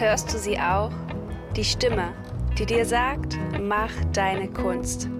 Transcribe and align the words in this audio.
Hörst 0.00 0.32
du 0.32 0.38
sie 0.38 0.58
auch? 0.58 0.90
Die 1.54 1.62
Stimme, 1.62 2.14
die 2.58 2.64
dir 2.64 2.86
sagt, 2.86 3.36
mach 3.60 3.92
deine 4.14 4.48
Kunst. 4.48 5.10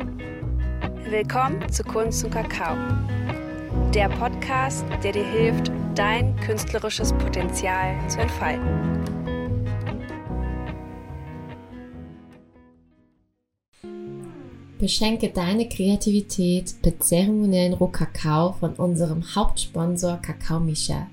Willkommen 1.06 1.70
zu 1.70 1.84
Kunst 1.84 2.24
und 2.24 2.30
Kakao. 2.30 2.76
Der 3.92 4.08
Podcast, 4.08 4.86
der 5.04 5.12
dir 5.12 5.26
hilft, 5.26 5.70
dein 5.94 6.34
künstlerisches 6.36 7.12
Potenzial 7.12 7.94
zu 8.08 8.20
entfalten. 8.20 9.04
Beschenke 14.78 15.28
deine 15.28 15.68
Kreativität 15.68 16.74
mit 16.82 17.04
zeremoniellen 17.04 17.74
Rohkakao 17.74 18.54
von 18.54 18.72
unserem 18.76 19.22
Hauptsponsor 19.34 20.16
Kakao 20.22 20.58
Misha. 20.58 21.06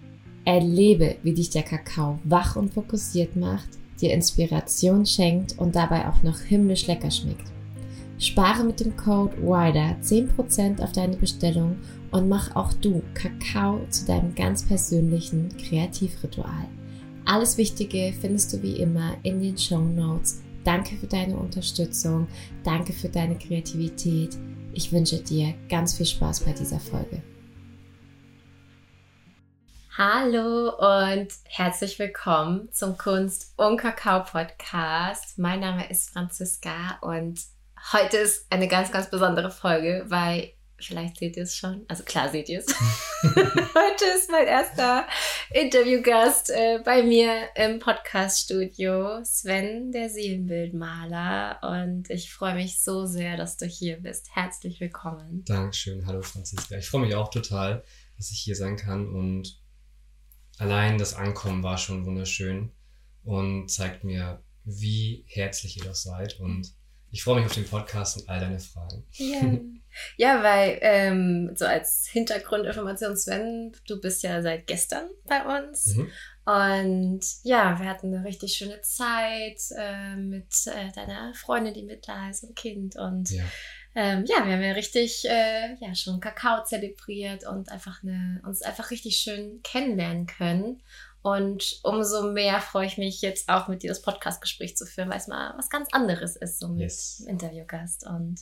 Erlebe, 0.47 1.18
wie 1.24 1.33
dich 1.33 1.50
der 1.50 1.64
Kakao 1.64 2.19
wach 2.24 2.56
und 2.56 2.74
fokussiert 2.74 3.36
macht, 3.36 3.68
dir 4.00 4.14
Inspiration 4.14 5.06
schenkt 5.06 5.60
und 5.60 5.75
dabei 5.75 6.07
auch 6.07 6.23
noch 6.23 6.39
himmlisch 6.39 6.87
lecker 6.87 7.11
schmeckt. 7.11 7.51
Spare 8.18 8.64
mit 8.64 8.79
dem 8.79 8.96
Code 8.96 9.36
WIDER 9.42 9.97
10% 10.01 10.82
auf 10.82 10.93
deine 10.93 11.18
Bestellung 11.18 11.75
und 12.11 12.29
mach 12.29 12.56
auch 12.56 12.71
du 12.71 13.04
Kakao 13.14 13.82
zu 13.89 14.06
deinem 14.06 14.33
ganz 14.36 14.65
persönlichen 14.65 15.50
Kreativritual. 15.57 16.70
Alles 17.25 17.57
Wichtige 17.57 18.14
findest 18.21 18.54
du 18.54 18.64
wie 18.64 18.78
immer 18.78 19.18
in 19.23 19.42
den 19.42 19.57
Show 19.57 19.82
Notes 19.82 20.43
Danke 20.64 20.95
für 20.98 21.07
deine 21.07 21.37
Unterstützung. 21.37 22.28
Danke 22.64 22.92
für 22.92 23.07
deine 23.07 23.37
Kreativität. 23.37 24.37
Ich 24.73 24.92
wünsche 24.92 25.18
dir 25.18 25.54
ganz 25.70 25.93
viel 25.93 26.06
Spaß 26.06 26.42
bei 26.42 26.51
dieser 26.51 26.79
Folge. 26.79 27.21
Hallo 29.97 30.75
und 30.78 31.29
herzlich 31.46 31.97
willkommen 31.97 32.72
zum 32.72 33.00
Kunst 33.00 33.56
und 33.58 33.78
Kakao 33.78 34.23
Podcast. 34.23 35.40
Mein 35.40 35.62
Name 35.62 35.90
ist 35.90 36.12
Franziska 36.12 37.00
und 37.02 37.42
heute 37.94 38.18
ist 38.18 38.45
eine 38.52 38.68
ganz, 38.68 38.92
ganz 38.92 39.09
besondere 39.09 39.50
Folge, 39.50 40.06
weil 40.08 40.52
Vielleicht 40.80 41.18
seht 41.18 41.36
ihr 41.38 41.42
es 41.42 41.56
schon. 41.56 41.86
Also 41.88 42.03
klar 42.03 42.30
seht 42.30 42.50
ihr 42.50 42.59
es. 42.59 42.68
Heute 43.23 44.06
ist 44.16 44.30
mein 44.30 44.45
erster 44.45 45.08
Interviewgast 45.50 46.52
äh, 46.52 46.80
bei 46.86 47.02
mir 47.02 47.50
im 47.56 47.80
Podcaststudio, 47.80 49.23
Sven, 49.23 49.92
der 49.92 50.12
Seelenbildmaler. 50.12 51.59
Und 51.64 52.12
ich 52.12 52.31
freue 52.31 52.53
mich 52.53 52.80
so 52.84 53.08
sehr, 53.08 53.38
dass 53.38 53.58
du 53.58 53.66
hier 53.66 53.98
bist. 53.98 54.28
Herzlich 54.36 54.80
willkommen. 54.80 55.44
Dankeschön. 55.45 56.06
Hallo 56.06 56.22
Franziska. 56.22 56.78
Ich 56.78 56.88
freue 56.88 57.02
mich 57.02 57.16
auch 57.16 57.31
total, 57.31 57.84
dass 58.18 58.30
ich 58.30 58.38
hier 58.38 58.56
sein 58.56 58.78
kann. 58.78 59.08
Und 59.08 59.58
allein 60.58 60.97
das 60.97 61.13
Ankommen 61.13 61.63
war 61.63 61.77
schon 61.77 62.05
wunderschön 62.05 62.72
und 63.23 63.69
zeigt 63.69 64.03
mir, 64.03 64.41
wie 64.63 65.25
herzlich 65.27 65.77
ihr 65.77 65.83
doch 65.83 65.95
seid. 65.95 66.39
Und 66.39 66.73
ich 67.11 67.23
freue 67.23 67.38
mich 67.38 67.45
auf 67.45 67.53
den 67.53 67.67
Podcast 67.67 68.17
und 68.17 68.30
all 68.30 68.39
deine 68.39 68.59
Fragen. 68.59 69.05
Ja. 69.13 69.41
Ja, 70.16 70.44
weil 70.44 70.78
ähm, 70.81 71.53
so 71.55 71.66
als 71.66 72.08
Hintergrundinformation, 72.11 73.17
Sven, 73.17 73.72
du 73.88 74.00
bist 74.00 74.23
ja 74.23 74.41
seit 74.41 74.67
gestern 74.67 75.09
bei 75.25 75.41
uns. 75.59 75.95
Mhm. 75.95 76.11
Und 76.45 77.22
ja, 77.44 77.80
wir 77.80 77.89
hatten 77.89 78.13
eine 78.13 78.23
richtig 78.23 78.53
schöne 78.53 78.80
Zeit 78.81 79.59
äh, 79.75 80.16
mit 80.16 80.53
äh, 80.67 80.91
deiner 80.94 81.33
Freundin, 81.33 81.73
die 81.73 81.83
mit 81.83 82.08
da 82.08 82.30
ist, 82.30 82.44
und 82.44 82.55
Kind. 82.55 82.95
Und 82.95 83.31
ja, 83.31 83.44
ähm, 83.98 84.26
ja 84.28 84.45
wir 84.45 84.53
haben 84.53 84.62
ja 84.62 84.73
richtig 84.73 85.26
äh, 85.28 85.76
ja, 85.80 85.95
schon 85.95 86.20
Kakao 86.20 86.64
zelebriert 86.64 87.48
und 87.48 87.70
einfach 87.70 88.03
eine, 88.03 88.40
uns 88.45 88.62
einfach 88.62 88.92
richtig 88.92 89.17
schön 89.17 89.62
kennenlernen 89.64 90.28
können. 90.28 90.84
Und 91.23 91.80
umso 91.84 92.31
mehr 92.31 92.62
freue 92.62 92.86
ich 92.86 93.00
mich 93.00 93.22
jetzt 93.22 93.50
auch 93.50 93.68
mit 93.68 93.81
dir 93.81 93.90
das 93.90 94.03
Podcast-Gespräch 94.03 94.78
zu 94.78 94.86
führen, 94.86 95.09
weil 95.09 95.18
es 95.18 95.28
mal 95.28 95.56
was 95.58 95.70
ganz 95.70 95.90
anderes 95.92 96.36
ist, 96.36 96.59
so 96.59 96.69
mit 96.69 96.81
yes. 96.81 97.25
Interviewgast. 97.28 98.06
Und 98.06 98.40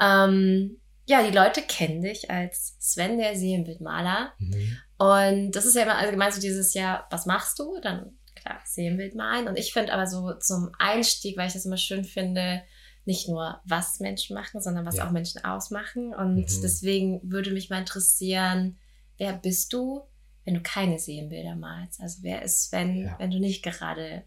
ähm, 0.00 0.80
ja, 1.06 1.22
die 1.22 1.34
Leute 1.34 1.62
kennen 1.62 2.02
dich 2.02 2.28
als 2.28 2.76
Sven, 2.80 3.18
der 3.18 3.36
Seelenbildmaler. 3.36 4.32
Mhm. 4.38 4.78
Und 4.98 5.52
das 5.52 5.64
ist 5.64 5.76
ja 5.76 5.84
immer 5.84 5.96
allgemein 5.96 6.32
so 6.32 6.40
dieses 6.40 6.74
Jahr, 6.74 7.06
was 7.10 7.24
machst 7.24 7.58
du? 7.60 7.78
Dann, 7.80 8.18
klar, 8.34 8.60
Seelenbild 8.64 9.14
malen. 9.14 9.46
Und 9.46 9.56
ich 9.56 9.72
finde 9.72 9.92
aber 9.92 10.06
so 10.06 10.34
zum 10.34 10.72
Einstieg, 10.78 11.38
weil 11.38 11.46
ich 11.46 11.54
das 11.54 11.66
immer 11.66 11.76
schön 11.76 12.04
finde, 12.04 12.62
nicht 13.06 13.28
nur, 13.28 13.60
was 13.64 14.00
Menschen 14.00 14.34
machen, 14.34 14.60
sondern 14.60 14.84
was 14.84 14.96
ja. 14.96 15.06
auch 15.06 15.12
Menschen 15.12 15.44
ausmachen. 15.44 16.14
Und 16.14 16.36
mhm. 16.36 16.62
deswegen 16.62 17.20
würde 17.22 17.52
mich 17.52 17.70
mal 17.70 17.78
interessieren, 17.78 18.76
wer 19.16 19.32
bist 19.32 19.72
du, 19.72 20.02
wenn 20.44 20.54
du 20.54 20.60
keine 20.60 20.98
Seelenbilder 20.98 21.56
malst? 21.56 22.00
Also 22.00 22.22
wer 22.22 22.42
ist 22.42 22.64
Sven, 22.64 23.04
ja. 23.04 23.16
wenn 23.18 23.30
du 23.30 23.38
nicht 23.38 23.62
gerade 23.62 24.24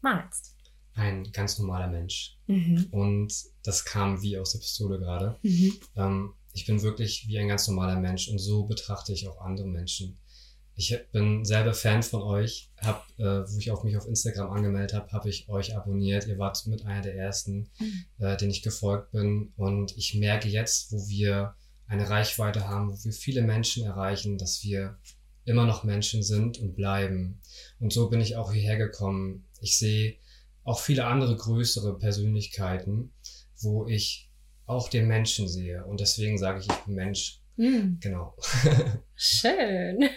malst? 0.00 0.54
ein 0.98 1.30
ganz 1.32 1.58
normaler 1.58 1.88
Mensch. 1.88 2.36
Mhm. 2.46 2.88
Und 2.90 3.32
das 3.62 3.84
kam 3.84 4.20
wie 4.22 4.38
aus 4.38 4.52
der 4.52 4.58
Pistole 4.58 4.98
gerade. 4.98 5.38
Mhm. 5.42 5.72
Ähm, 5.96 6.34
ich 6.52 6.66
bin 6.66 6.82
wirklich 6.82 7.26
wie 7.28 7.38
ein 7.38 7.48
ganz 7.48 7.68
normaler 7.68 8.00
Mensch 8.00 8.28
und 8.28 8.38
so 8.38 8.64
betrachte 8.64 9.12
ich 9.12 9.28
auch 9.28 9.40
andere 9.40 9.68
Menschen. 9.68 10.18
Ich 10.80 10.96
bin 11.10 11.44
selber 11.44 11.74
Fan 11.74 12.04
von 12.04 12.22
euch, 12.22 12.70
hab, 12.76 13.04
äh, 13.18 13.24
wo 13.24 13.58
ich 13.58 13.72
auch 13.72 13.82
mich 13.82 13.96
auf 13.96 14.06
Instagram 14.06 14.52
angemeldet 14.52 14.94
habe, 14.94 15.10
habe 15.10 15.28
ich 15.28 15.48
euch 15.48 15.76
abonniert. 15.76 16.28
Ihr 16.28 16.38
wart 16.38 16.64
mit 16.68 16.86
einer 16.86 17.02
der 17.02 17.16
ersten, 17.16 17.68
mhm. 17.80 18.04
äh, 18.20 18.36
denen 18.36 18.52
ich 18.52 18.62
gefolgt 18.62 19.10
bin. 19.10 19.52
Und 19.56 19.96
ich 19.96 20.14
merke 20.14 20.48
jetzt, 20.48 20.92
wo 20.92 21.08
wir 21.08 21.56
eine 21.88 22.08
Reichweite 22.08 22.68
haben, 22.68 22.92
wo 22.92 23.04
wir 23.04 23.12
viele 23.12 23.42
Menschen 23.42 23.84
erreichen, 23.86 24.38
dass 24.38 24.62
wir 24.62 24.96
immer 25.44 25.66
noch 25.66 25.82
Menschen 25.82 26.22
sind 26.22 26.58
und 26.58 26.76
bleiben. 26.76 27.40
Und 27.80 27.92
so 27.92 28.08
bin 28.08 28.20
ich 28.20 28.36
auch 28.36 28.52
hierher 28.52 28.76
gekommen. 28.76 29.48
Ich 29.60 29.78
sehe 29.78 30.14
auch 30.62 30.78
viele 30.78 31.06
andere 31.06 31.34
größere 31.34 31.98
Persönlichkeiten, 31.98 33.10
wo 33.58 33.88
ich 33.88 34.30
auch 34.66 34.88
den 34.88 35.08
Menschen 35.08 35.48
sehe. 35.48 35.84
Und 35.86 35.98
deswegen 35.98 36.38
sage 36.38 36.60
ich, 36.60 36.68
ich 36.68 36.84
bin 36.84 36.94
Mensch. 36.94 37.37
Mm. 37.58 37.98
Genau. 38.00 38.34
Schön. 39.14 40.00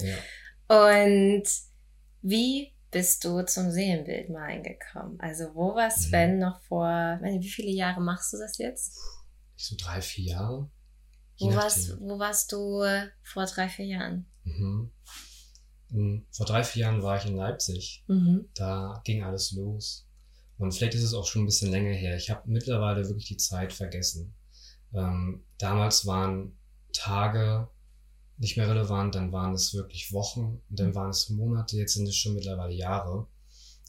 ja. 0.00 0.92
Und 0.92 1.44
wie 2.22 2.72
bist 2.90 3.24
du 3.24 3.42
zum 3.44 3.70
Seelenbild 3.70 4.28
mal 4.30 4.44
eingekommen? 4.44 5.18
Also 5.18 5.54
wo 5.54 5.74
war 5.74 5.86
mhm. 5.86 6.00
Sven 6.00 6.34
mhm. 6.34 6.40
noch 6.40 6.60
vor, 6.62 7.18
wie 7.22 7.48
viele 7.48 7.70
Jahre 7.70 8.00
machst 8.00 8.32
du 8.32 8.38
das 8.38 8.58
jetzt? 8.58 8.98
So 9.56 9.76
drei, 9.78 10.00
vier 10.00 10.32
Jahre. 10.32 10.70
Wo 11.38 11.54
warst, 11.54 11.98
wo 12.00 12.18
warst 12.18 12.52
du 12.52 12.84
vor 13.22 13.46
drei, 13.46 13.68
vier 13.68 13.86
Jahren? 13.86 14.26
Mhm. 14.44 14.90
Hm, 15.90 16.26
vor 16.30 16.46
drei, 16.46 16.62
vier 16.62 16.82
Jahren 16.82 17.02
war 17.02 17.16
ich 17.16 17.26
in 17.26 17.36
Leipzig. 17.36 18.04
Mhm. 18.06 18.50
Da 18.54 19.00
ging 19.04 19.24
alles 19.24 19.52
los. 19.52 20.06
Und 20.58 20.72
vielleicht 20.72 20.94
ist 20.94 21.02
es 21.02 21.14
auch 21.14 21.26
schon 21.26 21.42
ein 21.42 21.46
bisschen 21.46 21.70
länger 21.70 21.94
her. 21.94 22.16
Ich 22.16 22.28
habe 22.28 22.42
mittlerweile 22.44 23.08
wirklich 23.08 23.26
die 23.26 23.38
Zeit 23.38 23.72
vergessen. 23.72 24.34
Ähm, 24.92 25.44
damals 25.56 26.04
waren 26.04 26.58
Tage 26.92 27.68
nicht 28.38 28.56
mehr 28.56 28.68
relevant, 28.68 29.14
dann 29.14 29.32
waren 29.32 29.52
es 29.52 29.74
wirklich 29.74 30.12
Wochen 30.12 30.60
dann 30.70 30.94
waren 30.94 31.10
es 31.10 31.28
Monate, 31.28 31.76
jetzt 31.76 31.94
sind 31.94 32.08
es 32.08 32.16
schon 32.16 32.34
mittlerweile 32.34 32.74
Jahre. 32.74 33.26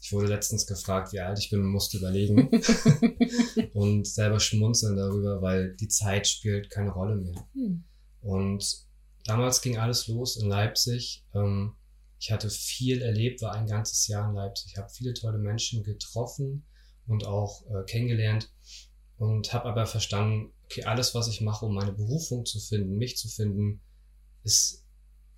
Ich 0.02 0.12
wurde 0.12 0.26
letztens 0.26 0.66
gefragt, 0.66 1.12
wie 1.12 1.20
alt 1.20 1.38
ich 1.38 1.48
bin 1.48 1.60
und 1.60 1.68
musste 1.68 1.98
überlegen 1.98 2.50
und 3.72 4.06
selber 4.06 4.40
schmunzeln 4.40 4.96
darüber, 4.96 5.40
weil 5.40 5.74
die 5.76 5.88
Zeit 5.88 6.26
spielt 6.26 6.70
keine 6.70 6.90
Rolle 6.90 7.16
mehr. 7.16 7.46
Hm. 7.54 7.84
Und 8.20 8.84
damals 9.24 9.62
ging 9.62 9.78
alles 9.78 10.08
los 10.08 10.36
in 10.36 10.48
Leipzig. 10.48 11.24
Ähm, 11.34 11.74
ich 12.18 12.30
hatte 12.30 12.50
viel 12.50 13.00
erlebt, 13.00 13.42
war 13.42 13.52
ein 13.52 13.66
ganzes 13.66 14.06
Jahr 14.08 14.28
in 14.28 14.36
Leipzig, 14.36 14.76
habe 14.76 14.90
viele 14.90 15.14
tolle 15.14 15.38
Menschen 15.38 15.82
getroffen 15.82 16.64
und 17.06 17.26
auch 17.26 17.62
äh, 17.66 17.84
kennengelernt 17.84 18.50
und 19.18 19.52
habe 19.52 19.68
aber 19.68 19.86
verstanden, 19.86 20.52
okay, 20.72 20.84
alles, 20.84 21.14
was 21.14 21.28
ich 21.28 21.40
mache, 21.40 21.66
um 21.66 21.74
meine 21.74 21.92
Berufung 21.92 22.46
zu 22.46 22.58
finden, 22.58 22.96
mich 22.96 23.16
zu 23.16 23.28
finden, 23.28 23.80
ist, 24.42 24.84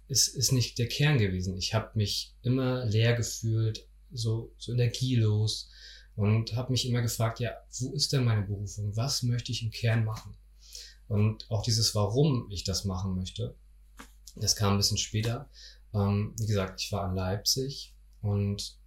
ist, 0.09 0.28
ist 0.28 0.53
nicht 0.53 0.78
der 0.78 0.89
Kern 0.89 1.19
gewesen. 1.19 1.57
Ich 1.57 1.75
habe 1.75 1.91
mich 1.95 2.34
immer 2.42 2.84
leer 2.84 3.15
gefühlt, 3.15 3.89
so, 4.13 4.54
so 4.59 4.72
energielos 4.72 5.71
und 6.15 6.54
habe 6.54 6.71
mich 6.71 6.89
immer 6.89 7.03
gefragt, 7.03 7.41
ja, 7.41 7.53
wo 7.81 7.92
ist 7.95 8.13
denn 8.13 8.25
meine 8.25 8.42
Berufung? 8.42 8.97
Was 8.97 9.22
möchte 9.25 9.51
ich 9.51 9.63
im 9.63 9.71
Kern 9.71 10.04
machen? 10.04 10.36
Und 11.09 11.51
auch 11.51 11.63
dieses, 11.63 11.95
warum 11.95 12.48
ich 12.51 12.65
das 12.65 12.84
machen 12.84 13.15
möchte, 13.15 13.57
das 14.36 14.57
kam 14.57 14.75
ein 14.75 14.78
bisschen 14.78 14.98
später. 14.98 15.51
Ähm, 15.92 16.34
wie 16.39 16.47
gesagt, 16.47 16.81
ich 16.81 16.92
war 16.92 17.09
in 17.09 17.16
Leipzig 17.16 17.95
und 18.22 18.78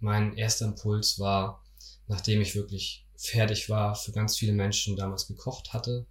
mein 0.00 0.36
erster 0.36 0.66
Impuls 0.66 1.18
war, 1.18 1.64
nachdem 2.08 2.40
ich 2.40 2.54
wirklich 2.54 3.03
fertig 3.16 3.68
war, 3.68 3.94
für 3.94 4.12
ganz 4.12 4.36
viele 4.36 4.52
Menschen 4.52 4.96
damals 4.96 5.26
gekocht 5.26 5.72
hatte, 5.72 6.06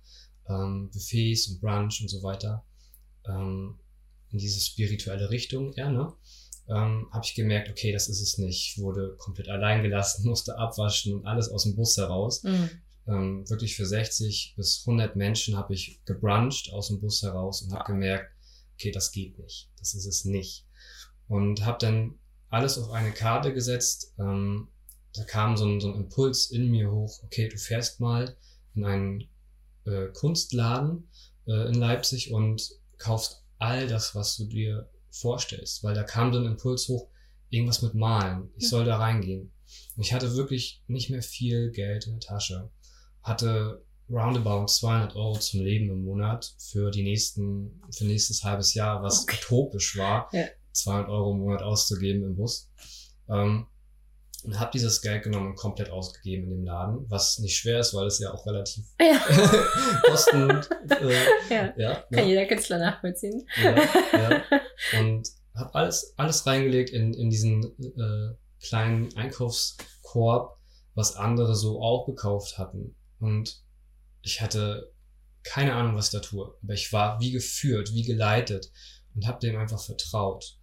ähm, 0.48 0.90
Buffets 0.92 1.48
und 1.48 1.62
Brunch 1.62 2.02
und 2.02 2.10
so 2.10 2.24
weiter, 2.24 2.64
ähm, 3.28 3.80
in 4.32 4.40
diese 4.40 4.60
spirituelle 4.60 5.30
Richtung, 5.30 5.74
ja, 5.74 5.90
ne? 5.90 6.14
Ähm, 6.70 7.08
habe 7.12 7.26
ich 7.26 7.36
gemerkt, 7.36 7.70
okay, 7.70 7.92
das 7.92 8.08
ist 8.08 8.22
es 8.22 8.38
nicht. 8.38 8.70
Ich 8.70 8.82
wurde 8.82 9.16
komplett 9.18 9.50
allein 9.50 9.84
gelassen, 9.84 10.26
musste 10.28 10.58
abwaschen 10.58 11.14
und 11.14 11.26
alles 11.26 11.50
aus 11.50 11.64
dem 11.64 11.76
Bus 11.76 11.98
heraus. 11.98 12.44
Mhm. 12.44 12.70
Ähm, 13.06 13.50
wirklich 13.50 13.76
für 13.76 13.86
60 13.86 14.54
bis 14.56 14.84
100 14.86 15.18
Menschen 15.18 15.58
habe 15.58 15.74
ich 15.74 16.00
gebruncht 16.06 16.72
aus 16.72 16.88
dem 16.88 17.02
Bus 17.02 17.22
heraus 17.22 17.62
und 17.62 17.74
habe 17.74 17.92
gemerkt, 17.92 18.32
okay, 18.76 18.92
das 18.92 19.12
geht 19.12 19.38
nicht. 19.40 19.70
Das 19.78 19.94
ist 19.94 20.06
es 20.06 20.24
nicht. 20.24 20.66
Und 21.28 21.66
habe 21.66 21.78
dann 21.80 22.16
alles 22.50 22.78
auf 22.78 22.92
eine 22.92 23.12
Karte 23.12 23.54
gesetzt. 23.54 24.14
Ähm, 24.18 24.70
da 25.14 25.24
kam 25.24 25.58
so 25.58 25.66
ein, 25.66 25.80
so 25.80 25.90
ein 25.90 25.96
Impuls 25.96 26.52
in 26.52 26.70
mir 26.70 26.92
hoch, 26.92 27.22
okay, 27.24 27.48
du 27.48 27.58
fährst 27.58 28.00
mal 28.00 28.36
in 28.76 28.86
einen 28.86 29.24
äh, 29.86 30.08
Kunstladen 30.14 31.08
äh, 31.48 31.68
in 31.68 31.76
Leipzig 31.76 32.32
und 32.32 32.72
kaufst 32.98 33.44
all 33.60 33.88
das, 33.88 34.16
was 34.16 34.38
du 34.38 34.46
dir 34.46 34.90
vorstellst, 35.12 35.84
weil 35.84 35.94
da 35.94 36.04
kam 36.04 36.34
so 36.34 36.40
ein 36.40 36.46
Impuls 36.46 36.88
hoch, 36.88 37.08
irgendwas 37.50 37.82
mit 37.82 37.94
Malen. 37.94 38.50
Ich 38.58 38.70
soll 38.70 38.86
da 38.86 38.98
reingehen. 38.98 39.52
Und 39.96 40.04
ich 40.04 40.14
hatte 40.14 40.36
wirklich 40.36 40.82
nicht 40.88 41.10
mehr 41.10 41.22
viel 41.22 41.72
Geld 41.72 42.08
in 42.08 42.14
der 42.14 42.20
Tasche. 42.20 42.72
Hatte 43.22 43.86
roundabout 44.10 44.68
200 44.68 45.16
Euro 45.16 45.38
zum 45.40 45.62
Leben 45.62 45.90
im 45.90 46.04
Monat 46.04 46.56
für 46.58 46.92
die 46.92 47.04
nächsten, 47.04 47.82
für 47.92 48.06
nächstes 48.06 48.44
halbes 48.44 48.74
Jahr, 48.74 49.02
was 49.04 49.24
okay. 49.24 49.38
utopisch 49.40 49.98
war, 49.98 50.30
ja. 50.34 50.46
200 50.72 51.10
Euro 51.10 51.34
im 51.34 51.40
Monat 51.40 51.62
auszugeben 51.62 52.24
im 52.24 52.36
Bus. 52.36 52.70
Ähm, 53.30 53.68
und 54.44 54.60
habe 54.60 54.72
dieses 54.74 55.02
Geld 55.02 55.24
genommen 55.24 55.52
und 55.52 55.56
komplett 55.56 55.90
ausgegeben 55.90 56.46
in 56.46 56.50
dem 56.50 56.66
Laden, 56.66 57.06
was 57.10 57.40
nicht 57.40 57.58
schwer 57.58 57.80
ist, 57.80 57.94
weil 57.94 58.08
es 58.08 58.20
ja 58.20 58.34
auch 58.34 58.46
relativ 58.46 58.86
ja. 59.00 59.20
kosten. 60.06 60.50
Äh, 60.90 61.14
ja. 61.50 61.74
ja. 61.78 61.96
Kann 61.96 62.20
ja. 62.20 62.24
jeder 62.26 62.46
Künstler 62.46 62.80
nachvollziehen. 62.80 63.48
Ja, 63.62 63.76
ja. 64.12 64.44
Und 65.00 65.30
habe 65.56 65.76
alles 65.76 66.14
alles 66.18 66.46
reingelegt 66.46 66.90
in 66.90 67.14
in 67.14 67.30
diesen 67.30 67.64
äh, 67.80 68.36
kleinen 68.60 69.16
Einkaufskorb, 69.16 70.58
was 70.94 71.16
andere 71.16 71.56
so 71.56 71.82
auch 71.82 72.06
gekauft 72.06 72.58
hatten. 72.58 72.96
Und 73.20 73.62
ich 74.22 74.42
hatte 74.42 74.92
keine 75.44 75.74
Ahnung, 75.74 75.96
was 75.96 76.06
ich 76.06 76.12
da 76.12 76.20
tue, 76.20 76.56
aber 76.64 76.74
ich 76.74 76.92
war 76.94 77.20
wie 77.20 77.32
geführt, 77.32 77.92
wie 77.94 78.04
geleitet 78.04 78.72
und 79.16 79.28
habe 79.28 79.40
dem 79.40 79.58
einfach 79.58 79.82
vertraut. 79.82 80.58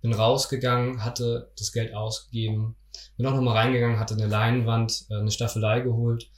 Bin 0.00 0.12
rausgegangen, 0.12 1.04
hatte 1.04 1.52
das 1.56 1.70
Geld 1.72 1.94
ausgegeben 1.94 2.76
bin 3.16 3.26
auch 3.26 3.34
nochmal 3.34 3.56
reingegangen, 3.56 3.98
hatte 3.98 4.14
eine 4.14 4.26
Leinwand, 4.26 5.06
äh, 5.10 5.16
eine 5.16 5.30
Staffelei 5.30 5.80
geholt, 5.80 6.30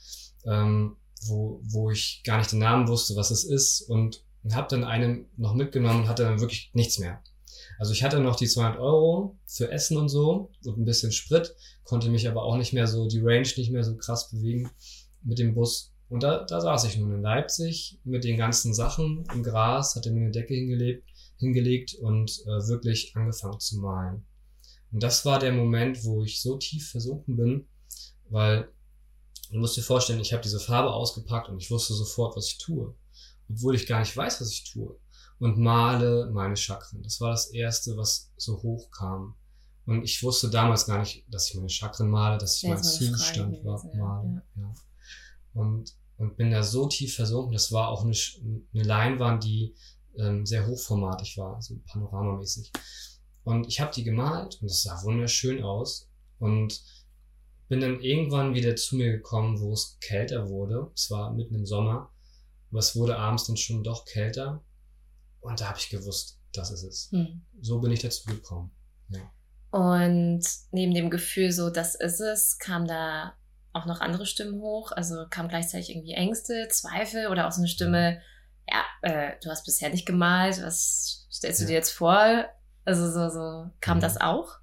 ähm, 0.46 0.96
wo, 1.26 1.60
wo 1.62 1.90
ich 1.90 2.22
gar 2.24 2.38
nicht 2.38 2.52
den 2.52 2.58
Namen 2.58 2.88
wusste, 2.88 3.16
was 3.16 3.30
es 3.30 3.44
ist 3.44 3.82
und 3.82 4.22
habe 4.52 4.68
dann 4.68 4.84
einen 4.84 5.26
noch 5.36 5.54
mitgenommen 5.54 6.06
hatte 6.06 6.24
dann 6.24 6.40
wirklich 6.40 6.70
nichts 6.74 6.98
mehr. 6.98 7.22
Also 7.78 7.92
ich 7.92 8.02
hatte 8.02 8.20
noch 8.20 8.36
die 8.36 8.46
200 8.46 8.78
Euro 8.78 9.36
für 9.46 9.70
Essen 9.70 9.96
und 9.96 10.08
so 10.08 10.50
und 10.64 10.78
ein 10.78 10.84
bisschen 10.84 11.12
Sprit, 11.12 11.54
konnte 11.84 12.10
mich 12.10 12.28
aber 12.28 12.42
auch 12.42 12.56
nicht 12.56 12.72
mehr 12.72 12.86
so, 12.86 13.08
die 13.08 13.20
Range 13.20 13.48
nicht 13.56 13.70
mehr 13.70 13.84
so 13.84 13.96
krass 13.96 14.30
bewegen 14.30 14.70
mit 15.22 15.38
dem 15.38 15.54
Bus. 15.54 15.92
Und 16.08 16.22
da, 16.22 16.44
da 16.44 16.60
saß 16.60 16.84
ich 16.84 16.98
nun 16.98 17.14
in 17.14 17.22
Leipzig 17.22 17.98
mit 18.04 18.24
den 18.24 18.36
ganzen 18.36 18.74
Sachen 18.74 19.24
im 19.32 19.42
Gras, 19.42 19.96
hatte 19.96 20.10
mir 20.10 20.20
eine 20.20 20.30
Decke 20.30 20.54
hingelegt, 20.54 21.08
hingelegt 21.38 21.94
und 21.94 22.42
äh, 22.46 22.68
wirklich 22.68 23.12
angefangen 23.16 23.58
zu 23.58 23.78
malen. 23.78 24.24
Und 24.94 25.02
das 25.02 25.25
war 25.25 25.41
der 25.41 25.52
Moment, 25.52 26.05
wo 26.05 26.23
ich 26.23 26.41
so 26.41 26.56
tief 26.56 26.93
versunken 26.93 27.37
bin, 27.37 27.67
weil 28.31 28.69
du 29.50 29.58
musst 29.58 29.76
dir 29.76 29.82
vorstellen, 29.82 30.20
ich 30.20 30.32
habe 30.32 30.43
diese 30.43 30.61
Farbe 30.61 30.93
ausgepackt 30.93 31.49
und 31.49 31.58
ich 31.58 31.69
wusste 31.69 31.94
sofort, 31.94 32.37
was 32.37 32.46
ich 32.46 32.58
tue, 32.58 32.94
obwohl 33.50 33.75
ich 33.75 33.88
gar 33.88 33.99
nicht 33.99 34.17
weiß, 34.17 34.41
was 34.41 34.52
ich 34.52 34.70
tue. 34.70 34.96
Und 35.41 35.58
male 35.58 36.31
meine 36.32 36.56
Chakren. 36.56 37.02
Das 37.02 37.20
war 37.20 37.32
das 37.32 37.46
Erste, 37.46 37.96
was 37.96 38.31
so 38.37 38.62
hoch 38.62 38.88
kam. 38.93 39.35
Und 39.85 40.05
ich 40.05 40.23
wusste 40.23 40.49
damals 40.49 40.87
gar 40.87 41.00
nicht, 41.00 41.25
dass 41.29 41.49
ich 41.49 41.56
meine 41.56 41.69
Chakren 41.69 42.08
male, 42.08 42.38
dass 42.38 42.58
ich 42.58 42.62
ja, 42.62 42.70
meinen 42.70 42.85
Zustand 42.85 43.64
war, 43.64 43.85
male. 43.96 44.43
Ja. 44.55 44.62
ja. 44.62 44.75
Und, 45.55 45.93
und 46.19 46.37
bin 46.37 46.52
da 46.52 46.62
so 46.62 46.87
tief 46.87 47.17
versunken. 47.17 47.52
Das 47.52 47.73
war 47.73 47.88
auch 47.88 48.05
eine, 48.05 48.14
eine 48.73 48.82
Leinwand, 48.85 49.43
die 49.43 49.75
ähm, 50.17 50.46
sehr 50.46 50.69
hochformatig 50.69 51.37
war, 51.37 51.61
so 51.61 51.81
panoramamäßig. 51.85 52.70
Und 53.44 53.69
ich 53.69 53.81
habe 53.81 53.93
die 53.94 54.05
gemalt 54.05 54.58
und 54.61 54.67
es 54.67 54.82
sah 54.82 55.02
wunderschön 55.02 55.62
aus. 55.62 56.11
Und 56.38 56.82
bin 57.69 57.81
dann 57.81 58.00
irgendwann 58.00 58.55
wieder 58.55 58.76
zu 58.76 58.96
mir 58.96 59.12
gekommen, 59.12 59.61
wo 59.61 59.73
es 59.73 59.99
kälter 60.00 60.49
wurde. 60.49 60.91
Es 60.94 61.11
war 61.11 61.32
mitten 61.32 61.55
im 61.55 61.67
Sommer. 61.67 62.11
Aber 62.70 62.79
es 62.79 62.96
wurde 62.96 63.17
abends 63.17 63.46
dann 63.46 63.56
schon 63.56 63.85
doch 63.85 64.05
kälter. 64.05 64.62
Und 65.41 65.61
da 65.61 65.69
habe 65.69 65.79
ich 65.79 65.91
gewusst, 65.91 66.41
das 66.52 66.70
ist 66.70 66.82
es. 66.82 67.08
Hm. 67.12 67.43
So 67.61 67.81
bin 67.81 67.93
ich 67.93 68.00
dazu 68.00 68.25
gekommen. 68.26 68.70
Ja. 69.08 69.31
Und 69.70 70.44
neben 70.70 70.94
dem 70.94 71.11
Gefühl, 71.11 71.52
so 71.52 71.70
das 71.70 71.94
ist 71.94 72.20
es, 72.20 72.58
kam 72.58 72.87
da 72.87 73.35
auch 73.73 73.87
noch 73.87 74.00
andere 74.00 74.25
Stimmen 74.25 74.61
hoch. 74.61 74.93
Also 74.93 75.26
kam 75.29 75.49
gleichzeitig 75.49 75.91
irgendwie 75.91 76.12
Ängste, 76.12 76.69
Zweifel 76.70 77.29
oder 77.29 77.46
auch 77.46 77.52
so 77.52 77.61
eine 77.61 77.69
Stimme, 77.69 78.20
ja, 78.69 78.85
äh, 79.02 79.32
du 79.43 79.50
hast 79.50 79.64
bisher 79.64 79.91
nicht 79.91 80.06
gemalt, 80.06 80.62
was 80.62 81.26
stellst 81.31 81.61
du 81.61 81.64
ja. 81.64 81.69
dir 81.69 81.75
jetzt 81.75 81.91
vor? 81.91 82.46
Also 82.84 83.10
so, 83.10 83.31
so 83.31 83.70
kam 83.81 83.98
mhm. 83.98 84.02
das 84.02 84.20
auch? 84.20 84.58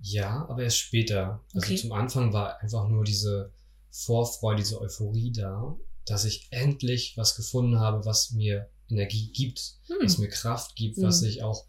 Ja, 0.00 0.46
aber 0.48 0.62
erst 0.62 0.78
später. 0.78 1.40
Also 1.54 1.66
okay. 1.66 1.76
zum 1.76 1.92
Anfang 1.92 2.32
war 2.32 2.60
einfach 2.60 2.86
nur 2.88 3.04
diese 3.04 3.52
Vorfreude, 3.90 4.62
diese 4.62 4.80
Euphorie 4.80 5.32
da, 5.32 5.76
dass 6.04 6.24
ich 6.24 6.48
endlich 6.50 7.14
was 7.16 7.34
gefunden 7.34 7.80
habe, 7.80 8.04
was 8.04 8.32
mir 8.32 8.68
Energie 8.88 9.32
gibt, 9.32 9.78
hm. 9.86 9.96
was 10.02 10.18
mir 10.18 10.28
Kraft 10.28 10.76
gibt, 10.76 10.98
hm. 10.98 11.04
was 11.04 11.22
ich 11.22 11.42
auch, 11.42 11.64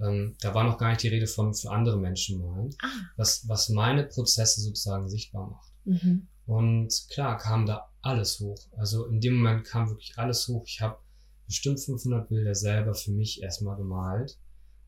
ähm, 0.00 0.36
da 0.40 0.54
war 0.54 0.64
noch 0.64 0.78
gar 0.78 0.90
nicht 0.90 1.02
die 1.02 1.08
Rede 1.08 1.26
von 1.26 1.54
für 1.54 1.70
andere 1.70 1.98
Menschen 1.98 2.40
malen, 2.40 2.74
ah. 2.82 2.88
was, 3.16 3.46
was 3.46 3.68
meine 3.68 4.04
Prozesse 4.04 4.62
sozusagen 4.62 5.08
sichtbar 5.08 5.48
macht. 5.48 5.72
Mhm. 5.84 6.26
Und 6.46 7.06
klar 7.10 7.38
kam 7.38 7.66
da 7.66 7.88
alles 8.02 8.40
hoch. 8.40 8.58
Also 8.76 9.06
in 9.06 9.20
dem 9.20 9.36
Moment 9.36 9.64
kam 9.64 9.88
wirklich 9.88 10.18
alles 10.18 10.48
hoch. 10.48 10.64
Ich 10.66 10.80
habe 10.80 10.98
bestimmt 11.46 11.80
500 11.80 12.28
Bilder 12.28 12.54
selber 12.54 12.94
für 12.94 13.12
mich 13.12 13.42
erstmal 13.42 13.76
gemalt 13.76 14.38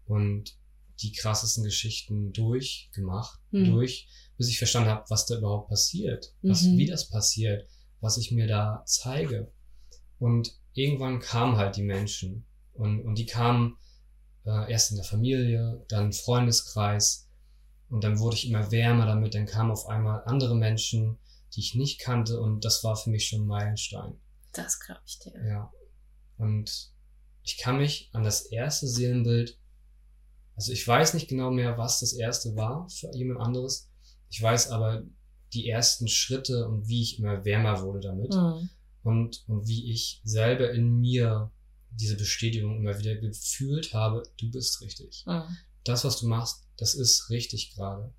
und 0.09 0.57
die 1.01 1.13
krassesten 1.13 1.65
Geschichten 1.65 2.33
durchgemacht, 2.33 3.41
mhm. 3.51 3.67
durch, 3.67 4.09
bis 4.37 4.49
ich 4.49 4.59
verstanden 4.59 4.91
habe, 4.91 5.05
was 5.09 5.27
da 5.27 5.39
überhaupt 5.39 5.69
passiert, 5.69 6.35
was, 6.43 6.63
mhm. 6.63 6.79
wie 6.79 6.87
das 6.87 7.09
passiert, 7.09 7.69
was 8.01 8.17
ich 8.17 8.33
mir 8.33 8.47
da 8.47 8.83
zeige. 8.87 9.53
Und 10.19 10.53
irgendwann 10.73 11.21
kamen 11.21 11.57
halt 11.57 11.77
die 11.77 11.83
Menschen 11.83 12.45
und, 12.75 13.01
und 13.03 13.19
die 13.19 13.27
kamen 13.27 13.77
äh, 14.45 14.71
erst 14.71 14.91
in 14.91 14.97
der 14.97 15.05
Familie, 15.05 15.85
dann 15.89 16.13
Freundeskreis 16.13 17.29
und 17.89 18.03
dann 18.03 18.19
wurde 18.19 18.37
ich 18.37 18.49
immer 18.49 18.71
wärmer 18.71 19.07
damit, 19.07 19.35
dann 19.35 19.47
kamen 19.47 19.71
auf 19.71 19.87
einmal 19.87 20.23
andere 20.25 20.57
Menschen, 20.57 21.19
die 21.55 21.61
ich 21.61 21.75
nicht 21.75 22.01
kannte 22.01 22.41
und 22.41 22.65
das 22.65 22.83
war 22.85 22.97
für 22.97 23.11
mich 23.11 23.27
schon 23.27 23.43
ein 23.43 23.47
Meilenstein. 23.47 24.21
Das 24.53 24.81
glaube 24.81 25.01
ich 25.07 25.19
dir. 25.21 25.33
Ja. 25.47 25.73
Und 26.37 26.93
ich 27.43 27.59
kann 27.59 27.79
mich 27.79 28.11
an 28.13 28.25
das 28.25 28.47
erste 28.47 28.87
Seelenbild 28.87 29.59
also 30.59 30.73
ich 30.73 30.89
weiß 30.89 31.15
nicht 31.15 31.29
genau 31.29 31.53
mehr, 31.53 31.79
was 31.79 32.01
das 32.01 32.13
erste 32.13 32.57
war 32.57 32.89
für 32.91 33.15
jemand 33.15 33.39
anderes. 33.39 33.89
Ich 34.29 34.43
weiß 34.43 34.71
aber 34.73 35.05
die 35.53 35.69
ersten 35.69 36.09
Schritte 36.09 36.67
und 36.67 36.89
wie 36.89 37.01
ich 37.01 37.21
immer 37.21 37.45
wärmer 37.45 37.81
wurde 37.83 38.01
damit. 38.01 38.35
Mhm. 38.35 38.69
Und, 39.05 39.45
und 39.47 39.69
wie 39.69 39.93
ich 39.93 40.21
selber 40.25 40.73
in 40.73 40.99
mir 40.99 41.53
diese 41.93 42.17
Bestätigung 42.17 42.77
immer 42.77 42.99
wieder 42.99 43.15
gefühlt 43.15 43.95
habe, 43.95 44.25
du 44.37 44.51
bist 44.51 44.81
richtig. 44.81 45.23
Mhm. 45.27 45.45
Das, 45.85 46.05
was 46.05 46.19
du 46.19 46.27
machst, 46.27 46.67
das 46.77 46.97
ist 46.97 47.31
richtig 47.31 47.77
gerade. 47.77 48.13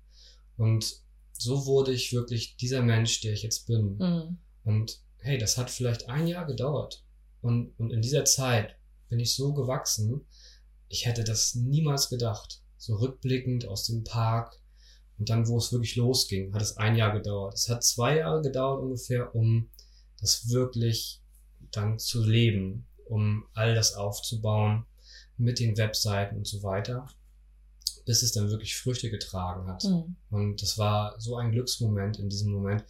Und 0.56 0.96
so 1.32 1.66
wurde 1.66 1.92
ich 1.92 2.14
wirklich 2.14 2.56
dieser 2.56 2.80
Mensch, 2.80 3.20
der 3.20 3.34
ich 3.34 3.42
jetzt 3.42 3.66
bin. 3.66 3.98
Mhm. 3.98 4.38
Und 4.64 5.02
hey, 5.18 5.36
das 5.36 5.58
hat 5.58 5.70
vielleicht 5.70 6.08
ein 6.08 6.26
Jahr 6.26 6.46
gedauert. 6.46 7.04
Und, 7.42 7.78
und 7.78 7.92
in 7.92 8.00
dieser 8.00 8.24
Zeit 8.24 8.76
bin 9.10 9.20
ich 9.20 9.34
so 9.34 9.52
gewachsen, 9.52 10.22
ich 10.90 11.06
hätte 11.06 11.24
das 11.24 11.54
niemals 11.54 12.10
gedacht. 12.10 12.60
So 12.76 12.96
rückblickend 12.96 13.66
aus 13.66 13.86
dem 13.86 14.04
Park 14.04 14.60
und 15.18 15.30
dann, 15.30 15.46
wo 15.46 15.56
es 15.58 15.72
wirklich 15.72 15.96
losging, 15.96 16.52
hat 16.52 16.62
es 16.62 16.76
ein 16.76 16.96
Jahr 16.96 17.12
gedauert. 17.12 17.54
Es 17.54 17.68
hat 17.68 17.84
zwei 17.84 18.18
Jahre 18.18 18.42
gedauert 18.42 18.82
ungefähr, 18.82 19.34
um 19.34 19.70
das 20.20 20.48
wirklich 20.48 21.22
dann 21.70 21.98
zu 21.98 22.24
leben, 22.24 22.86
um 23.06 23.44
all 23.54 23.74
das 23.74 23.94
aufzubauen 23.94 24.84
mit 25.36 25.60
den 25.60 25.76
Webseiten 25.76 26.36
und 26.36 26.46
so 26.46 26.62
weiter, 26.62 27.06
bis 28.04 28.22
es 28.22 28.32
dann 28.32 28.50
wirklich 28.50 28.76
Früchte 28.76 29.10
getragen 29.10 29.68
hat. 29.68 29.84
Mhm. 29.84 30.16
Und 30.30 30.62
das 30.62 30.76
war 30.76 31.20
so 31.20 31.36
ein 31.36 31.52
Glücksmoment 31.52 32.18
in 32.18 32.28
diesem 32.28 32.52
Moment, 32.52 32.84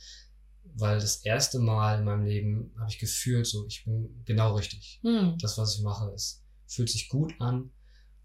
weil 0.77 1.01
das 1.01 1.17
erste 1.25 1.59
Mal 1.59 1.99
in 1.99 2.05
meinem 2.05 2.25
Leben 2.25 2.73
habe 2.79 2.91
ich 2.91 2.99
gefühlt, 2.99 3.47
so 3.47 3.67
ich 3.67 3.85
bin 3.85 4.23
genau 4.25 4.55
richtig. 4.55 5.01
Mhm. 5.03 5.37
Das, 5.39 5.59
was 5.59 5.77
ich 5.77 5.83
mache, 5.83 6.11
ist 6.13 6.43
fühlt 6.67 6.89
sich 6.89 7.09
gut 7.09 7.35
an 7.41 7.73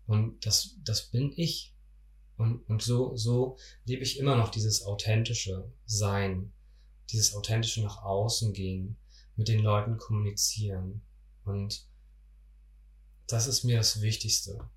und 0.07 0.45
das, 0.45 0.75
das 0.83 1.07
bin 1.07 1.33
ich. 1.35 1.74
Und, 2.38 2.67
und 2.69 2.81
so, 2.81 3.15
so 3.15 3.57
lebe 3.85 4.03
ich 4.03 4.19
immer 4.19 4.35
noch 4.35 4.50
dieses 4.50 4.83
authentische 4.83 5.71
Sein, 5.85 6.51
dieses 7.09 7.33
authentische 7.33 7.81
nach 7.81 8.03
außen 8.03 8.53
gehen, 8.53 8.97
mit 9.35 9.47
den 9.47 9.59
Leuten 9.59 9.97
kommunizieren. 9.97 11.01
Und 11.45 11.85
das 13.27 13.47
ist 13.47 13.63
mir 13.63 13.77
das 13.77 14.01
Wichtigste. 14.01 14.69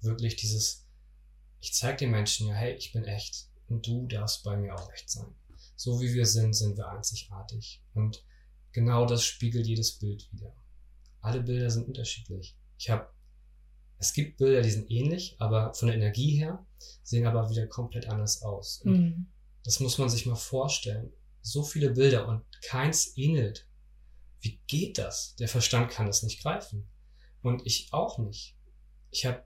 Wirklich 0.00 0.36
dieses, 0.36 0.86
ich 1.60 1.72
zeige 1.72 1.98
den 1.98 2.10
Menschen 2.10 2.48
ja, 2.48 2.54
hey, 2.54 2.74
ich 2.74 2.92
bin 2.92 3.04
echt. 3.04 3.48
Und 3.68 3.86
du 3.86 4.06
darfst 4.06 4.42
bei 4.42 4.56
mir 4.56 4.74
auch 4.74 4.92
echt 4.92 5.08
sein. 5.08 5.34
So 5.76 6.00
wie 6.00 6.12
wir 6.14 6.26
sind, 6.26 6.52
sind 6.54 6.76
wir 6.76 6.88
einzigartig. 6.88 7.80
Und 7.94 8.24
genau 8.72 9.06
das 9.06 9.24
spiegelt 9.24 9.66
jedes 9.66 9.92
Bild 9.92 10.30
wieder. 10.32 10.52
Alle 11.20 11.42
Bilder 11.42 11.70
sind 11.70 11.86
unterschiedlich. 11.86 12.56
Ich 12.78 12.90
habe 12.90 13.08
es 14.04 14.12
gibt 14.12 14.36
Bilder, 14.36 14.60
die 14.60 14.70
sind 14.70 14.90
ähnlich, 14.90 15.34
aber 15.38 15.72
von 15.72 15.88
der 15.88 15.96
Energie 15.96 16.36
her 16.36 16.62
sehen 17.02 17.26
aber 17.26 17.48
wieder 17.48 17.66
komplett 17.66 18.06
anders 18.06 18.42
aus. 18.42 18.82
Mhm. 18.84 19.28
Das 19.64 19.80
muss 19.80 19.96
man 19.96 20.10
sich 20.10 20.26
mal 20.26 20.34
vorstellen. 20.34 21.10
So 21.40 21.62
viele 21.62 21.90
Bilder 21.90 22.28
und 22.28 22.42
keins 22.60 23.16
ähnelt. 23.16 23.66
Wie 24.42 24.60
geht 24.66 24.98
das? 24.98 25.36
Der 25.36 25.48
Verstand 25.48 25.90
kann 25.90 26.06
das 26.06 26.22
nicht 26.22 26.42
greifen. 26.42 26.86
Und 27.40 27.62
ich 27.64 27.88
auch 27.92 28.18
nicht. 28.18 28.54
Ich 29.10 29.24
habe 29.24 29.42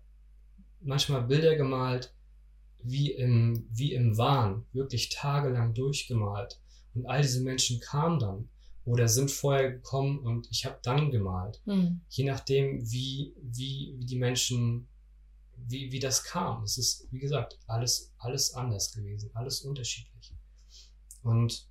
manchmal 0.81 1.23
Bilder 1.23 1.55
gemalt, 1.55 2.13
wie 2.83 3.13
im, 3.13 3.65
wie 3.71 3.93
im 3.93 4.19
Wahn, 4.19 4.67
wirklich 4.73 5.11
tagelang 5.11 5.73
durchgemalt. 5.73 6.61
Und 6.95 7.07
all 7.07 7.23
diese 7.23 7.43
Menschen 7.43 7.79
kamen 7.79 8.19
dann 8.19 8.49
oder 8.89 9.07
sind 9.07 9.31
vorher 9.31 9.71
gekommen 9.71 10.21
und 10.21 10.49
ich 10.51 10.65
habe 10.65 10.79
dann 10.83 11.11
gemalt. 11.11 11.61
Mhm. 11.67 12.01
Je 12.09 12.25
nachdem, 12.25 12.91
wie, 12.91 13.35
wie, 13.43 13.95
wie 13.99 14.07
die 14.07 14.17
Menschen, 14.17 14.89
wie, 15.57 15.93
wie 15.93 15.99
das 15.99 16.25
kam. 16.25 16.63
Es 16.63 16.79
ist, 16.79 17.07
wie 17.11 17.19
gesagt, 17.19 17.59
alles, 17.67 18.15
alles 18.17 18.55
anders 18.55 18.93
gewesen, 18.93 19.31
alles 19.35 19.61
unterschiedlich. 19.61 20.35
Und 21.23 21.69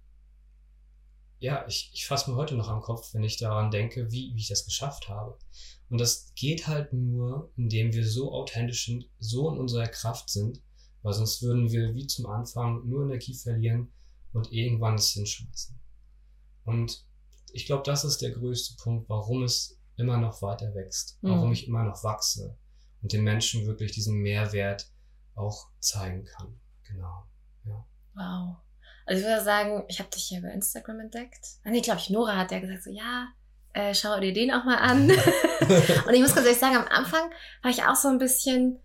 ja, 1.40 1.66
ich, 1.68 1.90
ich 1.92 2.06
fasse 2.06 2.30
mir 2.30 2.38
heute 2.38 2.56
noch 2.56 2.68
am 2.68 2.82
Kopf, 2.82 3.16
wenn 3.16 3.24
ich 3.24 3.38
daran 3.38 3.72
denke, 3.72 4.12
wie, 4.12 4.34
wie 4.36 4.40
ich 4.40 4.50
das 4.50 4.66
geschafft 4.66 5.10
habe. 5.10 5.40
Und 5.90 6.00
das 6.00 6.34
geht 6.36 6.68
halt 6.68 6.94
nur, 6.94 7.52
indem 7.58 7.94
wir 7.94 8.08
so 8.08 8.32
authentisch 8.32 8.86
sind, 8.86 9.10
so 9.18 9.50
in 9.50 9.58
unserer 9.58 9.88
Kraft 9.88 10.30
sind, 10.30 10.62
weil 11.02 11.14
sonst 11.14 11.42
würden 11.42 11.72
wir 11.72 11.96
wie 11.96 12.06
zum 12.06 12.28
Anfang 12.28 12.88
nur 12.88 13.06
Energie 13.06 13.34
verlieren 13.34 13.92
und 14.34 14.52
irgendwann 14.52 14.96
es 14.96 15.10
hinschmeißen. 15.10 15.80
Und 16.66 17.07
ich 17.52 17.66
glaube, 17.66 17.84
das 17.84 18.04
ist 18.04 18.22
der 18.22 18.32
größte 18.32 18.76
Punkt, 18.82 19.10
warum 19.10 19.44
es 19.44 19.80
immer 19.96 20.18
noch 20.18 20.42
weiter 20.42 20.74
wächst, 20.76 21.18
mhm. 21.22 21.30
warum 21.30 21.52
ich 21.52 21.68
immer 21.68 21.84
noch 21.84 22.04
wachse 22.04 22.58
und 23.02 23.14
den 23.14 23.24
Menschen 23.24 23.66
wirklich 23.66 23.92
diesen 23.92 24.18
Mehrwert 24.18 24.90
auch 25.36 25.68
zeigen 25.80 26.26
kann. 26.26 26.60
Genau. 26.84 27.26
Ja. 27.66 27.86
Wow. 28.16 28.58
Also 29.06 29.22
ich 29.22 29.28
würde 29.28 29.44
sagen, 29.44 29.86
ich 29.88 30.00
habe 30.00 30.10
dich 30.10 30.30
ja 30.30 30.40
über 30.40 30.52
Instagram 30.52 31.00
entdeckt. 31.00 31.46
Ah, 31.64 31.70
nee, 31.70 31.82
glaube 31.82 32.00
ich, 32.00 32.10
Nora 32.10 32.36
hat 32.36 32.52
ja 32.52 32.60
gesagt 32.60 32.84
so, 32.84 32.90
ja, 32.90 33.28
äh, 33.74 33.94
schau 33.94 34.20
dir 34.20 34.34
den 34.34 34.52
auch 34.52 34.66
mal 34.66 34.78
an. 34.78 35.10
und 36.08 36.14
ich 36.14 36.22
muss 36.22 36.36
ganz 36.36 36.46
ehrlich 36.46 36.60
sagen, 36.60 36.76
am 36.76 36.88
Anfang 36.88 37.30
war 37.62 37.72
ich 37.72 37.84
auch 37.84 37.96
so 37.96 38.10
ein 38.10 38.18
bisschen, 38.18 38.80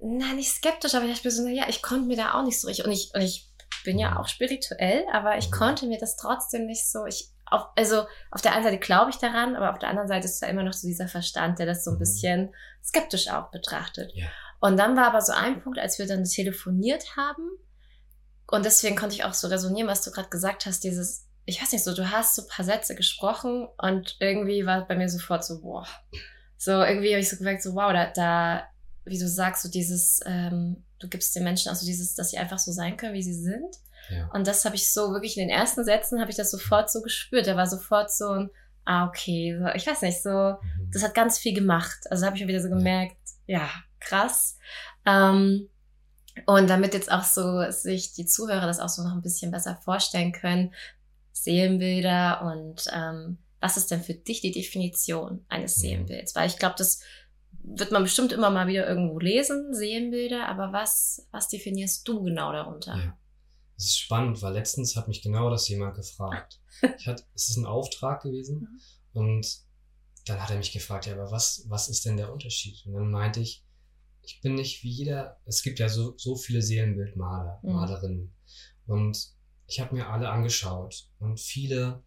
na, 0.00 0.32
nicht 0.32 0.50
skeptisch, 0.50 0.94
aber 0.94 1.04
ich 1.04 1.12
dachte 1.12 1.28
mir 1.28 1.32
so, 1.32 1.44
na 1.44 1.50
ja, 1.50 1.68
ich 1.68 1.82
konnte 1.82 2.06
mir 2.06 2.16
da 2.16 2.34
auch 2.34 2.44
nicht 2.44 2.60
so 2.60 2.66
richtig. 2.66 2.86
Und 2.86 2.92
ich, 2.92 3.14
und 3.14 3.20
ich 3.20 3.48
bin 3.84 3.98
ja 3.98 4.18
auch 4.18 4.26
spirituell, 4.26 5.04
aber 5.12 5.38
ich 5.38 5.48
mhm. 5.48 5.54
konnte 5.54 5.86
mir 5.86 5.98
das 5.98 6.16
trotzdem 6.16 6.66
nicht 6.66 6.90
so, 6.90 7.06
ich, 7.06 7.30
auf, 7.46 7.66
also 7.76 8.06
auf 8.30 8.42
der 8.42 8.54
einen 8.54 8.64
Seite 8.64 8.78
glaube 8.78 9.10
ich 9.10 9.18
daran, 9.18 9.56
aber 9.56 9.70
auf 9.70 9.78
der 9.78 9.88
anderen 9.88 10.08
Seite 10.08 10.26
ist 10.26 10.40
da 10.40 10.46
immer 10.46 10.62
noch 10.62 10.72
so 10.72 10.86
dieser 10.86 11.08
Verstand, 11.08 11.58
der 11.58 11.66
das 11.66 11.84
so 11.84 11.90
ein 11.90 11.94
mhm. 11.94 12.00
bisschen 12.00 12.54
skeptisch 12.82 13.28
auch 13.28 13.50
betrachtet. 13.50 14.12
Ja. 14.14 14.26
Und 14.60 14.78
dann 14.78 14.96
war 14.96 15.06
aber 15.06 15.20
so 15.20 15.32
ein 15.32 15.62
Punkt, 15.62 15.78
als 15.78 15.98
wir 15.98 16.06
dann 16.06 16.24
telefoniert 16.24 17.16
haben, 17.16 17.50
und 18.46 18.64
deswegen 18.64 18.96
konnte 18.96 19.14
ich 19.14 19.24
auch 19.24 19.34
so 19.34 19.48
resonieren, 19.48 19.88
was 19.88 20.02
du 20.02 20.10
gerade 20.10 20.28
gesagt 20.28 20.66
hast, 20.66 20.84
dieses, 20.84 21.26
ich 21.44 21.60
weiß 21.60 21.72
nicht 21.72 21.84
so, 21.84 21.94
du 21.94 22.10
hast 22.10 22.36
so 22.36 22.42
ein 22.42 22.48
paar 22.48 22.64
Sätze 22.64 22.94
gesprochen 22.94 23.68
und 23.78 24.16
irgendwie 24.20 24.66
war 24.66 24.86
bei 24.86 24.96
mir 24.96 25.08
sofort 25.08 25.44
so, 25.44 25.60
boah. 25.60 25.86
So, 26.56 26.72
irgendwie 26.72 27.10
habe 27.10 27.20
ich 27.20 27.28
so 27.28 27.36
gemerkt, 27.36 27.62
so, 27.62 27.74
wow, 27.74 27.92
da, 27.92 28.10
da 28.10 28.68
wie 29.04 29.18
du 29.18 29.28
sagst, 29.28 29.62
so 29.62 29.70
dieses, 29.70 30.20
ähm, 30.24 30.84
du 30.98 31.08
gibst 31.08 31.34
den 31.34 31.44
Menschen 31.44 31.70
auch 31.70 31.76
so 31.76 31.84
dieses, 31.84 32.14
dass 32.14 32.30
sie 32.30 32.38
einfach 32.38 32.58
so 32.58 32.72
sein 32.72 32.96
können, 32.96 33.14
wie 33.14 33.22
sie 33.22 33.34
sind. 33.34 33.76
Ja. 34.10 34.30
Und 34.32 34.46
das 34.46 34.64
habe 34.64 34.76
ich 34.76 34.92
so 34.92 35.12
wirklich 35.12 35.36
in 35.36 35.48
den 35.48 35.56
ersten 35.56 35.84
Sätzen 35.84 36.20
habe 36.20 36.30
ich 36.30 36.36
das 36.36 36.50
sofort 36.50 36.90
so 36.90 37.02
gespürt. 37.02 37.46
Da 37.46 37.56
war 37.56 37.66
sofort 37.66 38.12
so 38.12 38.28
ein, 38.30 38.50
ah, 38.84 39.06
okay, 39.06 39.56
so, 39.58 39.68
ich 39.74 39.86
weiß 39.86 40.02
nicht, 40.02 40.22
so, 40.22 40.30
mhm. 40.30 40.90
das 40.92 41.02
hat 41.02 41.14
ganz 41.14 41.38
viel 41.38 41.54
gemacht. 41.54 41.98
Also 42.10 42.26
habe 42.26 42.36
ich 42.36 42.42
mir 42.42 42.48
wieder 42.48 42.62
so 42.62 42.68
gemerkt, 42.68 43.16
ja, 43.46 43.58
ja 43.58 43.70
krass. 44.00 44.58
Ähm, 45.06 45.68
und 46.46 46.68
damit 46.68 46.94
jetzt 46.94 47.10
auch 47.12 47.24
so 47.24 47.70
sich 47.70 48.12
die 48.12 48.26
Zuhörer 48.26 48.66
das 48.66 48.80
auch 48.80 48.88
so 48.88 49.02
noch 49.02 49.12
ein 49.12 49.22
bisschen 49.22 49.50
besser 49.50 49.76
vorstellen 49.76 50.32
können, 50.32 50.74
Seelenbilder 51.32 52.42
und 52.42 52.86
ähm, 52.92 53.38
was 53.60 53.76
ist 53.76 53.90
denn 53.90 54.02
für 54.02 54.14
dich 54.14 54.40
die 54.40 54.50
Definition 54.50 55.44
eines 55.48 55.76
mhm. 55.76 55.80
Seelenbilds? 55.80 56.34
Weil 56.34 56.48
ich 56.48 56.58
glaube, 56.58 56.74
das 56.76 57.00
wird 57.62 57.92
man 57.92 58.02
bestimmt 58.02 58.32
immer 58.32 58.50
mal 58.50 58.66
wieder 58.66 58.86
irgendwo 58.86 59.18
lesen, 59.18 59.72
Seelenbilder, 59.74 60.48
aber 60.48 60.72
was, 60.72 61.26
was 61.30 61.48
definierst 61.48 62.06
du 62.06 62.22
genau 62.22 62.52
darunter? 62.52 62.96
Ja. 62.96 63.18
Das 63.76 63.86
ist 63.86 63.98
spannend, 63.98 64.40
weil 64.42 64.52
letztens 64.52 64.96
hat 64.96 65.08
mich 65.08 65.22
genau 65.22 65.50
das 65.50 65.68
jemand 65.68 65.96
gefragt. 65.96 66.60
Ich 66.98 67.06
hatte, 67.06 67.24
es 67.34 67.50
ist 67.50 67.56
ein 67.56 67.66
Auftrag 67.66 68.22
gewesen 68.22 68.60
mhm. 68.60 68.80
und 69.12 69.60
dann 70.24 70.42
hat 70.42 70.50
er 70.50 70.56
mich 70.56 70.72
gefragt, 70.72 71.06
ja, 71.06 71.12
aber 71.12 71.30
was, 71.30 71.64
was 71.68 71.88
ist 71.88 72.04
denn 72.04 72.16
der 72.16 72.32
Unterschied? 72.32 72.84
Und 72.84 72.94
dann 72.94 73.10
meinte 73.10 73.40
ich, 73.40 73.64
ich 74.22 74.40
bin 74.40 74.54
nicht 74.54 74.82
wie 74.82 74.90
jeder, 74.90 75.38
es 75.44 75.62
gibt 75.62 75.78
ja 75.78 75.88
so, 75.88 76.14
so 76.16 76.34
viele 76.34 76.62
Seelenbildmaler, 76.62 77.60
mhm. 77.62 77.72
Malerinnen. 77.72 78.34
Und 78.86 79.34
ich 79.66 79.80
habe 79.80 79.94
mir 79.94 80.08
alle 80.08 80.30
angeschaut 80.30 81.08
und 81.18 81.40
viele, 81.40 82.02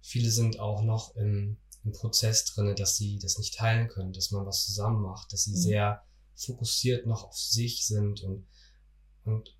viele 0.00 0.30
sind 0.30 0.60
auch 0.60 0.82
noch 0.82 1.14
im, 1.16 1.58
im 1.84 1.92
Prozess 1.92 2.44
drinne, 2.46 2.74
dass 2.74 2.96
sie 2.96 3.18
das 3.18 3.38
nicht 3.38 3.54
teilen 3.54 3.88
können, 3.88 4.12
dass 4.12 4.30
man 4.30 4.46
was 4.46 4.64
zusammen 4.64 5.02
macht, 5.02 5.32
dass 5.32 5.44
sie 5.44 5.52
mhm. 5.52 5.56
sehr 5.56 6.04
fokussiert 6.34 7.06
noch 7.06 7.24
auf 7.24 7.36
sich 7.36 7.86
sind 7.86 8.22
und, 8.22 8.46
und 9.24 9.55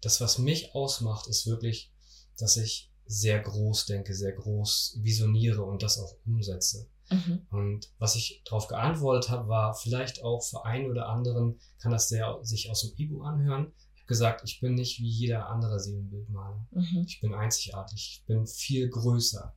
das, 0.00 0.20
was 0.20 0.38
mich 0.38 0.74
ausmacht, 0.74 1.26
ist 1.26 1.46
wirklich, 1.46 1.92
dass 2.38 2.56
ich 2.56 2.90
sehr 3.06 3.40
groß 3.40 3.86
denke, 3.86 4.14
sehr 4.14 4.32
groß 4.32 4.98
visioniere 5.00 5.62
und 5.62 5.82
das 5.82 5.98
auch 5.98 6.16
umsetze. 6.26 6.88
Mhm. 7.10 7.46
Und 7.50 7.92
was 7.98 8.16
ich 8.16 8.42
darauf 8.44 8.66
geantwortet 8.66 9.30
habe, 9.30 9.48
war 9.48 9.74
vielleicht 9.74 10.22
auch 10.22 10.42
für 10.42 10.64
einen 10.64 10.90
oder 10.90 11.08
anderen 11.08 11.60
kann 11.78 11.92
das 11.92 12.08
sehr 12.08 12.38
sich 12.42 12.70
aus 12.70 12.82
dem 12.82 12.92
Ego 12.98 13.22
anhören. 13.22 13.72
Ich 13.94 14.02
habe 14.02 14.08
gesagt, 14.08 14.42
ich 14.44 14.60
bin 14.60 14.74
nicht 14.74 15.00
wie 15.00 15.08
jeder 15.08 15.48
andere 15.48 15.78
Seelenbildmaler. 15.78 16.66
Mhm. 16.72 17.04
Ich 17.06 17.20
bin 17.20 17.34
einzigartig, 17.34 18.20
ich 18.20 18.24
bin 18.26 18.46
viel 18.46 18.88
größer. 18.88 19.54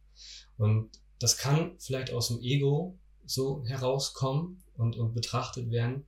Und 0.58 0.91
das 1.19 1.38
kann 1.38 1.75
vielleicht 1.79 2.12
aus 2.12 2.27
dem 2.27 2.39
Ego 2.41 2.98
so 3.25 3.63
herauskommen 3.65 4.63
und, 4.75 4.96
und 4.96 5.13
betrachtet 5.13 5.72
werden. 5.72 6.05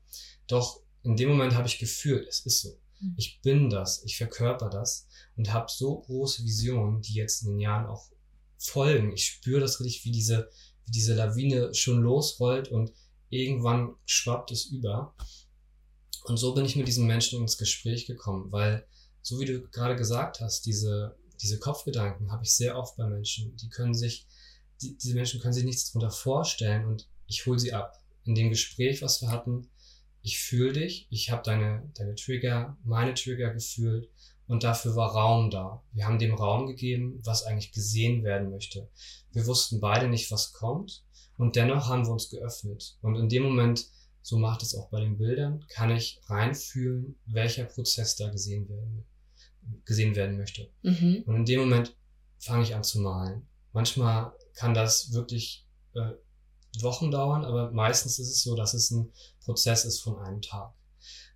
Doch 0.48 0.82
in 1.04 1.16
dem 1.16 1.30
Moment 1.30 1.56
habe 1.56 1.68
ich 1.68 1.80
gefühlt, 1.80 2.28
es 2.28 2.46
ist 2.46 2.62
so. 2.62 2.78
Ich 3.18 3.42
bin 3.42 3.70
das, 3.70 4.04
ich 4.04 4.18
verkörper 4.18 4.70
das 4.70 5.08
und 5.36 5.52
habe 5.52 5.72
so 5.72 6.00
große 6.00 6.44
Visionen, 6.44 7.02
die 7.02 7.14
jetzt 7.14 7.44
in 7.44 7.50
den 7.50 7.60
Jahren 7.60 7.88
auch 7.88 8.10
folgen. 8.58 9.12
Ich 9.12 9.26
spüre 9.26 9.60
das 9.60 9.80
richtig, 9.80 10.06
wie 10.06 10.12
diese 10.12 10.50
wie 10.86 10.92
diese 10.92 11.14
Lawine 11.14 11.74
schon 11.74 12.02
losrollt 12.02 12.70
und 12.70 12.94
irgendwann 13.30 13.96
schwappt 14.06 14.52
es 14.52 14.66
über. 14.66 15.16
Und 16.26 16.38
so 16.38 16.54
bin 16.54 16.66
ich 16.66 16.76
mit 16.76 16.88
diesen 16.88 17.08
Menschen 17.08 17.42
ins 17.42 17.58
Gespräch 17.58 18.06
gekommen, 18.06 18.52
weil, 18.52 18.86
so 19.22 19.40
wie 19.40 19.46
du 19.46 19.62
gerade 19.70 19.96
gesagt 19.96 20.40
hast, 20.42 20.66
diese, 20.66 21.18
diese 21.42 21.60
Kopfgedanken 21.60 22.32
habe 22.32 22.44
ich 22.44 22.54
sehr 22.54 22.78
oft 22.78 22.98
bei 22.98 23.08
Menschen. 23.08 23.56
Die 23.58 23.70
können 23.70 23.96
sich, 23.96 24.28
die, 24.82 24.98
diese 24.98 25.16
Menschen 25.16 25.40
können 25.40 25.54
sich 25.54 25.64
nichts 25.64 25.92
darunter 25.92 26.12
vorstellen 26.12 26.86
und 26.86 27.08
ich 27.28 27.46
hole 27.46 27.60
sie 27.60 27.74
ab. 27.74 27.98
In 28.24 28.36
dem 28.36 28.50
Gespräch, 28.50 29.02
was 29.02 29.22
wir 29.22 29.30
hatten, 29.30 29.68
ich 30.22 30.40
fühle 30.40 30.74
dich, 30.74 31.08
ich 31.10 31.32
habe 31.32 31.42
deine, 31.44 31.90
deine 31.96 32.16
Trigger, 32.16 32.78
meine 32.84 33.14
Trigger 33.14 33.54
gefühlt 33.54 34.10
und 34.48 34.64
dafür 34.64 34.96
war 34.96 35.12
Raum 35.12 35.50
da. 35.50 35.84
Wir 35.94 36.06
haben 36.06 36.20
dem 36.20 36.34
Raum 36.34 36.68
gegeben, 36.68 37.20
was 37.24 37.44
eigentlich 37.44 37.72
gesehen 37.72 38.24
werden 38.24 38.52
möchte. 38.52 38.90
Wir 39.32 39.46
wussten 39.48 39.80
beide 39.80 40.08
nicht, 40.08 40.32
was 40.32 40.54
kommt 40.54 41.04
und 41.38 41.56
dennoch 41.56 41.88
haben 41.88 42.06
wir 42.06 42.12
uns 42.12 42.30
geöffnet. 42.30 42.98
Und 43.02 43.16
in 43.16 43.30
dem 43.30 43.44
Moment, 43.44 43.88
so 44.22 44.38
macht 44.38 44.62
es 44.62 44.76
auch 44.76 44.90
bei 44.90 45.00
den 45.00 45.18
Bildern, 45.18 45.66
kann 45.70 45.90
ich 45.90 46.22
reinfühlen, 46.28 47.16
welcher 47.26 47.66
Prozess 47.66 48.16
da 48.16 48.30
gesehen 48.30 48.70
werden, 48.70 49.06
gesehen 49.86 50.16
werden 50.16 50.38
möchte. 50.38 50.70
Mhm. 50.84 51.24
Und 51.26 51.36
in 51.38 51.46
dem 51.46 51.62
Moment 51.62 51.96
fange 52.38 52.64
ich 52.64 52.76
an 52.76 52.84
zu 52.84 53.00
malen. 53.00 53.48
Manchmal 53.74 54.34
kann 54.54 54.74
das 54.74 55.14
wirklich 55.14 55.66
äh, 55.96 56.12
Wochen 56.80 57.12
dauern, 57.12 57.44
aber 57.44 57.72
meistens 57.72 58.20
ist 58.20 58.30
es 58.30 58.44
so, 58.44 58.56
dass 58.56 58.74
es 58.74 58.92
ein 58.92 59.12
Prozess 59.44 59.86
ist 59.86 60.02
von 60.02 60.18
einem 60.20 60.42
Tag. 60.42 60.74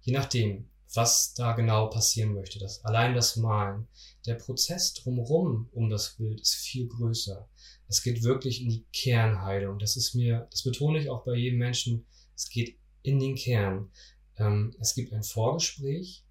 Je 0.01 0.13
nachdem, 0.13 0.70
was 0.96 1.34
da 1.34 1.54
genau 1.54 1.88
passieren 1.88 2.34
möchte. 2.34 2.60
Das, 2.60 2.84
allein 2.86 3.15
das 3.15 3.36
Malen. 3.36 3.88
Der 4.25 4.36
Prozess 4.36 4.94
drumherum 4.94 5.70
um 5.72 5.89
das 5.89 6.15
Bild 6.15 6.42
ist 6.42 6.56
viel 6.56 6.88
größer. 6.88 7.48
Es 7.88 8.01
geht 8.01 8.24
wirklich 8.24 8.62
in 8.62 8.70
die 8.70 8.86
Kernheilung. 8.94 9.77
Das 9.80 9.98
ist 9.98 10.15
mir, 10.15 10.48
das 10.51 10.63
betone 10.63 11.00
ich 11.00 11.10
auch 11.10 11.24
bei 11.24 11.36
jedem 11.36 11.60
Menschen. 11.60 12.06
Es 12.36 12.50
geht 12.50 12.77
in 13.04 13.20
den 13.20 13.36
Kern. 13.36 13.92
Ähm, 14.38 14.75
es 14.80 14.96
gibt 14.96 15.13
ein 15.13 15.24
Vorgespräch, 15.24 16.25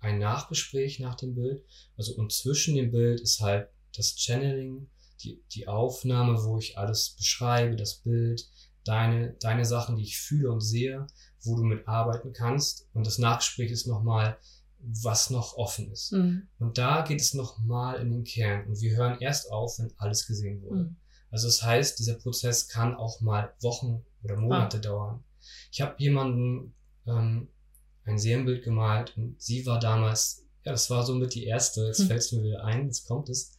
ein 0.00 0.18
Nachgespräch 0.18 1.00
nach 1.00 1.14
dem 1.14 1.34
Bild. 1.34 1.64
Also 1.96 2.14
und 2.14 2.32
zwischen 2.32 2.74
dem 2.74 2.90
Bild 2.90 3.20
ist 3.20 3.40
halt 3.40 3.68
das 3.96 4.18
Channeling, 4.18 4.88
die, 5.22 5.42
die 5.52 5.68
Aufnahme, 5.68 6.44
wo 6.44 6.58
ich 6.58 6.78
alles 6.78 7.10
beschreibe, 7.10 7.76
das 7.76 7.96
Bild, 7.96 8.48
deine, 8.84 9.34
deine 9.40 9.64
Sachen, 9.64 9.96
die 9.96 10.04
ich 10.04 10.18
fühle 10.18 10.50
und 10.50 10.60
sehe 10.60 11.06
wo 11.42 11.56
du 11.56 11.62
mit 11.62 11.86
arbeiten 11.88 12.32
kannst. 12.32 12.88
Und 12.92 13.06
das 13.06 13.18
Nachgespräch 13.18 13.70
ist 13.70 13.86
nochmal, 13.86 14.38
was 14.78 15.30
noch 15.30 15.56
offen 15.56 15.90
ist. 15.90 16.12
Mhm. 16.12 16.48
Und 16.58 16.78
da 16.78 17.02
geht 17.02 17.20
es 17.20 17.34
nochmal 17.34 18.00
in 18.00 18.10
den 18.10 18.24
Kern. 18.24 18.66
Und 18.66 18.80
wir 18.80 18.96
hören 18.96 19.20
erst 19.20 19.50
auf, 19.50 19.78
wenn 19.78 19.92
alles 19.98 20.26
gesehen 20.26 20.62
wurde. 20.62 20.84
Mhm. 20.84 20.96
Also 21.30 21.46
das 21.46 21.62
heißt, 21.62 21.98
dieser 21.98 22.14
Prozess 22.14 22.68
kann 22.68 22.94
auch 22.94 23.20
mal 23.20 23.52
Wochen 23.60 24.02
oder 24.22 24.36
Monate 24.36 24.78
ah. 24.78 24.80
dauern. 24.80 25.24
Ich 25.70 25.80
habe 25.80 25.94
jemanden 25.98 26.74
ähm, 27.06 27.48
ein 28.04 28.18
Seelenbild 28.18 28.64
gemalt 28.64 29.16
und 29.16 29.40
sie 29.40 29.64
war 29.66 29.78
damals, 29.78 30.44
ja, 30.64 30.72
das 30.72 30.90
war 30.90 31.04
somit 31.04 31.34
die 31.34 31.44
erste, 31.44 31.86
jetzt 31.86 32.00
hm. 32.00 32.06
fällt 32.08 32.20
es 32.20 32.32
mir 32.32 32.42
wieder 32.42 32.64
ein, 32.64 32.86
jetzt 32.86 33.06
kommt 33.06 33.28
es. 33.28 33.56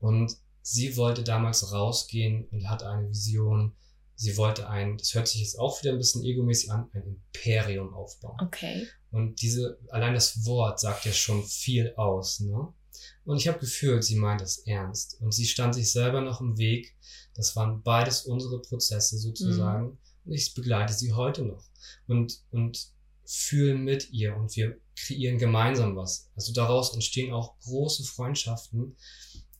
Und 0.00 0.36
sie 0.62 0.96
wollte 0.96 1.22
damals 1.22 1.72
rausgehen 1.72 2.46
und 2.50 2.68
hatte 2.68 2.88
eine 2.88 3.08
Vision. 3.08 3.74
Sie 4.14 4.36
wollte 4.36 4.68
ein, 4.68 4.98
das 4.98 5.14
hört 5.14 5.28
sich 5.28 5.40
jetzt 5.40 5.58
auch 5.58 5.82
wieder 5.82 5.92
ein 5.92 5.98
bisschen 5.98 6.24
egomäßig 6.24 6.70
an, 6.70 6.90
ein 6.92 7.02
Imperium 7.02 7.94
aufbauen. 7.94 8.38
Okay. 8.42 8.86
Und 9.10 9.40
diese, 9.40 9.78
allein 9.88 10.14
das 10.14 10.44
Wort 10.44 10.78
sagt 10.78 11.06
ja 11.06 11.12
schon 11.12 11.42
viel 11.44 11.94
aus, 11.96 12.40
ne? 12.40 12.72
Und 13.24 13.38
ich 13.38 13.48
habe 13.48 13.58
gefühlt, 13.58 14.04
sie 14.04 14.16
meint 14.16 14.40
das 14.40 14.58
ernst. 14.58 15.20
Und 15.20 15.32
sie 15.32 15.46
stand 15.46 15.74
sich 15.74 15.90
selber 15.90 16.20
noch 16.20 16.40
im 16.40 16.58
Weg. 16.58 16.94
Das 17.34 17.56
waren 17.56 17.82
beides 17.82 18.22
unsere 18.22 18.60
Prozesse 18.60 19.18
sozusagen. 19.18 19.86
Mhm. 19.86 19.98
Und 20.26 20.32
ich 20.32 20.52
begleite 20.54 20.92
sie 20.92 21.12
heute 21.12 21.42
noch. 21.42 21.64
Und, 22.06 22.42
und 22.50 22.92
fühle 23.24 23.74
mit 23.74 24.10
ihr 24.10 24.36
und 24.36 24.54
wir 24.56 24.76
kreieren 24.96 25.38
gemeinsam 25.38 25.94
was. 25.94 26.28
Also 26.34 26.52
daraus 26.52 26.92
entstehen 26.94 27.32
auch 27.32 27.58
große 27.60 28.02
Freundschaften. 28.04 28.96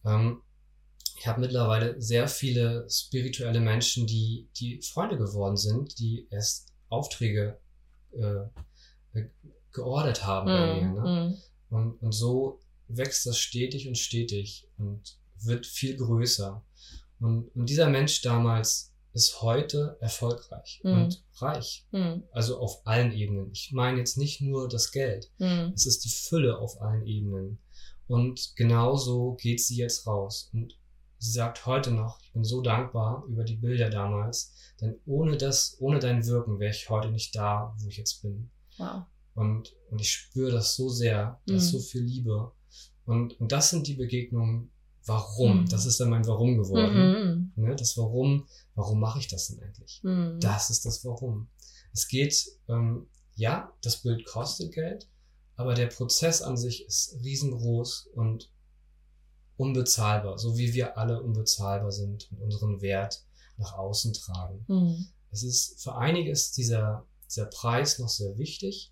Ähm, 0.04 0.42
ich 1.20 1.26
habe 1.26 1.42
mittlerweile 1.42 2.00
sehr 2.00 2.28
viele 2.28 2.88
spirituelle 2.88 3.60
Menschen, 3.60 4.06
die, 4.06 4.48
die 4.56 4.80
Freunde 4.80 5.18
geworden 5.18 5.58
sind, 5.58 5.98
die 5.98 6.26
erst 6.30 6.72
Aufträge 6.88 7.60
äh, 8.12 9.20
geordert 9.70 10.24
haben 10.24 10.46
mm, 10.46 10.56
bei 10.56 10.80
mir. 10.80 10.88
Ne? 10.88 11.38
Mm. 11.68 11.74
Und, 11.74 12.02
und 12.02 12.12
so 12.12 12.58
wächst 12.88 13.26
das 13.26 13.36
stetig 13.36 13.86
und 13.86 13.98
stetig 13.98 14.66
und 14.78 15.18
wird 15.42 15.66
viel 15.66 15.94
größer. 15.94 16.64
Und, 17.20 17.54
und 17.54 17.68
dieser 17.68 17.90
Mensch 17.90 18.22
damals 18.22 18.94
ist 19.12 19.42
heute 19.42 19.98
erfolgreich 20.00 20.80
mm. 20.82 20.88
und 20.88 21.22
reich. 21.36 21.86
Mm. 21.90 22.20
Also 22.32 22.58
auf 22.58 22.86
allen 22.86 23.12
Ebenen. 23.12 23.50
Ich 23.52 23.72
meine 23.72 23.98
jetzt 23.98 24.16
nicht 24.16 24.40
nur 24.40 24.70
das 24.70 24.90
Geld. 24.90 25.30
Mm. 25.36 25.72
Es 25.74 25.84
ist 25.84 26.02
die 26.02 26.08
Fülle 26.08 26.56
auf 26.56 26.80
allen 26.80 27.06
Ebenen. 27.06 27.58
Und 28.06 28.56
genauso 28.56 29.34
geht 29.34 29.60
sie 29.60 29.76
jetzt 29.76 30.06
raus. 30.06 30.48
Und 30.54 30.79
sie 31.20 31.32
sagt 31.32 31.66
heute 31.66 31.90
noch, 31.92 32.18
ich 32.22 32.32
bin 32.32 32.44
so 32.44 32.62
dankbar 32.62 33.24
über 33.28 33.44
die 33.44 33.56
Bilder 33.56 33.90
damals, 33.90 34.54
denn 34.80 34.98
ohne 35.04 35.36
das, 35.36 35.76
ohne 35.78 35.98
dein 35.98 36.26
Wirken 36.26 36.58
wäre 36.58 36.70
ich 36.70 36.88
heute 36.88 37.10
nicht 37.10 37.36
da, 37.36 37.74
wo 37.78 37.88
ich 37.88 37.98
jetzt 37.98 38.22
bin. 38.22 38.50
Wow. 38.78 39.02
Und, 39.34 39.76
und 39.90 40.00
ich 40.00 40.10
spüre 40.10 40.50
das 40.50 40.74
so 40.74 40.88
sehr, 40.88 41.40
da 41.46 41.54
ist 41.54 41.72
mhm. 41.72 41.78
so 41.78 41.80
viel 41.80 42.02
Liebe. 42.02 42.52
Und, 43.04 43.38
und 43.38 43.52
das 43.52 43.68
sind 43.68 43.86
die 43.86 43.94
Begegnungen, 43.94 44.72
warum. 45.04 45.62
Mhm. 45.62 45.68
Das 45.68 45.84
ist 45.84 46.00
dann 46.00 46.08
mein 46.08 46.26
Warum 46.26 46.56
geworden. 46.56 47.52
Mhm. 47.56 47.64
Ne, 47.64 47.76
das 47.76 47.98
Warum, 47.98 48.46
warum 48.74 48.98
mache 48.98 49.18
ich 49.18 49.28
das 49.28 49.48
denn 49.48 49.60
eigentlich? 49.60 50.00
Mhm. 50.02 50.40
Das 50.40 50.70
ist 50.70 50.86
das 50.86 51.04
Warum. 51.04 51.48
Es 51.92 52.08
geht, 52.08 52.46
ähm, 52.68 53.08
ja, 53.34 53.72
das 53.82 53.98
Bild 53.98 54.24
kostet 54.24 54.72
Geld, 54.72 55.06
aber 55.56 55.74
der 55.74 55.88
Prozess 55.88 56.40
an 56.40 56.56
sich 56.56 56.86
ist 56.86 57.18
riesengroß 57.22 58.08
und 58.14 58.50
unbezahlbar, 59.60 60.38
so 60.38 60.56
wie 60.56 60.72
wir 60.72 60.96
alle 60.96 61.22
unbezahlbar 61.22 61.92
sind 61.92 62.32
und 62.32 62.40
unseren 62.40 62.80
Wert 62.80 63.22
nach 63.58 63.74
außen 63.74 64.14
tragen. 64.14 64.64
Mhm. 64.68 65.06
Es 65.30 65.42
ist 65.42 65.82
für 65.82 65.96
einige 65.96 66.30
ist 66.30 66.56
dieser, 66.56 67.04
dieser 67.28 67.44
Preis 67.44 67.98
noch 67.98 68.08
sehr 68.08 68.38
wichtig, 68.38 68.90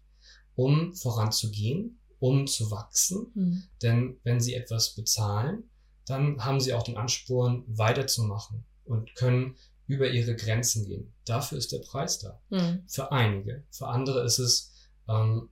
um 0.56 0.94
voranzugehen, 0.94 1.98
um 2.18 2.46
zu 2.46 2.70
wachsen. 2.70 3.32
Mhm. 3.34 3.62
Denn 3.80 4.20
wenn 4.24 4.40
sie 4.40 4.54
etwas 4.54 4.94
bezahlen, 4.94 5.64
dann 6.04 6.44
haben 6.44 6.60
sie 6.60 6.74
auch 6.74 6.82
den 6.82 6.98
Ansporn, 6.98 7.64
weiterzumachen 7.66 8.62
und 8.84 9.14
können 9.14 9.56
über 9.86 10.10
ihre 10.10 10.36
Grenzen 10.36 10.84
gehen. 10.84 11.14
Dafür 11.24 11.56
ist 11.56 11.72
der 11.72 11.78
Preis 11.78 12.18
da. 12.18 12.42
Mhm. 12.50 12.82
Für 12.86 13.10
einige. 13.10 13.64
Für 13.70 13.88
andere 13.88 14.22
ist 14.22 14.38
es, 14.38 14.72
ähm, 15.08 15.48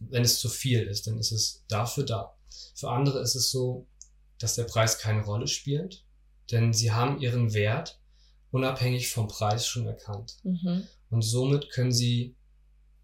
wenn 0.00 0.22
es 0.22 0.38
zu 0.38 0.50
viel 0.50 0.82
ist, 0.82 1.06
dann 1.06 1.16
ist 1.16 1.32
es 1.32 1.64
dafür 1.68 2.04
da. 2.04 2.34
Für 2.74 2.90
andere 2.90 3.20
ist 3.20 3.34
es 3.34 3.50
so, 3.50 3.86
dass 4.38 4.54
der 4.54 4.64
Preis 4.64 4.98
keine 4.98 5.24
Rolle 5.24 5.46
spielt, 5.46 6.04
denn 6.50 6.72
sie 6.72 6.92
haben 6.92 7.20
ihren 7.20 7.52
Wert 7.54 8.00
unabhängig 8.50 9.10
vom 9.10 9.28
Preis 9.28 9.66
schon 9.66 9.86
erkannt. 9.86 10.38
Mhm. 10.42 10.84
Und 11.10 11.22
somit 11.22 11.70
können 11.70 11.92
sie 11.92 12.36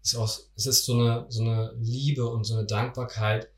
ist 0.05 0.15
auch, 0.15 0.39
es 0.55 0.65
ist 0.67 0.85
so 0.85 0.93
eine, 0.93 1.25
so 1.29 1.41
eine 1.41 1.73
Liebe 1.79 2.27
und 2.27 2.43
so 2.43 2.55
eine 2.55 2.65
Dankbarkeit, 2.65 3.49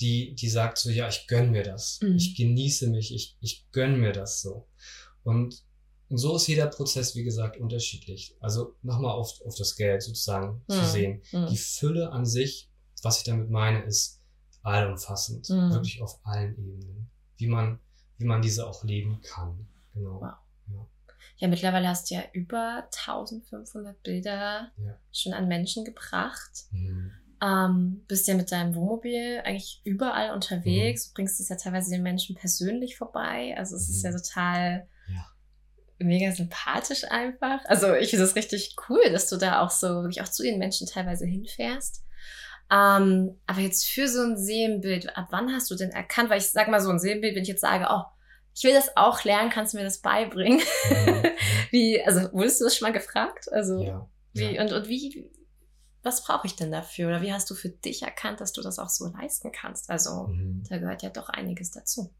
die, 0.00 0.34
die 0.34 0.48
sagt 0.48 0.78
so, 0.78 0.90
ja, 0.90 1.08
ich 1.08 1.28
gönn 1.28 1.52
mir 1.52 1.62
das. 1.62 2.00
Mhm. 2.02 2.16
Ich 2.16 2.34
genieße 2.34 2.88
mich, 2.88 3.14
ich, 3.14 3.36
ich 3.40 3.70
gönn 3.70 4.00
mir 4.00 4.12
das 4.12 4.42
so. 4.42 4.66
Und, 5.22 5.62
und 6.08 6.18
so 6.18 6.34
ist 6.34 6.48
jeder 6.48 6.66
Prozess, 6.66 7.14
wie 7.14 7.22
gesagt, 7.22 7.56
unterschiedlich. 7.58 8.36
Also 8.40 8.74
nochmal 8.82 9.12
auf, 9.12 9.40
auf 9.42 9.54
das 9.54 9.76
Geld 9.76 10.02
sozusagen 10.02 10.62
mhm. 10.66 10.72
zu 10.72 10.84
sehen. 10.84 11.22
Mhm. 11.30 11.46
Die 11.46 11.56
Fülle 11.56 12.10
an 12.10 12.26
sich, 12.26 12.68
was 13.02 13.18
ich 13.18 13.24
damit 13.24 13.48
meine, 13.48 13.84
ist 13.84 14.20
allumfassend. 14.62 15.48
Mhm. 15.48 15.72
Wirklich 15.72 16.02
auf 16.02 16.18
allen 16.24 16.56
Ebenen. 16.56 17.10
Wie 17.36 17.48
man, 17.48 17.78
wie 18.18 18.24
man 18.24 18.42
diese 18.42 18.66
auch 18.66 18.84
leben 18.84 19.20
kann. 19.22 19.66
Genau. 19.94 20.20
Wow. 20.20 20.42
Ja, 21.42 21.48
mittlerweile 21.48 21.88
hast 21.88 22.08
du 22.08 22.14
ja 22.14 22.22
über 22.32 22.88
1500 22.92 24.00
Bilder 24.04 24.70
ja. 24.76 24.98
schon 25.12 25.32
an 25.32 25.48
Menschen 25.48 25.84
gebracht. 25.84 26.66
Mhm. 26.70 27.10
Ähm, 27.42 28.04
bist 28.06 28.28
ja 28.28 28.34
mit 28.34 28.52
deinem 28.52 28.76
Wohnmobil 28.76 29.40
eigentlich 29.44 29.80
überall 29.82 30.32
unterwegs. 30.32 31.06
Mhm. 31.06 31.10
Du 31.10 31.14
bringst 31.14 31.40
es 31.40 31.48
ja 31.48 31.56
teilweise 31.56 31.90
den 31.90 32.04
Menschen 32.04 32.36
persönlich 32.36 32.96
vorbei. 32.96 33.56
Also 33.58 33.74
es 33.74 33.88
mhm. 33.88 33.94
ist 33.94 34.02
ja 34.04 34.12
total 34.12 34.88
ja. 35.08 35.26
mega 35.98 36.30
sympathisch 36.30 37.02
einfach. 37.10 37.64
Also 37.64 37.92
ich 37.94 38.10
finde 38.10 38.24
es 38.24 38.36
richtig 38.36 38.76
cool, 38.88 39.02
dass 39.10 39.28
du 39.28 39.36
da 39.36 39.62
auch 39.62 39.70
so 39.72 39.88
wirklich 39.88 40.22
auch 40.22 40.28
zu 40.28 40.44
den 40.44 40.60
Menschen 40.60 40.86
teilweise 40.86 41.26
hinfährst. 41.26 42.04
Ähm, 42.72 43.38
aber 43.46 43.60
jetzt 43.60 43.86
für 43.86 44.08
so 44.08 44.22
ein 44.22 44.38
Seelenbild, 44.38 45.16
ab 45.16 45.28
wann 45.30 45.52
hast 45.52 45.70
du 45.70 45.74
denn 45.74 45.90
erkannt? 45.90 46.30
Weil 46.30 46.38
ich 46.38 46.50
sag 46.50 46.68
mal 46.68 46.80
so 46.80 46.88
ein 46.88 46.98
Seelenbild, 46.98 47.36
wenn 47.36 47.42
ich 47.42 47.48
jetzt 47.48 47.60
sage, 47.60 47.86
oh, 47.90 48.02
ich 48.54 48.64
will 48.64 48.72
das 48.72 48.96
auch 48.96 49.24
lernen, 49.24 49.50
kannst 49.50 49.74
du 49.74 49.78
mir 49.78 49.84
das 49.84 50.00
beibringen? 50.00 50.58
Mhm. 50.58 51.22
wie, 51.70 52.02
also 52.02 52.32
wurdest 52.32 52.60
du 52.60 52.64
das 52.64 52.76
schon 52.76 52.88
mal 52.88 52.92
gefragt? 52.92 53.52
Also 53.52 53.82
ja, 53.82 54.08
wie 54.32 54.54
ja. 54.54 54.62
und 54.62 54.72
und 54.72 54.88
wie 54.88 55.30
was 56.02 56.24
brauche 56.24 56.46
ich 56.46 56.56
denn 56.56 56.72
dafür? 56.72 57.08
Oder 57.08 57.22
wie 57.22 57.32
hast 57.32 57.48
du 57.50 57.54
für 57.54 57.68
dich 57.68 58.02
erkannt, 58.02 58.40
dass 58.40 58.52
du 58.52 58.62
das 58.62 58.78
auch 58.78 58.88
so 58.88 59.06
leisten 59.06 59.52
kannst? 59.52 59.88
Also 59.90 60.28
mhm. 60.28 60.64
da 60.68 60.78
gehört 60.78 61.02
ja 61.02 61.10
doch 61.10 61.28
einiges 61.28 61.70
dazu. 61.70 62.12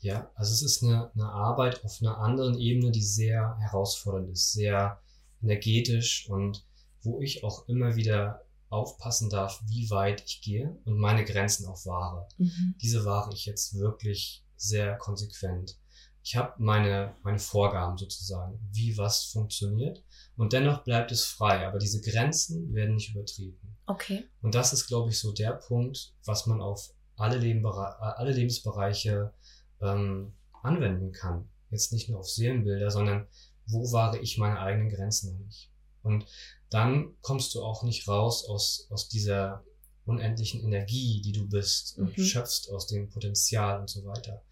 Ja, 0.00 0.30
also 0.34 0.52
es 0.52 0.62
ist 0.62 0.82
eine, 0.82 1.10
eine 1.14 1.28
Arbeit 1.28 1.84
auf 1.84 1.98
einer 2.00 2.18
anderen 2.18 2.58
Ebene, 2.58 2.90
die 2.90 3.02
sehr 3.02 3.56
herausfordernd 3.60 4.30
ist, 4.30 4.52
sehr 4.52 5.00
energetisch 5.42 6.28
und 6.30 6.64
wo 7.02 7.20
ich 7.20 7.44
auch 7.44 7.68
immer 7.68 7.94
wieder 7.94 8.44
aufpassen 8.68 9.30
darf, 9.30 9.62
wie 9.66 9.90
weit 9.90 10.22
ich 10.26 10.42
gehe 10.42 10.76
und 10.84 10.98
meine 10.98 11.24
Grenzen 11.24 11.66
auch 11.66 11.84
wahre. 11.86 12.28
Mhm. 12.36 12.74
Diese 12.80 13.04
wahre 13.04 13.32
ich 13.32 13.46
jetzt 13.46 13.74
wirklich 13.78 14.44
sehr 14.56 14.96
konsequent. 14.96 15.78
Ich 16.22 16.36
habe 16.36 16.52
meine, 16.58 17.16
meine 17.22 17.38
Vorgaben 17.38 17.96
sozusagen, 17.96 18.58
wie 18.70 18.98
was 18.98 19.24
funktioniert. 19.24 20.04
Und 20.36 20.52
dennoch 20.52 20.84
bleibt 20.84 21.10
es 21.10 21.24
frei, 21.24 21.66
aber 21.66 21.78
diese 21.78 22.02
Grenzen 22.02 22.74
werden 22.74 22.96
nicht 22.96 23.14
übertreten. 23.14 23.76
Okay. 23.86 24.26
Und 24.42 24.54
das 24.54 24.74
ist, 24.74 24.86
glaube 24.86 25.10
ich, 25.10 25.18
so 25.18 25.32
der 25.32 25.52
Punkt, 25.52 26.14
was 26.26 26.46
man 26.46 26.60
auf 26.60 26.92
alle, 27.16 27.38
Lebenbere 27.38 28.18
alle 28.18 28.32
Lebensbereiche 28.32 29.32
ähm, 29.80 30.34
anwenden 30.62 31.12
kann. 31.12 31.48
Jetzt 31.70 31.92
nicht 31.92 32.08
nur 32.08 32.20
auf 32.20 32.28
Seelenbilder, 32.28 32.90
sondern 32.90 33.26
wo 33.66 33.90
wahre 33.92 34.18
ich 34.18 34.38
meine 34.38 34.58
eigenen 34.60 34.90
Grenzen 34.90 35.38
nicht. 35.44 35.70
Und 36.08 36.26
dann 36.70 37.14
kommst 37.20 37.54
du 37.54 37.62
auch 37.62 37.82
nicht 37.82 38.08
raus 38.08 38.48
aus, 38.48 38.88
aus 38.90 39.08
dieser 39.08 39.64
unendlichen 40.04 40.62
Energie, 40.62 41.20
die 41.22 41.32
du 41.32 41.46
bist 41.46 41.98
und 41.98 42.16
mhm. 42.16 42.22
schöpfst 42.22 42.70
aus 42.70 42.86
dem 42.86 43.10
Potenzial 43.10 43.80
und 43.80 43.90
so 43.90 44.04
weiter. 44.06 44.42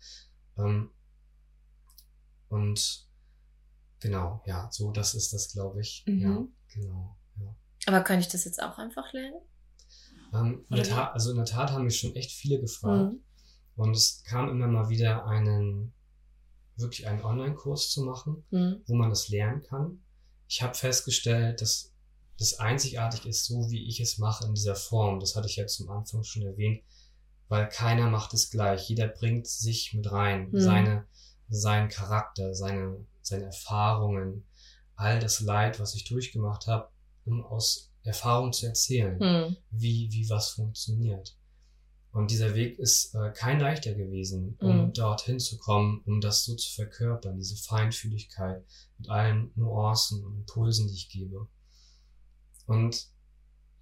Ähm, 0.58 0.90
und 2.48 3.06
genau, 4.00 4.42
ja, 4.46 4.68
so 4.70 4.92
das 4.92 5.14
ist 5.14 5.32
das, 5.32 5.52
glaube 5.52 5.80
ich. 5.80 6.04
Mhm. 6.06 6.20
Ja, 6.20 6.46
genau. 6.74 7.16
Ja. 7.40 7.56
Aber 7.86 8.02
kann 8.02 8.20
ich 8.20 8.28
das 8.28 8.44
jetzt 8.44 8.62
auch 8.62 8.76
einfach 8.78 9.12
lernen? 9.12 9.40
Ähm, 10.34 10.66
in 10.68 10.76
der 10.76 10.84
Tat, 10.84 11.14
also 11.14 11.30
in 11.30 11.36
der 11.36 11.46
Tat 11.46 11.70
haben 11.70 11.84
mich 11.84 11.98
schon 11.98 12.14
echt 12.14 12.32
viele 12.32 12.60
gefragt. 12.60 13.14
Mhm. 13.14 13.22
Und 13.76 13.96
es 13.96 14.22
kam 14.24 14.50
immer 14.50 14.66
mal 14.66 14.88
wieder 14.88 15.26
einen, 15.26 15.92
wirklich 16.76 17.06
einen 17.06 17.22
Online-Kurs 17.22 17.90
zu 17.90 18.02
machen, 18.02 18.44
mhm. 18.50 18.82
wo 18.86 18.94
man 18.94 19.10
das 19.10 19.28
lernen 19.28 19.62
kann. 19.62 20.02
Ich 20.48 20.62
habe 20.62 20.74
festgestellt, 20.74 21.60
dass 21.60 21.92
das 22.38 22.58
einzigartig 22.58 23.26
ist, 23.26 23.46
so 23.46 23.70
wie 23.70 23.88
ich 23.88 24.00
es 24.00 24.18
mache 24.18 24.44
in 24.46 24.54
dieser 24.54 24.76
Form. 24.76 25.20
Das 25.20 25.36
hatte 25.36 25.48
ich 25.48 25.56
ja 25.56 25.66
zum 25.66 25.88
Anfang 25.90 26.22
schon 26.22 26.42
erwähnt, 26.42 26.82
weil 27.48 27.68
keiner 27.68 28.08
macht 28.10 28.34
es 28.34 28.50
gleich. 28.50 28.88
Jeder 28.88 29.08
bringt 29.08 29.46
sich 29.46 29.94
mit 29.94 30.10
rein, 30.10 30.50
mhm. 30.50 30.60
seine, 30.60 31.06
seinen 31.48 31.88
Charakter, 31.88 32.54
seine, 32.54 33.04
seine 33.22 33.46
Erfahrungen, 33.46 34.44
all 34.96 35.18
das 35.18 35.40
Leid, 35.40 35.80
was 35.80 35.94
ich 35.94 36.04
durchgemacht 36.04 36.66
habe, 36.66 36.88
um 37.24 37.44
aus 37.44 37.90
Erfahrung 38.02 38.52
zu 38.52 38.66
erzählen, 38.66 39.18
mhm. 39.18 39.56
wie, 39.70 40.08
wie 40.12 40.28
was 40.28 40.50
funktioniert. 40.50 41.35
Und 42.16 42.30
dieser 42.30 42.54
Weg 42.54 42.78
ist 42.78 43.14
äh, 43.14 43.30
kein 43.30 43.60
leichter 43.60 43.92
gewesen, 43.92 44.56
um 44.60 44.86
mhm. 44.86 44.92
dorthin 44.94 45.38
zu 45.38 45.58
kommen, 45.58 46.00
um 46.06 46.22
das 46.22 46.46
so 46.46 46.54
zu 46.54 46.72
verkörpern, 46.72 47.36
diese 47.36 47.56
Feinfühligkeit 47.56 48.64
mit 48.96 49.10
allen 49.10 49.52
Nuancen 49.54 50.24
und 50.24 50.34
Impulsen, 50.34 50.88
die 50.88 50.94
ich 50.94 51.10
gebe. 51.10 51.46
Und 52.64 53.08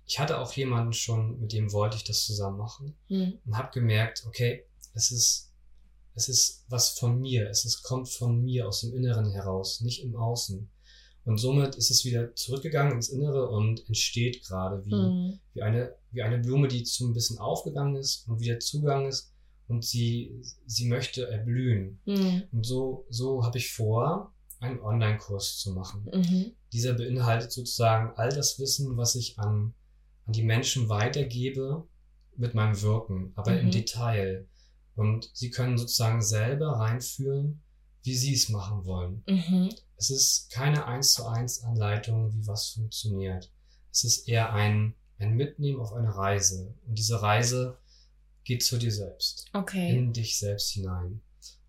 ich 0.04 0.18
hatte 0.18 0.40
auch 0.40 0.52
jemanden 0.52 0.92
schon, 0.92 1.38
mit 1.38 1.52
dem 1.52 1.72
wollte 1.72 1.96
ich 1.96 2.02
das 2.02 2.24
zusammen 2.24 2.58
machen 2.58 2.96
mhm. 3.08 3.38
und 3.46 3.56
habe 3.56 3.70
gemerkt, 3.72 4.24
okay, 4.26 4.64
es 4.94 5.12
ist, 5.12 5.52
es 6.16 6.28
ist 6.28 6.64
was 6.68 6.98
von 6.98 7.20
mir, 7.20 7.48
es 7.48 7.64
ist, 7.64 7.84
kommt 7.84 8.08
von 8.08 8.42
mir 8.42 8.66
aus 8.66 8.80
dem 8.80 8.96
Inneren 8.96 9.30
heraus, 9.30 9.80
nicht 9.80 10.02
im 10.02 10.16
Außen. 10.16 10.68
Und 11.24 11.38
somit 11.38 11.74
ist 11.74 11.90
es 11.90 12.04
wieder 12.04 12.34
zurückgegangen 12.34 12.94
ins 12.94 13.08
Innere 13.08 13.48
und 13.48 13.86
entsteht 13.86 14.44
gerade 14.44 14.84
wie, 14.84 14.94
mhm. 14.94 15.38
wie, 15.54 15.62
eine, 15.62 15.94
wie 16.10 16.22
eine 16.22 16.38
Blume, 16.38 16.68
die 16.68 16.84
so 16.84 17.06
ein 17.06 17.14
bisschen 17.14 17.38
aufgegangen 17.38 17.96
ist 17.96 18.28
und 18.28 18.40
wieder 18.40 18.58
zugegangen 18.60 19.08
ist 19.08 19.32
und 19.66 19.84
sie, 19.84 20.42
sie 20.66 20.86
möchte 20.86 21.28
erblühen. 21.28 21.98
Mhm. 22.04 22.42
Und 22.52 22.66
so, 22.66 23.06
so 23.08 23.44
habe 23.44 23.56
ich 23.56 23.72
vor, 23.72 24.34
einen 24.60 24.80
Online-Kurs 24.80 25.58
zu 25.58 25.72
machen. 25.72 26.06
Mhm. 26.12 26.52
Dieser 26.72 26.92
beinhaltet 26.94 27.52
sozusagen 27.52 28.12
all 28.16 28.28
das 28.28 28.58
Wissen, 28.58 28.96
was 28.96 29.14
ich 29.14 29.38
an 29.38 29.74
an 30.26 30.32
die 30.32 30.42
Menschen 30.42 30.88
weitergebe 30.88 31.86
mit 32.36 32.54
meinem 32.54 32.80
Wirken, 32.80 33.32
aber 33.36 33.52
mhm. 33.52 33.58
im 33.58 33.70
Detail. 33.70 34.46
Und 34.96 35.30
sie 35.34 35.50
können 35.50 35.76
sozusagen 35.76 36.22
selber 36.22 36.78
reinfühlen, 36.78 37.62
wie 38.04 38.14
sie 38.14 38.34
es 38.34 38.50
machen 38.50 38.84
wollen. 38.84 39.24
Mhm. 39.26 39.74
Es 39.96 40.10
ist 40.10 40.50
keine 40.50 40.86
eins 40.86 41.12
zu 41.12 41.26
eins 41.26 41.64
Anleitung, 41.64 42.32
wie 42.34 42.46
was 42.46 42.68
funktioniert. 42.68 43.50
Es 43.90 44.04
ist 44.04 44.28
eher 44.28 44.52
ein, 44.52 44.94
ein 45.18 45.34
Mitnehmen 45.34 45.80
auf 45.80 45.92
eine 45.94 46.14
Reise. 46.14 46.74
Und 46.86 46.98
diese 46.98 47.22
Reise 47.22 47.78
geht 48.44 48.62
zu 48.62 48.76
dir 48.76 48.92
selbst. 48.92 49.46
Okay. 49.54 49.96
In 49.96 50.12
dich 50.12 50.38
selbst 50.38 50.70
hinein. 50.70 51.22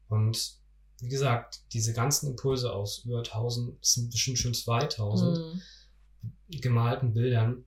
Und 0.10 0.58
wie 1.00 1.08
gesagt, 1.08 1.62
diese 1.72 1.94
ganzen 1.94 2.32
Impulse 2.32 2.74
aus 2.74 3.00
über 3.06 3.20
1000, 3.20 3.78
es 3.82 3.94
sind 3.94 4.12
bestimmt 4.12 4.38
schon 4.38 4.54
2000 4.54 5.38
mhm. 5.38 5.62
gemalten 6.62 7.14
Bildern, 7.14 7.64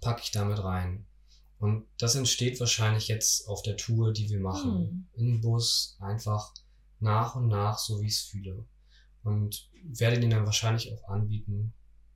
packe 0.00 0.22
ich 0.24 0.30
damit 0.30 0.62
rein. 0.62 1.06
Und 1.58 1.86
das 1.96 2.16
entsteht 2.16 2.60
wahrscheinlich 2.60 3.08
jetzt 3.08 3.48
auf 3.48 3.62
der 3.62 3.76
Tour, 3.76 4.12
die 4.12 4.28
wir 4.28 4.40
machen. 4.40 4.72
Hm. 4.72 5.06
Im 5.14 5.40
Bus 5.40 5.96
einfach 6.00 6.52
nach 7.02 7.34
und 7.34 7.48
nach, 7.48 7.78
so 7.78 8.00
wie 8.00 8.06
ich 8.06 8.14
es 8.14 8.22
fühle. 8.22 8.64
Und 9.22 9.68
werde 9.84 10.18
den 10.18 10.30
dann 10.30 10.46
wahrscheinlich 10.46 10.92
auch 10.92 11.08
anbieten 11.08 11.72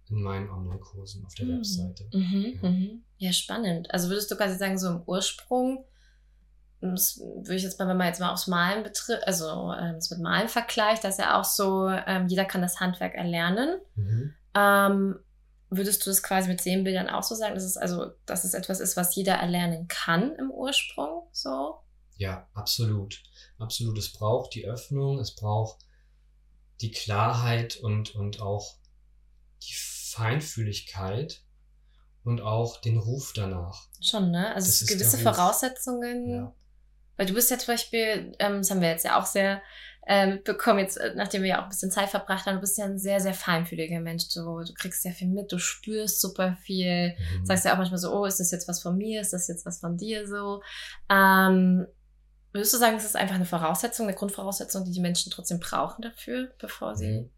in 0.08 0.22
meinen 0.22 0.50
Online-Kursen 0.50 1.24
auf 1.24 1.34
der 1.34 1.46
hm. 1.46 1.58
Webseite. 1.58 2.08
Mhm, 2.12 2.58
ja. 2.62 2.70
Mhm. 2.70 3.02
ja. 3.18 3.32
spannend. 3.32 3.90
Also 3.90 4.08
würdest 4.08 4.30
du 4.30 4.36
quasi 4.36 4.56
sagen, 4.56 4.78
so 4.78 4.88
im 4.88 5.02
Ursprung, 5.06 5.84
das 6.80 7.18
würde 7.18 7.56
ich 7.56 7.62
jetzt 7.62 7.78
mal, 7.78 7.88
wenn 7.88 7.96
man 7.96 8.06
jetzt 8.06 8.20
mal 8.20 8.32
aufs 8.32 8.46
Malen 8.46 8.82
betrifft, 8.82 9.26
also 9.26 9.72
ähm, 9.72 9.94
das 9.94 10.10
mit 10.10 10.20
Malen 10.20 10.48
vergleicht, 10.48 11.04
dass 11.04 11.18
ja 11.18 11.40
auch 11.40 11.44
so, 11.44 11.88
ähm, 11.88 12.28
jeder 12.28 12.44
kann 12.44 12.62
das 12.62 12.80
Handwerk 12.80 13.14
erlernen. 13.14 13.80
Mhm. 13.96 14.34
Ähm, 14.54 15.18
Würdest 15.68 16.06
du 16.06 16.10
das 16.10 16.22
quasi 16.22 16.48
mit 16.48 16.60
Seelenbildern 16.60 17.08
auch 17.08 17.24
so 17.24 17.34
sagen, 17.34 17.54
dass 17.54 17.64
es 17.64 17.76
also, 17.76 18.12
dass 18.24 18.44
es 18.44 18.54
etwas 18.54 18.78
ist, 18.78 18.96
was 18.96 19.16
jeder 19.16 19.34
erlernen 19.34 19.88
kann 19.88 20.32
im 20.36 20.52
Ursprung, 20.52 21.28
so? 21.32 21.80
Ja, 22.16 22.48
absolut. 22.54 23.22
Absolut. 23.58 23.98
Es 23.98 24.12
braucht 24.12 24.54
die 24.54 24.66
Öffnung, 24.66 25.18
es 25.18 25.34
braucht 25.34 25.78
die 26.80 26.90
Klarheit 26.90 27.76
und, 27.76 28.14
und 28.14 28.40
auch 28.40 28.76
die 29.62 29.74
Feinfühligkeit 29.74 31.42
und 32.24 32.40
auch 32.40 32.80
den 32.80 32.98
Ruf 32.98 33.32
danach. 33.34 33.86
Schon, 34.00 34.30
ne? 34.30 34.54
Also 34.54 34.86
gewisse 34.86 35.18
Voraussetzungen. 35.18 36.28
Ja. 36.28 36.54
Weil 37.16 37.26
du 37.26 37.34
bist 37.34 37.50
ja 37.50 37.58
zum 37.58 37.74
Beispiel, 37.74 38.34
ähm, 38.38 38.58
das 38.58 38.70
haben 38.70 38.80
wir 38.80 38.90
jetzt 38.90 39.04
ja 39.04 39.18
auch 39.18 39.26
sehr 39.26 39.62
äh, 40.06 40.26
mitbekommen, 40.26 40.78
jetzt, 40.78 40.98
äh, 40.98 41.14
nachdem 41.16 41.42
wir 41.42 41.50
ja 41.50 41.58
auch 41.58 41.64
ein 41.64 41.68
bisschen 41.68 41.90
Zeit 41.90 42.10
verbracht 42.10 42.46
haben, 42.46 42.56
du 42.56 42.60
bist 42.60 42.78
ja 42.78 42.84
ein 42.84 42.98
sehr, 42.98 43.20
sehr 43.20 43.34
feinfühliger 43.34 44.00
Mensch. 44.00 44.28
Du, 44.28 44.62
du 44.62 44.72
kriegst 44.74 45.02
sehr 45.02 45.12
viel 45.12 45.28
mit, 45.28 45.50
du 45.50 45.58
spürst 45.58 46.20
super 46.20 46.56
viel. 46.62 47.16
Mhm. 47.38 47.46
Sagst 47.46 47.64
ja 47.64 47.72
auch 47.72 47.78
manchmal 47.78 47.98
so, 47.98 48.12
oh, 48.12 48.24
ist 48.24 48.38
das 48.38 48.50
jetzt 48.50 48.68
was 48.68 48.80
von 48.80 48.96
mir? 48.96 49.20
Ist 49.20 49.32
das 49.32 49.48
jetzt 49.48 49.66
was 49.66 49.80
von 49.80 49.96
dir 49.96 50.28
so? 50.28 50.62
Ähm, 51.10 51.86
würdest 52.56 52.74
du 52.74 52.78
sagen, 52.78 52.96
es 52.96 53.04
ist 53.04 53.16
einfach 53.16 53.36
eine 53.36 53.46
Voraussetzung, 53.46 54.06
eine 54.06 54.16
Grundvoraussetzung, 54.16 54.84
die 54.84 54.92
die 54.92 55.00
Menschen 55.00 55.30
trotzdem 55.30 55.60
brauchen 55.60 56.02
dafür, 56.02 56.52
bevor 56.58 56.96
sie. 56.96 57.06
Mhm. 57.06 57.30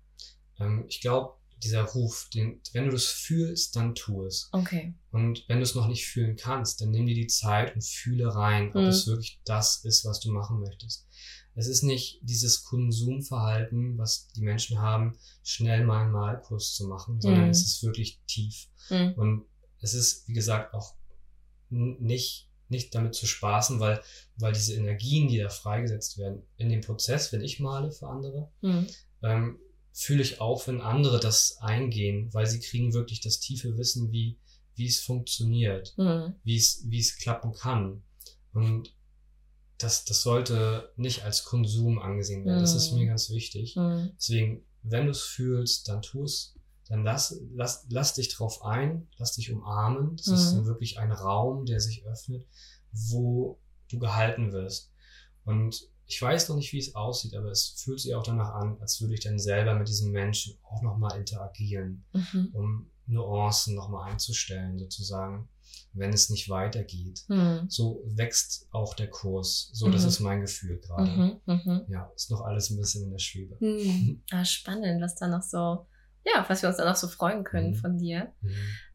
Ähm, 0.59 0.85
ich 0.89 1.01
glaube, 1.01 1.35
dieser 1.63 1.83
Ruf, 1.83 2.29
den, 2.33 2.61
wenn 2.73 2.87
du 2.87 2.93
das 2.93 3.07
fühlst, 3.07 3.75
dann 3.77 3.95
tu 3.95 4.25
es. 4.25 4.49
Okay. 4.53 4.95
Und 5.11 5.45
wenn 5.49 5.59
du 5.59 5.65
es 5.65 5.75
noch 5.75 5.89
nicht 5.89 6.07
fühlen 6.07 6.37
kannst, 6.37 6.81
dann 6.81 6.91
nimm 6.91 7.07
dir 7.07 7.15
die 7.15 7.27
Zeit 7.27 7.75
und 7.75 7.85
fühle 7.85 8.35
rein, 8.35 8.69
ob 8.69 8.83
mhm. 8.83 8.89
es 8.89 9.07
wirklich 9.07 9.41
das 9.45 9.85
ist, 9.85 10.05
was 10.05 10.21
du 10.21 10.31
machen 10.31 10.61
möchtest. 10.61 11.07
Es 11.55 11.67
ist 11.67 11.83
nicht 11.83 12.21
dieses 12.23 12.63
Konsumverhalten, 12.63 13.99
was 13.99 14.29
die 14.29 14.43
Menschen 14.43 14.81
haben, 14.81 15.19
schnell 15.43 15.85
mal 15.85 16.03
einen 16.03 16.13
Malkurs 16.13 16.75
zu 16.75 16.87
machen, 16.87 17.21
sondern 17.21 17.47
mhm. 17.47 17.51
es 17.51 17.67
ist 17.67 17.83
wirklich 17.83 18.21
tief. 18.29 18.69
Mhm. 18.91 19.15
Und 19.17 19.45
es 19.81 19.95
ist, 19.95 20.29
wie 20.29 20.35
gesagt, 20.35 20.75
auch 20.75 20.95
nicht, 21.69 22.48
nicht 22.69 22.95
damit 22.95 23.15
zu 23.15 23.27
spaßen, 23.27 23.81
weil, 23.81 24.01
weil 24.37 24.53
diese 24.53 24.75
Energien, 24.75 25.29
die 25.29 25.39
da 25.39 25.49
freigesetzt 25.49 26.19
werden 26.19 26.43
in 26.57 26.69
dem 26.69 26.81
Prozess, 26.81 27.33
wenn 27.33 27.41
ich 27.41 27.61
male 27.61 27.91
für 27.91 28.09
andere, 28.09 28.51
mhm. 28.61 28.87
ähm, 29.23 29.59
fühle 29.93 30.23
ich 30.23 30.41
auch, 30.41 30.67
wenn 30.67 30.81
andere 30.81 31.19
das 31.19 31.59
eingehen, 31.59 32.33
weil 32.33 32.47
sie 32.47 32.61
kriegen 32.61 32.93
wirklich 32.93 33.21
das 33.21 33.41
tiefe 33.41 33.77
Wissen, 33.77 34.13
wie, 34.13 34.39
wie 34.75 34.87
es 34.87 35.01
funktioniert, 35.01 35.95
mhm. 35.97 36.35
wie 36.45 36.57
es, 36.57 36.85
wie 36.87 37.01
es 37.01 37.17
klappen 37.17 37.53
kann. 37.53 38.03
Und 38.53 38.95
das, 39.79 40.05
das 40.05 40.23
sollte 40.23 40.93
nicht 40.97 41.25
als 41.25 41.45
Konsum 41.45 41.99
angesehen 41.99 42.45
werden. 42.45 42.59
Mhm. 42.59 42.63
Das 42.63 42.75
ist 42.75 42.93
mir 42.93 43.05
mhm. 43.05 43.09
ganz 43.09 43.31
wichtig. 43.31 43.77
Mhm. 43.77 44.11
Deswegen, 44.17 44.65
wenn 44.83 45.07
du 45.07 45.13
es 45.13 45.23
fühlst, 45.23 45.89
dann 45.89 46.03
tu 46.03 46.25
es. 46.25 46.55
Dann 46.89 47.05
lass, 47.05 47.41
lass, 47.55 47.87
lass 47.91 48.15
dich 48.15 48.35
drauf 48.35 48.65
ein, 48.65 49.09
lass 49.19 49.33
dich 49.33 49.53
umarmen. 49.53 50.17
Das 50.17 50.27
mhm. 50.29 50.35
ist 50.35 50.53
dann 50.53 50.67
wirklich 50.67 50.99
ein 50.99 51.13
Raum, 51.13 51.67
der 51.67 51.81
sich 51.81 52.05
öffnet, 52.07 52.47
wo 52.93 53.59
du 53.91 53.99
gehalten 53.99 54.53
wirst. 54.53 54.91
Und 55.45 55.89
ich 56.07 56.21
weiß 56.21 56.49
noch 56.49 56.57
nicht, 56.57 56.73
wie 56.73 56.79
es 56.79 56.95
aussieht, 56.95 57.35
aber 57.35 57.51
es 57.51 57.75
fühlt 57.77 58.01
sich 58.01 58.15
auch 58.15 58.23
danach 58.23 58.55
an, 58.55 58.79
als 58.81 59.01
würde 59.01 59.15
ich 59.15 59.21
dann 59.21 59.39
selber 59.39 59.75
mit 59.75 59.89
diesen 59.89 60.11
Menschen 60.11 60.57
auch 60.63 60.83
nochmal 60.83 61.19
interagieren, 61.19 62.05
mhm. 62.13 62.49
um 62.53 62.91
Nuancen 63.07 63.75
nochmal 63.75 64.11
einzustellen, 64.11 64.79
sozusagen 64.79 65.49
wenn 65.93 66.13
es 66.13 66.31
nicht 66.31 66.49
weitergeht. 66.49 67.25
Mhm. 67.29 67.67
So 67.69 68.03
wächst 68.07 68.69
auch 68.71 68.95
der 68.95 69.09
Kurs. 69.09 69.71
So, 69.73 69.87
mhm. 69.87 69.93
das 69.93 70.05
ist 70.05 70.21
mein 70.21 70.41
Gefühl 70.41 70.79
gerade. 70.79 71.11
Mhm, 71.11 71.41
mhm. 71.47 71.81
Ja, 71.89 72.11
ist 72.15 72.31
noch 72.31 72.43
alles 72.43 72.71
ein 72.71 72.79
bisschen 72.79 73.05
in 73.05 73.11
der 73.11 73.19
Schwebe. 73.19 73.57
Mhm. 73.61 74.23
Ah, 74.31 74.45
spannend, 74.45 75.03
was 75.03 75.15
da 75.15 75.29
noch 75.29 75.43
so, 75.43 75.87
ja, 76.25 76.45
was 76.49 76.63
wir 76.63 76.69
uns 76.69 76.79
da 76.79 76.85
noch 76.85 76.97
so 76.97 77.09
freuen 77.09 77.45
können 77.45 77.71
mhm. 77.71 77.77
von 77.77 77.99
dir. 77.99 78.33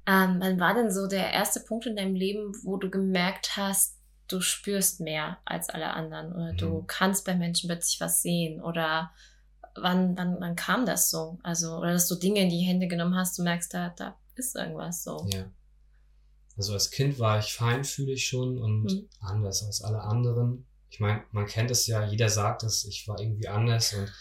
Ähm, 0.05 0.37
wann 0.39 0.59
war 0.59 0.73
denn 0.73 0.91
so 0.91 1.07
der 1.07 1.31
erste 1.31 1.61
Punkt 1.61 1.85
in 1.85 1.95
deinem 1.95 2.15
Leben, 2.15 2.53
wo 2.63 2.77
du 2.77 2.89
gemerkt 2.89 3.55
hast, 3.55 3.97
du 4.27 4.41
spürst 4.41 4.99
mehr 4.99 5.37
als 5.45 5.69
alle 5.69 5.93
anderen 5.93 6.33
oder 6.33 6.53
du 6.53 6.83
kannst 6.87 7.25
bei 7.25 7.35
Menschen 7.35 7.67
plötzlich 7.67 7.99
was 8.01 8.21
sehen 8.21 8.61
oder 8.61 9.11
wann, 9.75 10.17
wann, 10.17 10.37
wann 10.39 10.55
kam 10.55 10.85
das 10.85 11.09
so? 11.09 11.39
Also, 11.43 11.77
oder 11.77 11.93
dass 11.93 12.07
du 12.07 12.15
Dinge 12.15 12.41
in 12.41 12.49
die 12.49 12.61
Hände 12.61 12.87
genommen 12.87 13.15
hast, 13.15 13.37
du 13.37 13.43
merkst, 13.43 13.73
da, 13.73 13.93
da 13.95 14.15
ist 14.35 14.55
irgendwas 14.55 15.03
so. 15.03 15.25
Ja. 15.31 15.45
Also 16.57 16.73
als 16.73 16.91
Kind 16.91 17.19
war 17.19 17.39
ich 17.39 17.53
feinfühlig 17.53 18.27
schon 18.27 18.57
und 18.59 18.83
mhm. 18.83 19.09
anders 19.19 19.63
als 19.63 19.81
alle 19.81 20.01
anderen. 20.01 20.67
Ich 20.89 20.99
meine, 20.99 21.23
man 21.31 21.47
kennt 21.47 21.71
es 21.71 21.87
ja, 21.87 22.05
jeder 22.05 22.29
sagt 22.29 22.63
es, 22.63 22.85
ich 22.85 23.07
war 23.07 23.19
irgendwie 23.19 23.47
anders 23.47 23.93
und 23.93 24.11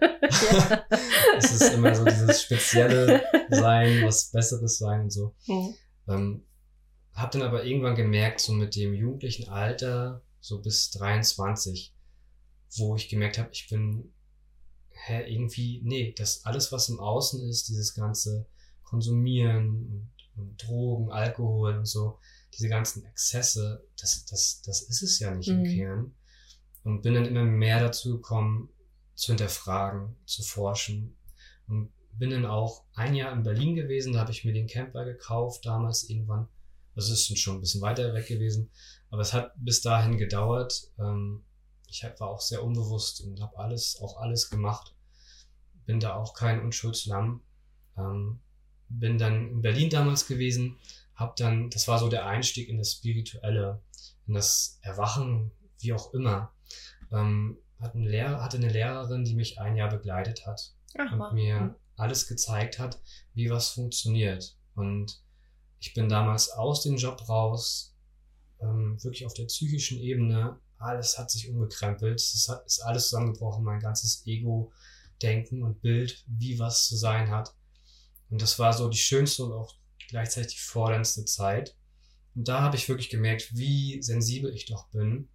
es 1.38 1.52
ist 1.52 1.74
immer 1.74 1.94
so 1.94 2.04
dieses 2.04 2.42
spezielle 2.42 3.22
Sein, 3.50 4.02
was 4.04 4.30
Besseres 4.30 4.78
sein 4.78 5.02
und 5.02 5.10
so. 5.10 5.34
Mhm. 5.46 5.74
Ähm, 6.08 6.42
hab 7.12 7.30
dann 7.32 7.42
aber 7.42 7.64
irgendwann 7.64 7.96
gemerkt, 7.96 8.40
so 8.40 8.52
mit 8.52 8.76
dem 8.76 8.94
jugendlichen 8.94 9.48
Alter, 9.48 10.22
so 10.40 10.60
bis 10.60 10.90
23, 10.92 11.94
wo 12.76 12.96
ich 12.96 13.08
gemerkt 13.08 13.38
habe, 13.38 13.50
ich 13.52 13.68
bin 13.68 14.12
hä, 15.06 15.30
irgendwie, 15.30 15.80
nee, 15.82 16.14
das 16.16 16.44
alles, 16.44 16.72
was 16.72 16.88
im 16.88 17.00
Außen 17.00 17.48
ist, 17.48 17.68
dieses 17.68 17.94
ganze 17.94 18.46
Konsumieren 18.82 19.86
und 19.90 20.10
und 20.40 20.62
Drogen, 20.62 21.10
Alkohol 21.10 21.78
und 21.78 21.86
so, 21.86 22.18
diese 22.54 22.68
ganzen 22.68 23.04
Exzesse, 23.04 23.84
das, 24.00 24.24
das, 24.26 24.62
das 24.64 24.82
ist 24.82 25.02
es 25.02 25.18
ja 25.18 25.34
nicht 25.34 25.48
mhm. 25.48 25.64
im 25.64 25.76
Kern. 25.76 26.14
Und 26.82 27.02
bin 27.02 27.14
dann 27.14 27.26
immer 27.26 27.44
mehr 27.44 27.78
dazu 27.78 28.16
gekommen, 28.16 28.70
zu 29.20 29.32
hinterfragen, 29.32 30.16
zu 30.24 30.42
forschen. 30.42 31.14
Und 31.68 31.92
bin 32.18 32.30
dann 32.30 32.46
auch 32.46 32.84
ein 32.94 33.14
Jahr 33.14 33.32
in 33.32 33.42
Berlin 33.42 33.74
gewesen, 33.74 34.14
da 34.14 34.20
habe 34.20 34.32
ich 34.32 34.46
mir 34.46 34.54
den 34.54 34.66
Camper 34.66 35.04
gekauft, 35.04 35.66
damals 35.66 36.08
irgendwann. 36.08 36.48
Das 36.94 37.10
ist 37.10 37.38
schon 37.38 37.56
ein 37.56 37.60
bisschen 37.60 37.82
weiter 37.82 38.14
weg 38.14 38.26
gewesen. 38.26 38.70
Aber 39.10 39.20
es 39.20 39.34
hat 39.34 39.52
bis 39.56 39.82
dahin 39.82 40.16
gedauert. 40.16 40.90
Ähm, 40.98 41.44
ich 41.86 42.02
war 42.02 42.28
auch 42.28 42.40
sehr 42.40 42.64
unbewusst 42.64 43.20
und 43.20 43.42
habe 43.42 43.58
alles, 43.58 44.00
auch 44.00 44.16
alles 44.16 44.48
gemacht. 44.48 44.94
Bin 45.84 46.00
da 46.00 46.14
auch 46.14 46.32
kein 46.32 46.62
Unschuldslamm. 46.62 47.42
Ähm, 47.98 48.40
bin 48.88 49.18
dann 49.18 49.50
in 49.50 49.62
Berlin 49.62 49.90
damals 49.90 50.26
gewesen, 50.26 50.78
habe 51.14 51.34
dann, 51.36 51.68
das 51.68 51.86
war 51.88 51.98
so 51.98 52.08
der 52.08 52.26
Einstieg 52.26 52.70
in 52.70 52.78
das 52.78 52.92
Spirituelle, 52.92 53.82
in 54.26 54.32
das 54.32 54.78
Erwachen, 54.80 55.50
wie 55.78 55.92
auch 55.92 56.14
immer. 56.14 56.52
Hatte, 57.80 57.98
eine 57.98 58.08
Lehrer, 58.08 58.42
hatte 58.42 58.58
eine 58.58 58.68
Lehrerin, 58.68 59.24
die 59.24 59.34
mich 59.34 59.58
ein 59.58 59.76
Jahr 59.76 59.88
begleitet 59.88 60.46
hat 60.46 60.74
Ach, 60.98 61.12
und 61.12 61.34
mir 61.34 61.74
alles 61.96 62.26
gezeigt 62.26 62.78
hat, 62.78 63.00
wie 63.34 63.50
was 63.50 63.70
funktioniert. 63.70 64.56
Und 64.74 65.22
ich 65.78 65.94
bin 65.94 66.08
damals 66.08 66.50
aus 66.50 66.82
dem 66.82 66.96
Job 66.96 67.28
raus, 67.28 67.94
ähm, 68.60 69.02
wirklich 69.02 69.26
auf 69.26 69.34
der 69.34 69.44
psychischen 69.44 69.98
Ebene, 69.98 70.58
alles 70.78 71.18
hat 71.18 71.30
sich 71.30 71.48
umgekrempelt, 71.50 72.20
es 72.20 72.34
ist 72.66 72.80
alles 72.80 73.08
zusammengebrochen, 73.08 73.64
mein 73.64 73.80
ganzes 73.80 74.26
Ego-Denken 74.26 75.62
und 75.62 75.80
Bild, 75.82 76.24
wie 76.26 76.58
was 76.58 76.86
zu 76.86 76.96
sein 76.96 77.30
hat. 77.30 77.54
Und 78.30 78.40
das 78.40 78.58
war 78.58 78.72
so 78.72 78.88
die 78.88 78.98
schönste 78.98 79.44
und 79.44 79.52
auch 79.52 79.74
gleichzeitig 80.08 80.54
die 80.54 80.60
forderndste 80.60 81.24
Zeit. 81.24 81.76
Und 82.34 82.48
da 82.48 82.62
habe 82.62 82.76
ich 82.76 82.88
wirklich 82.88 83.10
gemerkt, 83.10 83.56
wie 83.56 84.02
sensibel 84.02 84.54
ich 84.54 84.66
doch 84.66 84.88
bin, 84.88 85.28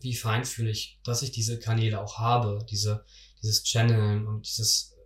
wie 0.00 0.14
feinfühlig, 0.14 1.00
dass 1.04 1.22
ich 1.22 1.32
diese 1.32 1.58
Kanäle 1.58 2.00
auch 2.00 2.18
habe, 2.18 2.64
diese, 2.70 3.04
dieses 3.42 3.64
Channeln 3.64 4.26
und 4.26 4.46
dieses 4.46 4.96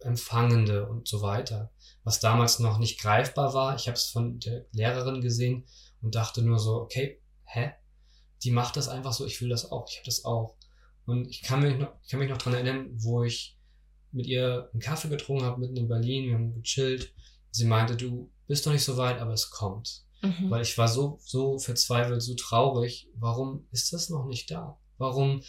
Empfangende 0.00 0.86
und 0.86 1.08
so 1.08 1.22
weiter, 1.22 1.72
was 2.02 2.20
damals 2.20 2.58
noch 2.58 2.78
nicht 2.78 3.00
greifbar 3.00 3.54
war. 3.54 3.76
Ich 3.76 3.86
habe 3.86 3.96
es 3.96 4.06
von 4.06 4.38
der 4.38 4.66
Lehrerin 4.72 5.20
gesehen 5.20 5.66
und 6.02 6.14
dachte 6.14 6.42
nur 6.42 6.58
so, 6.58 6.74
okay, 6.74 7.20
hä? 7.44 7.72
Die 8.42 8.50
macht 8.50 8.76
das 8.76 8.88
einfach 8.88 9.14
so, 9.14 9.24
ich 9.24 9.40
will 9.40 9.48
das 9.48 9.70
auch, 9.70 9.88
ich 9.88 9.96
habe 9.96 10.06
das 10.06 10.24
auch. 10.24 10.56
Und 11.06 11.28
ich 11.28 11.42
kann 11.42 11.62
mich 11.62 11.78
noch, 11.78 11.92
ich 12.02 12.10
kann 12.10 12.20
mich 12.20 12.28
noch 12.28 12.38
dran 12.38 12.54
erinnern, 12.54 12.90
wo 12.94 13.24
ich 13.24 13.58
mit 14.12 14.26
ihr 14.26 14.70
einen 14.72 14.80
Kaffee 14.80 15.08
getrunken 15.08 15.44
habe, 15.44 15.60
mitten 15.60 15.76
in 15.76 15.88
Berlin, 15.88 16.26
wir 16.26 16.34
haben 16.34 16.54
gechillt. 16.54 17.12
Sie 17.50 17.64
meinte, 17.64 17.96
du 17.96 18.30
bist 18.46 18.66
doch 18.66 18.72
nicht 18.72 18.84
so 18.84 18.96
weit, 18.96 19.20
aber 19.20 19.32
es 19.32 19.50
kommt. 19.50 20.03
Mhm. 20.24 20.50
Weil 20.50 20.62
ich 20.62 20.76
war 20.78 20.88
so, 20.88 21.18
so 21.24 21.58
verzweifelt, 21.58 22.22
so 22.22 22.34
traurig. 22.34 23.08
Warum 23.16 23.66
ist 23.70 23.92
das 23.92 24.10
noch 24.10 24.26
nicht 24.26 24.50
da? 24.50 24.78
Warum 24.98 25.42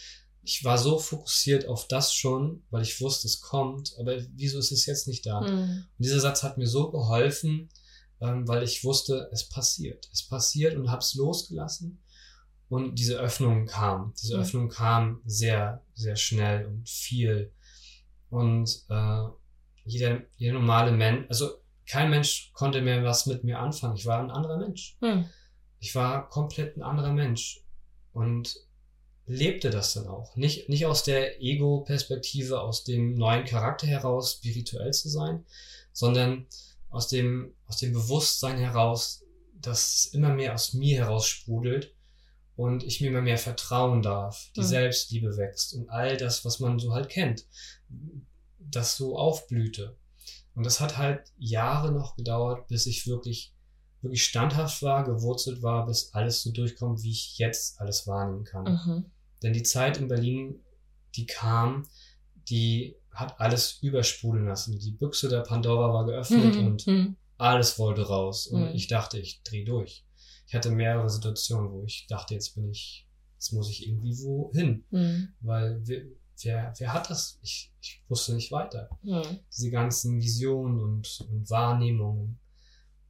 ich 0.46 0.64
war 0.64 0.78
so 0.78 1.00
fokussiert 1.00 1.66
auf 1.66 1.88
das 1.88 2.14
schon, 2.14 2.62
weil 2.70 2.82
ich 2.82 3.00
wusste, 3.00 3.26
es 3.26 3.40
kommt, 3.40 3.94
aber 3.98 4.16
wieso 4.36 4.60
ist 4.60 4.70
es 4.70 4.86
jetzt 4.86 5.08
nicht 5.08 5.26
da? 5.26 5.40
Mhm. 5.40 5.86
Und 5.98 5.98
dieser 5.98 6.20
Satz 6.20 6.44
hat 6.44 6.56
mir 6.56 6.68
so 6.68 6.92
geholfen, 6.92 7.68
ähm, 8.20 8.46
weil 8.46 8.62
ich 8.62 8.84
wusste, 8.84 9.28
es 9.32 9.48
passiert. 9.48 10.08
Es 10.12 10.22
passiert 10.22 10.76
und 10.76 10.88
hab's 10.88 11.14
losgelassen. 11.14 12.00
Und 12.68 12.96
diese 12.96 13.18
Öffnung 13.18 13.66
kam. 13.66 14.14
Diese 14.22 14.36
mhm. 14.36 14.42
Öffnung 14.42 14.68
kam 14.68 15.20
sehr, 15.26 15.82
sehr 15.94 16.14
schnell 16.14 16.66
und 16.66 16.88
viel. 16.88 17.52
Und 18.30 18.84
äh, 18.88 19.24
jeder, 19.84 20.22
jeder 20.36 20.54
normale 20.54 20.92
Mensch, 20.92 21.26
also 21.28 21.50
kein 21.86 22.10
Mensch 22.10 22.50
konnte 22.52 22.82
mehr 22.82 23.02
was 23.04 23.26
mit 23.26 23.44
mir 23.44 23.58
anfangen. 23.60 23.96
Ich 23.96 24.06
war 24.06 24.20
ein 24.20 24.30
anderer 24.30 24.58
Mensch. 24.58 24.96
Mhm. 25.00 25.28
Ich 25.78 25.94
war 25.94 26.28
komplett 26.28 26.76
ein 26.76 26.82
anderer 26.82 27.12
Mensch. 27.12 27.62
Und 28.12 28.56
lebte 29.26 29.70
das 29.70 29.92
dann 29.94 30.06
auch. 30.06 30.36
Nicht, 30.36 30.68
nicht 30.68 30.86
aus 30.86 31.02
der 31.02 31.42
Ego-Perspektive, 31.42 32.60
aus 32.60 32.84
dem 32.84 33.14
neuen 33.14 33.44
Charakter 33.44 33.86
heraus 33.86 34.34
spirituell 34.34 34.92
zu 34.92 35.08
sein, 35.08 35.44
sondern 35.92 36.46
aus 36.90 37.08
dem, 37.08 37.54
aus 37.66 37.78
dem 37.78 37.92
Bewusstsein 37.92 38.56
heraus, 38.56 39.24
dass 39.60 40.06
immer 40.06 40.32
mehr 40.32 40.54
aus 40.54 40.74
mir 40.74 40.98
heraus 40.98 41.26
sprudelt 41.26 41.92
und 42.54 42.84
ich 42.84 43.00
mir 43.00 43.08
immer 43.08 43.22
mehr 43.22 43.38
vertrauen 43.38 44.02
darf, 44.02 44.50
die 44.54 44.60
mhm. 44.60 44.66
Selbstliebe 44.66 45.36
wächst 45.36 45.74
und 45.74 45.90
all 45.90 46.16
das, 46.16 46.44
was 46.44 46.60
man 46.60 46.78
so 46.78 46.94
halt 46.94 47.08
kennt, 47.08 47.46
das 48.58 48.96
so 48.96 49.18
aufblühte. 49.18 49.96
Und 50.56 50.64
das 50.64 50.80
hat 50.80 50.96
halt 50.96 51.32
Jahre 51.36 51.92
noch 51.92 52.16
gedauert, 52.16 52.66
bis 52.68 52.86
ich 52.86 53.06
wirklich, 53.06 53.54
wirklich 54.00 54.24
standhaft 54.24 54.82
war, 54.82 55.04
gewurzelt 55.04 55.62
war, 55.62 55.86
bis 55.86 56.14
alles 56.14 56.42
so 56.42 56.50
durchkommt, 56.50 57.02
wie 57.02 57.10
ich 57.10 57.36
jetzt 57.36 57.78
alles 57.78 58.06
wahrnehmen 58.06 58.44
kann. 58.44 58.64
Mhm. 58.64 59.04
Denn 59.42 59.52
die 59.52 59.62
Zeit 59.62 59.98
in 59.98 60.08
Berlin, 60.08 60.64
die 61.14 61.26
kam, 61.26 61.86
die 62.48 62.96
hat 63.10 63.38
alles 63.38 63.78
übersprudeln 63.82 64.46
lassen. 64.46 64.78
Die 64.78 64.92
Büchse 64.92 65.28
der 65.28 65.40
Pandora 65.40 65.92
war 65.92 66.06
geöffnet 66.06 66.54
mhm. 66.54 66.66
und 66.66 66.86
mhm. 66.86 67.16
alles 67.36 67.78
wollte 67.78 68.06
raus. 68.06 68.46
Und 68.46 68.70
mhm. 68.70 68.74
ich 68.74 68.88
dachte, 68.88 69.18
ich 69.18 69.42
drehe 69.42 69.64
durch. 69.64 70.06
Ich 70.46 70.54
hatte 70.54 70.70
mehrere 70.70 71.10
Situationen, 71.10 71.70
wo 71.70 71.84
ich 71.84 72.06
dachte, 72.08 72.32
jetzt 72.32 72.54
bin 72.54 72.70
ich, 72.70 73.06
jetzt 73.34 73.52
muss 73.52 73.68
ich 73.68 73.86
irgendwie 73.86 74.16
wohin. 74.20 74.84
Mhm. 74.90 75.28
Weil 75.40 75.80
wer, 75.84 76.02
wer, 76.42 76.72
wer 76.78 76.92
hat 76.92 77.10
das? 77.10 77.38
Ich, 77.42 77.72
ich 77.80 78.02
wusste 78.08 78.34
nicht 78.34 78.52
weiter. 78.52 78.88
Mhm. 79.02 79.40
Diese 79.56 79.70
ganzen 79.70 80.20
Visionen 80.20 80.80
und, 80.80 81.26
und 81.30 81.50
Wahrnehmungen. 81.50 82.38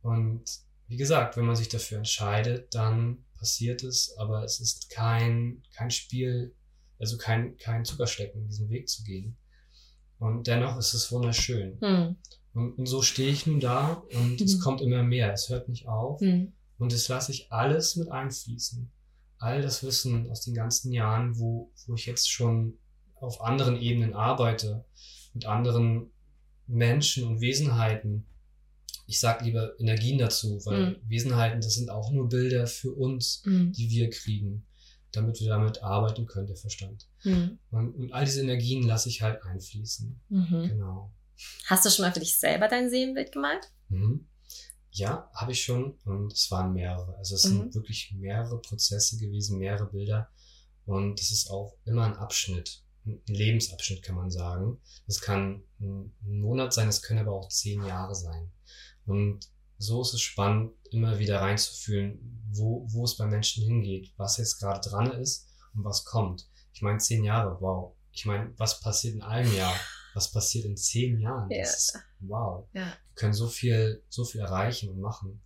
Und 0.03 0.45
wie 0.89 0.97
gesagt, 0.97 1.37
wenn 1.37 1.47
man 1.47 1.57
sich 1.57 1.69
dafür 1.69 1.99
entscheidet, 1.99 2.75
dann 2.75 3.25
passiert 3.39 3.83
ist, 3.83 4.17
aber 4.19 4.45
es 4.45 4.61
ist 4.61 4.91
kein, 4.91 5.63
kein 5.75 5.91
Spiel, 5.91 6.55
also 6.99 7.19
kein, 7.19 7.57
kein 7.59 7.85
Zuckerstecken, 7.85 8.47
diesen 8.47 8.71
Weg 8.71 8.89
zu 8.89 9.03
gehen. 9.03 9.37
Und 10.19 10.47
dennoch 10.47 10.79
ist 10.79 10.95
es 10.95 11.13
wunderschön. 11.13 11.79
Mhm. 11.81 12.17
Und, 12.55 12.79
und, 12.79 12.87
so 12.87 13.03
stehe 13.03 13.31
ich 13.31 13.47
nun 13.47 13.61
da 13.61 14.05
und 14.15 14.41
mhm. 14.41 14.45
es 14.45 14.61
kommt 14.61 14.81
immer 14.81 15.03
mehr, 15.03 15.33
es 15.33 15.49
hört 15.49 15.69
nicht 15.69 15.89
auf. 15.89 16.21
Mhm. 16.21 16.53
Und 16.79 16.93
es 16.93 17.09
lasse 17.09 17.33
ich 17.33 17.53
alles 17.53 17.97
mit 17.97 18.11
einfließen. 18.11 18.91
All 19.39 19.61
das 19.61 19.83
Wissen 19.83 20.31
aus 20.31 20.43
den 20.43 20.55
ganzen 20.55 20.93
Jahren, 20.93 21.39
wo, 21.39 21.71
wo 21.87 21.95
ich 21.95 22.07
jetzt 22.07 22.31
schon 22.31 22.79
auf 23.21 23.41
anderen 23.41 23.81
Ebenen 23.81 24.15
arbeite, 24.15 24.85
mit 25.35 25.47
anderen 25.47 26.11
Menschen 26.67 27.25
und 27.25 27.41
Wesenheiten, 27.41 28.27
ich 29.07 29.21
sag 29.21 29.43
lieber 29.43 29.79
Energien 29.79 30.19
dazu, 30.19 30.65
weil 30.65 30.91
mhm. 30.91 30.97
Wesenheiten, 31.09 31.61
das 31.61 31.75
sind 31.75 31.91
auch 31.91 32.11
nur 32.11 32.29
Bilder 32.29 32.67
für 32.67 32.93
uns, 32.93 33.43
mhm. 33.45 33.73
die 33.73 33.89
wir 33.91 34.11
kriegen, 34.11 34.67
damit 35.13 35.41
wir 35.41 35.49
damit 35.49 35.83
arbeiten 35.83 36.27
können, 36.27 36.49
der 36.49 36.57
Verstand. 36.57 37.09
Mhm. 37.23 37.59
Und, 37.71 37.95
und, 37.95 38.13
all 38.13 38.25
diese 38.25 38.41
Energien 38.41 38.83
lasse 38.83 39.09
ich 39.09 39.23
halt 39.23 39.43
einfließen. 39.45 40.21
Mhm. 40.29 40.69
Genau. 40.69 41.13
Hast 41.67 41.85
du 41.85 41.91
schon 41.91 42.05
mal 42.05 42.13
für 42.13 42.21
dich 42.21 42.39
selber 42.39 42.67
dein 42.67 42.91
Seelenbild 42.91 43.33
gemalt? 43.33 43.71
Mhm. 43.89 44.27
Ja, 44.91 45.31
habe 45.35 45.53
ich 45.53 45.63
schon 45.63 45.99
und 46.05 46.33
es 46.33 46.51
waren 46.51 46.73
mehrere. 46.73 47.17
Also 47.19 47.35
es 47.35 47.43
sind 47.43 47.67
mhm. 47.67 47.75
wirklich 47.75 48.13
mehrere 48.17 48.61
Prozesse 48.61 49.19
gewesen, 49.19 49.59
mehrere 49.59 49.87
Bilder 49.87 50.31
und 50.87 51.21
das 51.21 51.31
ist 51.31 51.51
auch 51.51 51.77
immer 51.85 52.07
ein 52.07 52.17
Abschnitt 52.17 52.86
ein 53.07 53.23
Lebensabschnitt, 53.27 54.03
kann 54.03 54.17
man 54.17 54.31
sagen. 54.31 54.79
Das 55.07 55.21
kann 55.21 55.63
ein 55.81 56.13
Monat 56.21 56.73
sein, 56.73 56.87
das 56.87 57.03
können 57.03 57.21
aber 57.21 57.33
auch 57.33 57.49
zehn 57.49 57.85
Jahre 57.85 58.15
sein. 58.15 58.51
Und 59.07 59.49
so 59.79 60.03
ist 60.03 60.15
es 60.15 60.21
spannend, 60.21 60.73
immer 60.91 61.19
wieder 61.19 61.41
reinzufühlen, 61.41 62.43
wo, 62.51 62.87
wo 62.91 63.05
es 63.05 63.17
bei 63.17 63.27
Menschen 63.27 63.65
hingeht, 63.65 64.13
was 64.17 64.39
jetzt 64.39 64.59
gerade 64.59 64.89
dran 64.89 65.13
ist 65.13 65.49
und 65.75 65.85
was 65.85 66.05
kommt. 66.05 66.49
Ich 66.73 66.83
meine, 66.83 66.99
zehn 66.99 67.25
Jahre, 67.25 67.61
wow. 67.61 67.95
Ich 68.13 68.25
meine, 68.25 68.53
was 68.57 68.81
passiert 68.81 69.15
in 69.15 69.23
einem 69.23 69.55
Jahr? 69.55 69.75
Was 70.15 70.31
passiert 70.33 70.65
in 70.65 70.77
zehn 70.77 71.21
Jahren? 71.21 71.51
Ja. 71.51 71.59
Das 71.59 71.79
ist, 71.79 71.99
wow. 72.21 72.67
Ja. 72.73 72.87
Wir 72.87 73.15
können 73.15 73.35
so 73.35 73.49
viel, 73.49 74.03
so 74.09 74.25
viel 74.25 74.41
erreichen 74.41 74.89
und 74.89 74.99
machen. 74.99 75.43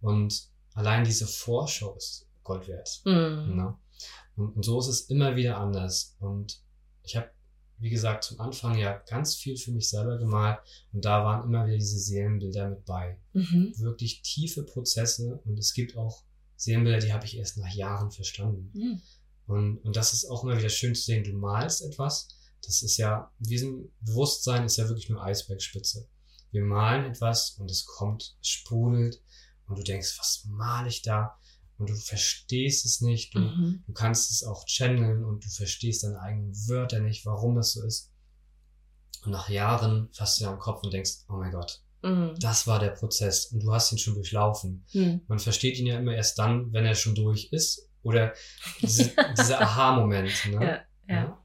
Und 0.00 0.48
allein 0.72 1.04
diese 1.04 1.26
Vorschau 1.26 1.94
ist 1.96 2.26
Gold 2.42 2.66
wert. 2.68 3.02
Mhm. 3.04 3.56
Ne? 3.56 3.78
Und, 4.36 4.56
und 4.56 4.64
so 4.64 4.78
ist 4.80 4.88
es 4.88 5.00
immer 5.02 5.36
wieder 5.36 5.58
anders. 5.58 6.16
Und 6.18 6.62
ich 7.06 7.16
habe 7.16 7.30
wie 7.78 7.90
gesagt, 7.90 8.24
zum 8.24 8.40
Anfang 8.40 8.78
ja 8.78 8.96
ganz 9.08 9.34
viel 9.34 9.56
für 9.56 9.70
mich 9.70 9.88
selber 9.88 10.18
gemalt 10.18 10.58
und 10.92 11.04
da 11.04 11.24
waren 11.24 11.44
immer 11.44 11.66
wieder 11.66 11.76
diese 11.76 11.98
Seelenbilder 11.98 12.70
mit 12.70 12.84
bei. 12.84 13.18
Mhm. 13.32 13.74
Wirklich 13.76 14.22
tiefe 14.22 14.62
Prozesse 14.62 15.40
und 15.44 15.58
es 15.58 15.74
gibt 15.74 15.96
auch 15.96 16.24
Seelenbilder, 16.56 17.00
die 17.00 17.12
habe 17.12 17.26
ich 17.26 17.36
erst 17.36 17.58
nach 17.58 17.72
Jahren 17.74 18.10
verstanden. 18.10 18.70
Mhm. 18.72 19.02
Und, 19.46 19.78
und 19.78 19.96
das 19.96 20.14
ist 20.14 20.24
auch 20.24 20.42
immer 20.42 20.56
wieder 20.56 20.70
schön 20.70 20.94
zu 20.94 21.02
sehen, 21.02 21.22
du 21.22 21.32
malst 21.32 21.82
etwas, 21.82 22.28
das 22.62 22.82
ist 22.82 22.96
ja, 22.96 23.30
diesem 23.38 23.92
Bewusstsein 24.00 24.64
ist 24.64 24.78
ja 24.78 24.88
wirklich 24.88 25.10
nur 25.10 25.22
Eisbergspitze. 25.22 26.08
Wir 26.50 26.62
malen 26.62 27.04
etwas 27.04 27.50
und 27.58 27.70
es 27.70 27.84
kommt, 27.84 28.36
es 28.40 28.48
sprudelt 28.48 29.22
und 29.66 29.78
du 29.78 29.82
denkst, 29.82 30.18
was 30.18 30.46
male 30.46 30.88
ich 30.88 31.02
da? 31.02 31.38
Und 31.78 31.90
du 31.90 31.94
verstehst 31.94 32.86
es 32.86 33.00
nicht, 33.00 33.34
du, 33.34 33.40
mhm. 33.40 33.82
du 33.86 33.92
kannst 33.92 34.30
es 34.30 34.44
auch 34.44 34.64
channeln 34.66 35.24
und 35.24 35.44
du 35.44 35.48
verstehst 35.50 36.04
deine 36.04 36.20
eigenen 36.20 36.54
Wörter 36.68 37.00
nicht, 37.00 37.26
warum 37.26 37.56
das 37.56 37.72
so 37.72 37.84
ist. 37.84 38.12
Und 39.24 39.32
nach 39.32 39.48
Jahren 39.48 40.08
fasst 40.12 40.40
du 40.40 40.44
dir 40.44 40.50
am 40.50 40.58
Kopf 40.58 40.82
und 40.82 40.92
denkst, 40.92 41.24
oh 41.28 41.34
mein 41.34 41.52
Gott, 41.52 41.82
mhm. 42.02 42.34
das 42.38 42.66
war 42.66 42.78
der 42.78 42.90
Prozess 42.90 43.46
und 43.46 43.62
du 43.62 43.72
hast 43.72 43.92
ihn 43.92 43.98
schon 43.98 44.14
durchlaufen. 44.14 44.86
Mhm. 44.92 45.22
Man 45.28 45.38
versteht 45.38 45.78
ihn 45.78 45.86
ja 45.86 45.98
immer 45.98 46.14
erst 46.14 46.38
dann, 46.38 46.72
wenn 46.72 46.86
er 46.86 46.94
schon 46.94 47.14
durch 47.14 47.52
ist 47.52 47.88
oder 48.02 48.32
diese, 48.80 49.12
dieser 49.36 49.60
Aha-Moment. 49.60 50.32
Ne? 50.52 50.84
Ja, 51.08 51.14
ja. 51.14 51.44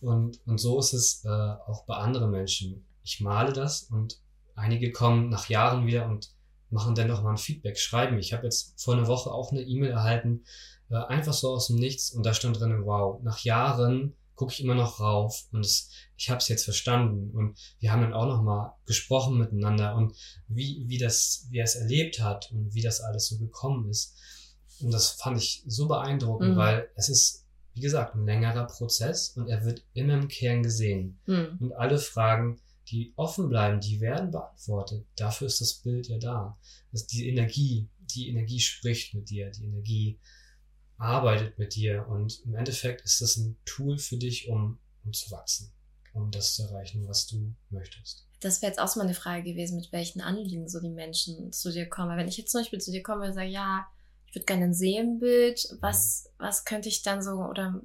Und, 0.00 0.38
und 0.46 0.58
so 0.58 0.78
ist 0.78 0.92
es 0.92 1.24
äh, 1.24 1.28
auch 1.28 1.84
bei 1.86 1.96
anderen 1.96 2.30
Menschen. 2.30 2.86
Ich 3.02 3.20
male 3.20 3.52
das 3.52 3.84
und 3.84 4.20
einige 4.54 4.92
kommen 4.92 5.30
nach 5.30 5.48
Jahren 5.48 5.86
wieder 5.86 6.06
und 6.06 6.33
machen 6.74 6.94
dann 6.94 7.10
auch 7.10 7.22
mal 7.22 7.30
ein 7.30 7.36
Feedback, 7.38 7.78
schreiben. 7.78 8.18
Ich 8.18 8.32
habe 8.32 8.44
jetzt 8.44 8.74
vor 8.76 8.94
einer 8.94 9.06
Woche 9.06 9.30
auch 9.30 9.52
eine 9.52 9.62
E-Mail 9.62 9.92
erhalten, 9.92 10.44
äh, 10.90 10.96
einfach 10.96 11.32
so 11.32 11.50
aus 11.50 11.68
dem 11.68 11.76
Nichts. 11.76 12.10
Und 12.10 12.26
da 12.26 12.34
stand 12.34 12.60
drin, 12.60 12.84
wow, 12.84 13.22
nach 13.22 13.38
Jahren 13.38 14.14
gucke 14.34 14.52
ich 14.52 14.62
immer 14.62 14.74
noch 14.74 14.98
rauf. 14.98 15.46
Und 15.52 15.64
es, 15.64 15.90
ich 16.16 16.28
habe 16.28 16.38
es 16.38 16.48
jetzt 16.48 16.64
verstanden. 16.64 17.30
Und 17.30 17.56
wir 17.78 17.92
haben 17.92 18.02
dann 18.02 18.12
auch 18.12 18.26
noch 18.26 18.42
mal 18.42 18.74
gesprochen 18.86 19.38
miteinander. 19.38 19.94
Und 19.94 20.14
wie 20.48 20.84
wie 20.88 20.98
das 20.98 21.46
wie 21.50 21.58
er 21.58 21.64
es 21.64 21.76
erlebt 21.76 22.20
hat 22.20 22.50
und 22.52 22.74
wie 22.74 22.82
das 22.82 23.00
alles 23.00 23.28
so 23.28 23.38
gekommen 23.38 23.88
ist. 23.88 24.16
Und 24.80 24.92
das 24.92 25.10
fand 25.10 25.38
ich 25.38 25.62
so 25.66 25.86
beeindruckend, 25.86 26.54
mhm. 26.54 26.56
weil 26.56 26.90
es 26.96 27.08
ist 27.08 27.46
wie 27.74 27.80
gesagt 27.80 28.16
ein 28.16 28.26
längerer 28.26 28.66
Prozess. 28.66 29.28
Und 29.36 29.48
er 29.48 29.64
wird 29.64 29.84
immer 29.92 30.14
im 30.14 30.26
Kern 30.26 30.64
gesehen. 30.64 31.20
Mhm. 31.26 31.56
und 31.60 31.72
alle 31.72 31.98
Fragen 31.98 32.58
die 32.88 33.12
offen 33.16 33.48
bleiben, 33.48 33.80
die 33.80 34.00
werden 34.00 34.30
beantwortet. 34.30 35.06
Dafür 35.16 35.46
ist 35.46 35.60
das 35.60 35.74
Bild 35.74 36.08
ja 36.08 36.18
da. 36.18 36.58
Dass 36.92 37.06
die 37.06 37.28
Energie, 37.28 37.88
die 37.98 38.28
Energie 38.28 38.60
spricht 38.60 39.14
mit 39.14 39.30
dir, 39.30 39.50
die 39.50 39.64
Energie 39.64 40.18
arbeitet 40.96 41.58
mit 41.58 41.74
dir 41.74 42.06
und 42.08 42.40
im 42.44 42.54
Endeffekt 42.54 43.02
ist 43.02 43.20
das 43.20 43.36
ein 43.36 43.56
Tool 43.64 43.98
für 43.98 44.16
dich, 44.16 44.48
um, 44.48 44.78
um 45.04 45.12
zu 45.12 45.30
wachsen, 45.30 45.72
um 46.12 46.30
das 46.30 46.54
zu 46.54 46.62
erreichen, 46.62 47.06
was 47.08 47.26
du 47.26 47.52
möchtest. 47.70 48.26
Das 48.40 48.62
wäre 48.62 48.70
jetzt 48.70 48.78
auch 48.78 48.88
so 48.88 49.00
mal 49.00 49.06
eine 49.06 49.14
Frage 49.14 49.42
gewesen, 49.42 49.76
mit 49.76 49.90
welchen 49.90 50.20
Anliegen 50.20 50.68
so 50.68 50.80
die 50.80 50.90
Menschen 50.90 51.52
zu 51.52 51.72
dir 51.72 51.88
kommen. 51.88 52.16
wenn 52.16 52.28
ich 52.28 52.36
jetzt 52.36 52.52
zum 52.52 52.60
Beispiel 52.60 52.80
zu 52.80 52.92
dir 52.92 53.02
komme 53.02 53.26
und 53.26 53.34
sage, 53.34 53.48
ja, 53.48 53.86
ich 54.26 54.34
würde 54.34 54.46
gerne 54.46 54.64
ein 54.64 54.74
Seelenbild, 54.74 55.76
was, 55.80 56.30
was 56.38 56.64
könnte 56.64 56.88
ich 56.88 57.02
dann 57.02 57.22
so, 57.22 57.32
oder 57.32 57.80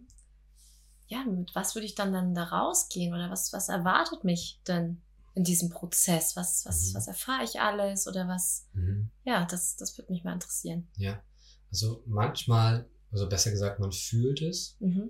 ja, 1.10 1.26
mit 1.26 1.54
was 1.56 1.76
würde 1.76 1.88
ich 1.88 1.96
dann, 1.96 2.14
dann 2.14 2.36
da 2.36 2.44
rausgehen 2.44 3.14
oder 3.14 3.30
was, 3.32 3.52
was 3.52 3.68
erwartet 3.68 4.24
mich 4.24 4.62
denn 4.68 5.02
in 5.34 5.44
diesem 5.44 5.70
Prozess? 5.70 6.36
Was, 6.36 6.66
was, 6.66 6.90
mhm. 6.90 6.96
was 6.96 7.08
erfahre 7.08 7.44
ich 7.44 7.60
alles 7.60 8.08
oder 8.08 8.28
was? 8.28 8.68
Mhm. 8.74 9.10
Ja, 9.26 9.46
das, 9.46 9.76
das 9.76 9.98
würde 9.98 10.14
mich 10.14 10.24
mal 10.24 10.34
interessieren. 10.34 10.88
Ja, 10.98 11.22
also 11.72 12.04
manchmal, 12.06 12.88
also 13.12 13.28
besser 13.28 13.50
gesagt, 13.50 13.80
man 13.80 13.92
fühlt 13.92 14.42
es. 14.42 14.78
Mhm. 14.80 15.10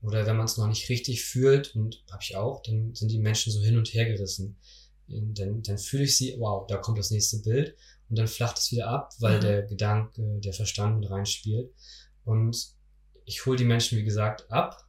Oder 0.00 0.26
wenn 0.26 0.36
man 0.36 0.46
es 0.46 0.58
noch 0.58 0.68
nicht 0.68 0.88
richtig 0.88 1.24
fühlt, 1.24 1.74
und 1.74 2.04
habe 2.12 2.22
ich 2.22 2.36
auch, 2.36 2.62
dann 2.62 2.94
sind 2.94 3.10
die 3.10 3.18
Menschen 3.18 3.52
so 3.52 3.60
hin 3.60 3.76
und 3.76 3.92
her 3.92 4.04
gerissen. 4.04 4.56
Dann, 5.08 5.62
dann 5.62 5.78
fühle 5.78 6.04
ich 6.04 6.16
sie, 6.16 6.36
wow, 6.38 6.66
da 6.68 6.76
kommt 6.76 6.98
das 6.98 7.10
nächste 7.10 7.38
Bild. 7.38 7.76
Und 8.08 8.16
dann 8.16 8.28
flacht 8.28 8.58
es 8.58 8.70
wieder 8.70 8.86
ab, 8.86 9.12
weil 9.18 9.38
mhm. 9.38 9.40
der 9.40 9.62
Gedanke, 9.62 10.22
der 10.38 10.52
Verstand 10.52 11.00
mit 11.00 11.10
reinspielt. 11.10 11.72
Und 12.24 12.76
ich 13.24 13.44
hole 13.44 13.56
die 13.56 13.64
Menschen, 13.64 13.98
wie 13.98 14.04
gesagt, 14.04 14.48
ab 14.52 14.85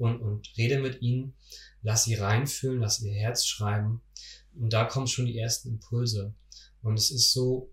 und, 0.00 0.20
und 0.20 0.48
rede 0.56 0.80
mit 0.80 1.02
ihnen, 1.02 1.34
lass 1.82 2.04
sie 2.04 2.14
reinfühlen, 2.14 2.80
lass 2.80 3.00
ihr 3.00 3.12
Herz 3.12 3.46
schreiben. 3.46 4.00
Und 4.58 4.72
da 4.72 4.84
kommen 4.84 5.06
schon 5.06 5.26
die 5.26 5.38
ersten 5.38 5.68
Impulse. 5.68 6.34
Und 6.82 6.98
es 6.98 7.10
ist 7.10 7.32
so, 7.32 7.72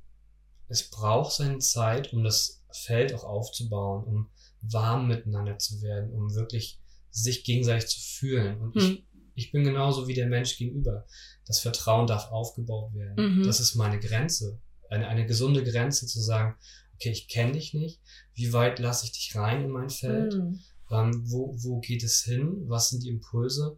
es 0.68 0.90
braucht 0.90 1.34
seine 1.34 1.60
Zeit, 1.60 2.14
um 2.14 2.24
das 2.24 2.64
Feld 2.72 3.14
auch 3.14 3.24
aufzubauen, 3.24 4.04
um 4.04 4.30
warm 4.62 5.08
miteinander 5.08 5.58
zu 5.58 5.82
werden, 5.82 6.12
um 6.12 6.36
wirklich 6.36 6.80
sich 7.10 7.44
gegenseitig 7.44 7.90
zu 7.90 8.00
fühlen. 8.00 8.60
Und 8.60 8.76
hm. 8.76 8.82
ich, 8.82 9.08
ich 9.36 9.52
bin 9.52 9.64
genauso 9.64 10.08
wie 10.08 10.14
der 10.14 10.28
Mensch 10.28 10.58
gegenüber. 10.58 11.06
Das 11.46 11.60
Vertrauen 11.60 12.08
darf 12.08 12.30
aufgebaut 12.32 12.94
werden. 12.94 13.38
Mhm. 13.40 13.44
Das 13.44 13.60
ist 13.60 13.76
meine 13.76 14.00
Grenze. 14.00 14.60
Eine, 14.90 15.08
eine 15.08 15.26
gesunde 15.26 15.64
Grenze 15.64 16.08
zu 16.08 16.20
sagen, 16.20 16.58
okay, 16.96 17.12
ich 17.12 17.30
kenne 17.30 17.54
dich 17.54 17.74
nicht. 17.74 18.02
Wie 18.34 18.52
weit 18.52 18.80
lasse 18.80 19.06
ich 19.06 19.14
dich 19.14 19.36
rein 19.36 19.64
in 19.64 19.70
mein 19.70 19.90
Feld? 19.90 20.34
Mhm. 20.34 20.60
Ähm, 20.90 21.24
wo, 21.30 21.56
wo 21.58 21.80
geht 21.80 22.04
es 22.04 22.22
hin? 22.22 22.64
Was 22.68 22.90
sind 22.90 23.04
die 23.04 23.10
Impulse? 23.10 23.78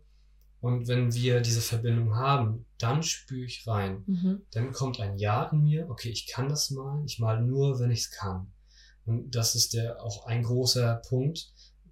Und 0.61 0.87
wenn 0.87 1.13
wir 1.13 1.41
diese 1.41 1.61
Verbindung 1.61 2.15
haben, 2.15 2.65
dann 2.77 3.01
spüre 3.01 3.45
ich 3.45 3.65
rein. 3.65 4.03
Mhm. 4.05 4.41
Dann 4.51 4.71
kommt 4.73 4.99
ein 4.99 5.17
Ja 5.17 5.45
in 5.51 5.63
mir. 5.63 5.89
Okay, 5.89 6.09
ich 6.09 6.27
kann 6.27 6.49
das 6.49 6.69
malen. 6.69 7.05
Ich 7.05 7.19
male 7.19 7.41
nur, 7.41 7.79
wenn 7.79 7.91
ich 7.91 8.01
es 8.01 8.11
kann. 8.11 8.51
Und 9.05 9.33
das 9.35 9.55
ist 9.55 9.73
der 9.73 10.03
auch 10.03 10.25
ein 10.25 10.43
großer 10.43 11.01
Punkt, 11.07 11.51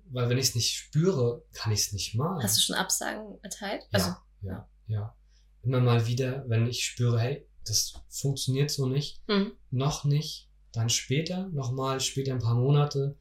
weil 0.09 0.29
wenn 0.29 0.37
ich 0.37 0.49
es 0.49 0.55
nicht 0.55 0.75
spüre, 0.75 1.43
kann 1.53 1.71
ich 1.71 1.79
es 1.79 1.93
nicht 1.93 2.15
malen. 2.15 2.43
Hast 2.43 2.57
du 2.57 2.61
schon 2.61 2.75
Absagen 2.75 3.39
erteilt? 3.41 3.83
Ja, 3.83 3.89
also, 3.91 4.11
ja, 4.41 4.69
ja. 4.87 5.15
Immer 5.63 5.79
mal 5.79 6.05
wieder, 6.05 6.47
wenn 6.47 6.67
ich 6.67 6.85
spüre, 6.85 7.19
hey, 7.19 7.47
das 7.65 7.93
funktioniert 8.09 8.69
so 8.69 8.85
nicht, 8.85 9.21
mhm. 9.27 9.53
noch 9.71 10.03
nicht, 10.03 10.49
dann 10.71 10.89
später, 10.89 11.47
nochmal, 11.49 11.99
später 11.99 12.33
ein 12.33 12.39
paar 12.39 12.55
Monate, 12.55 13.17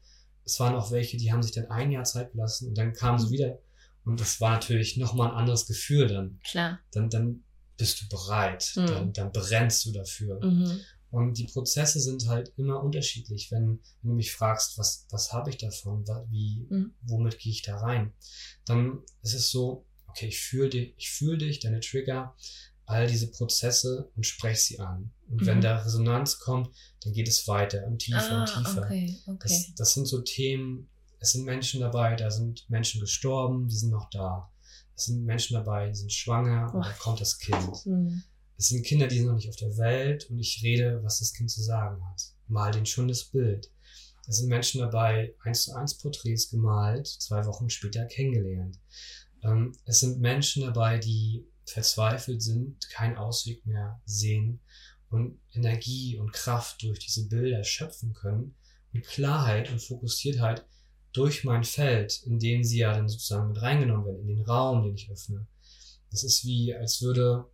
es 0.47 0.59
waren 0.61 0.75
auch 0.75 0.91
welche, 0.91 1.17
die 1.17 1.31
haben 1.31 1.43
sich 1.43 1.51
dann 1.51 1.69
ein 1.69 1.91
Jahr 1.91 2.05
Zeit 2.05 2.31
gelassen 2.31 2.69
und 2.69 2.77
dann 2.77 2.93
kamen 2.93 3.19
sie 3.19 3.31
wieder. 3.31 3.59
Und 4.05 4.21
das 4.21 4.39
war 4.39 4.51
natürlich 4.51 4.95
nochmal 4.95 5.31
ein 5.31 5.37
anderes 5.37 5.67
Gefühl 5.67 6.07
dann. 6.07 6.39
Klar. 6.49 6.79
Dann, 6.91 7.09
dann 7.09 7.43
bist 7.75 8.01
du 8.01 8.07
bereit, 8.07 8.71
mhm. 8.75 8.85
dann, 8.87 9.13
dann 9.13 9.31
brennst 9.33 9.85
du 9.85 9.91
dafür. 9.91 10.43
Mhm. 10.43 10.79
Und 11.09 11.37
die 11.37 11.47
Prozesse 11.47 11.99
sind 11.99 12.27
halt 12.27 12.53
immer 12.55 12.81
unterschiedlich. 12.81 13.51
Wenn, 13.51 13.79
wenn 14.01 14.11
du 14.11 14.15
mich 14.15 14.31
fragst, 14.31 14.77
was, 14.77 15.05
was 15.09 15.33
habe 15.33 15.49
ich 15.49 15.57
davon, 15.57 16.05
wie, 16.29 16.65
mhm. 16.69 16.93
womit 17.01 17.39
gehe 17.39 17.51
ich 17.51 17.61
da 17.61 17.77
rein, 17.77 18.13
dann 18.65 19.03
ist 19.23 19.33
es 19.33 19.51
so, 19.51 19.85
okay, 20.07 20.27
ich 20.27 20.39
fühle 20.39 20.69
dich, 20.69 20.93
ich 20.97 21.09
fühle 21.09 21.39
dich, 21.39 21.59
deine 21.59 21.81
Trigger, 21.81 22.35
all 22.87 23.05
diese 23.05 23.29
Prozesse 23.29 24.09
und 24.15 24.25
spreche 24.25 24.61
sie 24.61 24.79
an. 24.79 25.11
Und 25.29 25.41
mhm. 25.41 25.45
wenn 25.45 25.61
da 25.61 25.77
Resonanz 25.77 26.39
kommt, 26.39 26.69
dann 27.03 27.13
geht 27.13 27.27
es 27.27 27.47
weiter 27.47 27.85
und 27.85 27.99
tiefer 27.99 28.31
ah, 28.31 28.39
und 28.39 28.47
tiefer. 28.47 28.83
Okay, 28.85 29.17
okay. 29.27 29.37
Das, 29.43 29.75
das 29.75 29.93
sind 29.93 30.05
so 30.07 30.21
Themen, 30.21 30.89
es 31.19 31.33
sind 31.33 31.43
Menschen 31.43 31.81
dabei, 31.81 32.15
da 32.15 32.31
sind 32.31 32.65
Menschen 32.69 33.01
gestorben, 33.01 33.67
die 33.67 33.75
sind 33.75 33.91
noch 33.91 34.09
da. 34.09 34.49
Es 34.95 35.05
sind 35.05 35.25
Menschen 35.25 35.55
dabei, 35.55 35.89
die 35.89 35.95
sind 35.95 36.13
schwanger 36.13 36.71
oh. 36.71 36.77
und 36.77 36.85
da 36.85 36.91
kommt 36.93 37.19
das 37.19 37.37
Kind. 37.37 37.85
Mhm. 37.85 38.23
Es 38.57 38.69
sind 38.69 38.85
Kinder, 38.85 39.07
die 39.07 39.17
sind 39.17 39.27
noch 39.27 39.35
nicht 39.35 39.49
auf 39.49 39.57
der 39.57 39.77
Welt 39.77 40.29
und 40.29 40.39
ich 40.39 40.63
rede, 40.63 41.03
was 41.03 41.19
das 41.19 41.33
Kind 41.33 41.51
zu 41.51 41.61
sagen 41.61 42.01
hat. 42.09 42.23
Mal 42.47 42.71
den 42.71 42.85
schon 42.85 43.09
das 43.09 43.25
Bild. 43.25 43.69
Es 44.27 44.37
sind 44.37 44.47
Menschen 44.47 44.79
dabei, 44.79 45.35
eins 45.43 45.63
zu 45.63 45.73
eins 45.73 45.93
Porträts 45.97 46.49
gemalt, 46.49 47.05
zwei 47.05 47.45
Wochen 47.45 47.69
später 47.69 48.05
kennengelernt. 48.05 48.79
Ähm, 49.43 49.73
es 49.85 49.99
sind 49.99 50.21
Menschen 50.21 50.63
dabei, 50.63 50.99
die 50.99 51.45
verzweifelt 51.69 52.41
sind, 52.41 52.89
keinen 52.89 53.17
Ausweg 53.17 53.65
mehr 53.65 54.01
sehen 54.05 54.59
und 55.09 55.39
Energie 55.53 56.17
und 56.17 56.33
Kraft 56.33 56.81
durch 56.83 56.99
diese 56.99 57.27
Bilder 57.27 57.63
schöpfen 57.63 58.13
können 58.13 58.55
und 58.93 59.03
Klarheit 59.03 59.69
und 59.71 59.81
Fokussiertheit 59.81 60.65
durch 61.13 61.43
mein 61.43 61.63
Feld, 61.63 62.21
in 62.23 62.39
dem 62.39 62.63
sie 62.63 62.79
ja 62.79 62.93
dann 62.93 63.09
sozusagen 63.09 63.49
mit 63.49 63.61
reingenommen 63.61 64.05
werden, 64.05 64.21
in 64.21 64.27
den 64.27 64.45
Raum, 64.45 64.83
den 64.83 64.95
ich 64.95 65.09
öffne. 65.09 65.47
Das 66.11 66.23
ist 66.23 66.45
wie, 66.45 66.73
als 66.73 67.01
würde 67.01 67.45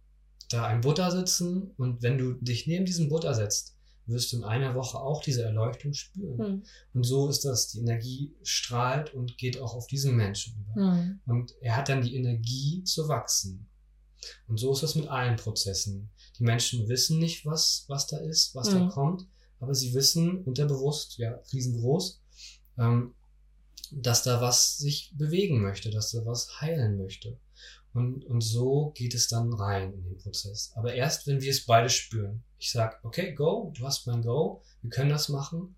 da 0.50 0.68
ein 0.68 0.82
Butter 0.82 1.12
sitzen 1.12 1.72
und 1.78 2.02
wenn 2.04 2.18
du 2.18 2.34
dich 2.34 2.68
neben 2.68 2.86
diesen 2.86 3.10
Butter 3.10 3.34
setzt, 3.34 3.76
wirst 4.06 4.34
du 4.34 4.38
in 4.38 4.44
einer 4.44 4.76
Woche 4.76 5.00
auch 5.00 5.24
diese 5.24 5.44
Erleuchtung 5.44 5.94
spüren. 5.94 6.38
Mhm. 6.38 6.64
Und 6.94 7.04
so 7.04 7.30
ist 7.30 7.46
das, 7.46 7.70
die 7.70 7.80
Energie 7.80 8.36
strahlt 8.44 9.14
und 9.14 9.38
geht 9.38 9.60
auch 9.60 9.76
auf 9.76 9.88
diesen 9.88 10.16
Menschen 10.16 10.56
über. 10.60 10.94
Mhm. 10.94 11.20
Und 11.26 11.56
er 11.62 11.78
hat 11.78 11.90
dann 11.90 12.02
die 12.02 12.16
Energie 12.16 12.84
zu 12.84 13.08
wachsen. 13.08 13.68
Und 14.48 14.58
so 14.58 14.72
ist 14.74 14.84
das 14.84 14.96
mit 14.96 15.08
allen 15.08 15.36
Prozessen. 15.36 16.10
Die 16.38 16.44
Menschen 16.44 16.88
wissen 16.88 17.20
nicht, 17.20 17.46
was, 17.46 17.86
was 17.88 18.08
da 18.08 18.18
ist, 18.18 18.56
was 18.56 18.72
mhm. 18.72 18.80
da 18.80 18.88
kommt, 18.88 19.28
aber 19.60 19.74
sie 19.74 19.94
wissen 19.94 20.44
unterbewusst, 20.44 21.18
ja, 21.18 21.40
riesengroß, 21.52 22.22
ähm, 22.78 23.14
dass 23.92 24.24
da 24.24 24.42
was 24.42 24.78
sich 24.78 25.14
bewegen 25.16 25.62
möchte, 25.62 25.90
dass 25.90 26.12
da 26.12 26.26
was 26.26 26.62
heilen 26.62 26.98
möchte. 26.98 27.38
Und, 27.94 28.26
und 28.26 28.42
so 28.42 28.92
geht 28.96 29.14
es 29.14 29.28
dann 29.28 29.54
rein 29.54 29.94
in 29.94 30.04
den 30.04 30.18
Prozess. 30.18 30.72
Aber 30.76 30.94
erst, 30.94 31.28
wenn 31.28 31.42
wir 31.42 31.52
es 31.52 31.66
beide 31.66 31.90
spüren. 31.90 32.44
Ich 32.58 32.72
sag, 32.72 33.04
okay, 33.06 33.34
go, 33.34 33.72
du 33.76 33.86
hast 33.86 34.08
mein 34.08 34.24
Go, 34.24 34.64
wir 34.82 34.90
können 34.90 35.12
das 35.12 35.30
machen. 35.30 35.76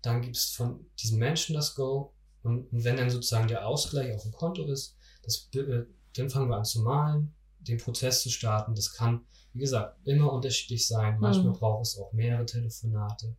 Dann 0.00 0.22
gibt 0.22 0.36
es 0.36 0.46
von 0.46 0.86
diesem 0.98 1.18
Menschen 1.18 1.54
das 1.54 1.74
Go. 1.74 2.14
Und, 2.42 2.72
und 2.72 2.84
wenn 2.84 2.96
dann 2.96 3.10
sozusagen 3.10 3.48
der 3.48 3.66
Ausgleich 3.66 4.14
auf 4.14 4.22
dem 4.22 4.32
Konto 4.32 4.64
ist, 4.64 4.96
das, 5.22 5.48
äh, 5.54 5.84
dann 6.14 6.30
fangen 6.30 6.48
wir 6.48 6.56
an 6.56 6.64
zu 6.64 6.80
malen, 6.80 7.34
den 7.60 7.78
Prozess 7.78 8.22
zu 8.22 8.30
starten. 8.30 8.74
Das 8.74 8.94
kann, 8.94 9.24
wie 9.52 9.60
gesagt, 9.60 9.98
immer 10.06 10.32
unterschiedlich 10.32 10.86
sein. 10.86 11.18
Manchmal 11.18 11.52
mhm. 11.52 11.58
braucht 11.58 11.86
es 11.86 11.98
auch 11.98 12.12
mehrere 12.12 12.46
Telefonate, 12.46 13.36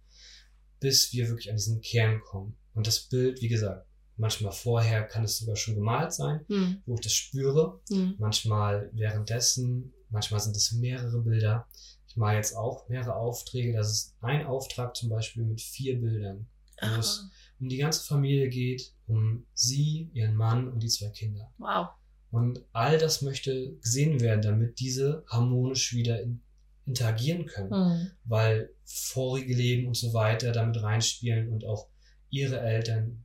bis 0.80 1.12
wir 1.14 1.28
wirklich 1.28 1.50
an 1.50 1.58
diesen 1.58 1.82
Kern 1.82 2.22
kommen. 2.22 2.56
Und 2.74 2.88
das 2.88 3.02
Bild, 3.02 3.42
wie 3.42 3.50
gesagt, 3.50 3.86
manchmal 4.18 4.52
vorher 4.52 5.04
kann 5.04 5.24
es 5.24 5.40
sogar 5.40 5.56
schon 5.56 5.76
gemalt 5.76 6.14
sein, 6.14 6.46
mhm. 6.48 6.82
wo 6.86 6.96
ich 6.96 7.02
das 7.02 7.14
spüre. 7.14 7.82
Mhm. 7.90 8.16
Manchmal 8.20 8.90
währenddessen, 8.94 9.94
manchmal 10.10 10.40
sind 10.40 10.56
es 10.56 10.72
mehrere 10.74 11.22
Bilder. 11.22 11.68
Ich 12.08 12.18
mache 12.18 12.36
jetzt 12.36 12.56
auch 12.56 12.88
mehrere 12.90 13.16
Aufträge. 13.16 13.74
Das 13.74 13.92
ist 13.92 14.16
ein 14.22 14.46
Auftrag 14.46 14.96
zum 14.96 15.10
Beispiel 15.10 15.44
mit 15.44 15.62
vier 15.62 16.00
Bildern, 16.00 16.48
wo 16.82 17.00
es 17.00 17.30
um 17.60 17.70
die 17.70 17.78
ganze 17.78 18.04
Familie 18.04 18.50
geht, 18.50 18.94
um 19.08 19.46
sie, 19.54 20.10
ihren 20.14 20.36
Mann 20.36 20.68
und 20.68 20.82
die 20.84 20.90
zwei 20.90 21.10
Kinder. 21.10 21.52
Wow. 21.58 21.90
Und 22.32 22.64
all 22.72 22.98
das 22.98 23.22
möchte 23.22 23.76
gesehen 23.82 24.22
werden, 24.22 24.42
damit 24.42 24.80
diese 24.80 25.24
harmonisch 25.28 25.94
wieder 25.94 26.22
in, 26.22 26.42
interagieren 26.86 27.46
können, 27.46 27.70
mhm. 27.70 28.12
weil 28.24 28.74
vorige 28.86 29.54
Leben 29.54 29.88
und 29.88 29.98
so 29.98 30.14
weiter 30.14 30.52
damit 30.52 30.82
reinspielen 30.82 31.50
und 31.50 31.66
auch 31.66 31.88
ihre 32.30 32.60
Eltern. 32.60 33.22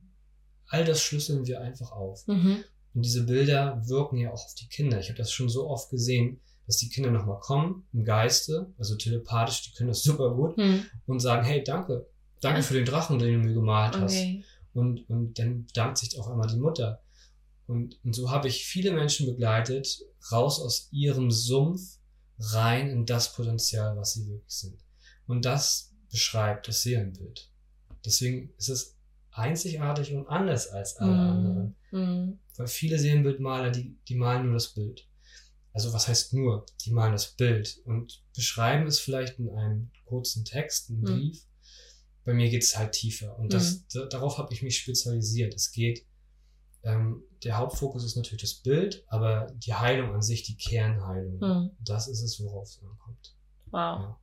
All 0.67 0.83
das 0.83 1.01
schlüsseln 1.01 1.47
wir 1.47 1.61
einfach 1.61 1.91
auf. 1.91 2.27
Mhm. 2.27 2.63
Und 2.93 3.05
diese 3.05 3.25
Bilder 3.25 3.81
wirken 3.87 4.17
ja 4.17 4.31
auch 4.31 4.45
auf 4.45 4.55
die 4.55 4.67
Kinder. 4.67 4.99
Ich 4.99 5.07
habe 5.07 5.17
das 5.17 5.31
schon 5.31 5.49
so 5.49 5.69
oft 5.69 5.89
gesehen, 5.89 6.41
dass 6.65 6.77
die 6.77 6.89
Kinder 6.89 7.11
nochmal 7.11 7.39
kommen 7.39 7.87
im 7.93 8.03
Geiste, 8.03 8.73
also 8.77 8.95
telepathisch, 8.95 9.63
die 9.63 9.71
können 9.73 9.87
das 9.87 10.03
super 10.03 10.35
gut 10.35 10.57
mhm. 10.57 10.85
und 11.05 11.19
sagen, 11.21 11.45
hey, 11.45 11.63
danke, 11.63 12.07
danke 12.41 12.61
für 12.61 12.73
den 12.73 12.85
Drachen, 12.85 13.19
den 13.19 13.41
du 13.41 13.47
mir 13.47 13.53
gemalt 13.53 13.95
okay. 13.95 14.03
hast. 14.03 14.17
Und, 14.73 15.09
und 15.09 15.39
dann 15.39 15.65
dankt 15.73 15.97
sich 15.97 16.19
auch 16.19 16.27
einmal 16.27 16.47
die 16.47 16.57
Mutter. 16.57 17.01
Und, 17.67 18.03
und 18.03 18.13
so 18.13 18.31
habe 18.31 18.47
ich 18.47 18.65
viele 18.65 18.91
Menschen 18.91 19.27
begleitet, 19.27 19.99
raus 20.31 20.59
aus 20.59 20.87
ihrem 20.91 21.31
Sumpf, 21.31 21.99
rein 22.39 22.89
in 22.89 23.05
das 23.05 23.33
Potenzial, 23.33 23.95
was 23.97 24.13
sie 24.13 24.27
wirklich 24.27 24.53
sind. 24.53 24.79
Und 25.25 25.45
das 25.45 25.93
beschreibt 26.09 26.67
das 26.67 26.83
Seelenbild. 26.83 27.51
Deswegen 28.05 28.53
ist 28.57 28.69
es 28.69 28.95
einzigartig 29.31 30.13
und 30.13 30.27
anders 30.27 30.69
als 30.69 30.95
alle 30.97 31.11
mm. 31.11 31.29
anderen. 31.29 31.75
Mm. 31.91 32.39
Weil 32.55 32.67
viele 32.67 32.97
Seelenbildmaler, 32.97 33.71
die, 33.71 33.97
die 34.07 34.15
malen 34.15 34.45
nur 34.45 34.53
das 34.53 34.73
Bild. 34.73 35.07
also 35.73 35.93
was 35.93 36.07
heißt 36.07 36.33
nur, 36.33 36.65
die 36.85 36.91
malen 36.91 37.11
das 37.11 37.33
Bild 37.33 37.79
und 37.85 38.23
beschreiben 38.35 38.87
es 38.87 38.99
vielleicht 38.99 39.37
in 39.39 39.49
einem 39.49 39.91
kurzen 40.05 40.43
Text, 40.43 40.89
einem 40.89 41.01
mhm. 41.01 41.05
Brief. 41.05 41.45
Bei 42.25 42.33
mir 42.33 42.49
geht 42.49 42.63
es 42.63 42.77
halt 42.77 42.93
tiefer 42.93 43.37
und 43.37 43.53
das, 43.53 43.83
mhm. 43.93 44.09
darauf 44.09 44.37
habe 44.37 44.53
ich 44.53 44.63
mich 44.63 44.77
spezialisiert. 44.79 45.53
Es 45.53 45.71
geht, 45.71 46.05
ähm, 46.87 47.23
der 47.43 47.57
Hauptfokus 47.57 48.03
ist 48.03 48.15
natürlich 48.15 48.41
das 48.41 48.55
Bild, 48.55 49.03
aber 49.07 49.47
die 49.53 49.73
Heilung 49.73 50.13
an 50.13 50.21
sich, 50.21 50.43
die 50.43 50.57
Kernheilung, 50.57 51.39
mhm. 51.39 51.71
das 51.79 52.07
ist 52.07 52.23
es, 52.23 52.41
worauf 52.41 52.63
es 52.63 52.81
ankommt. 52.81 53.35
Wow. 53.65 53.71
Ja. 53.99 54.19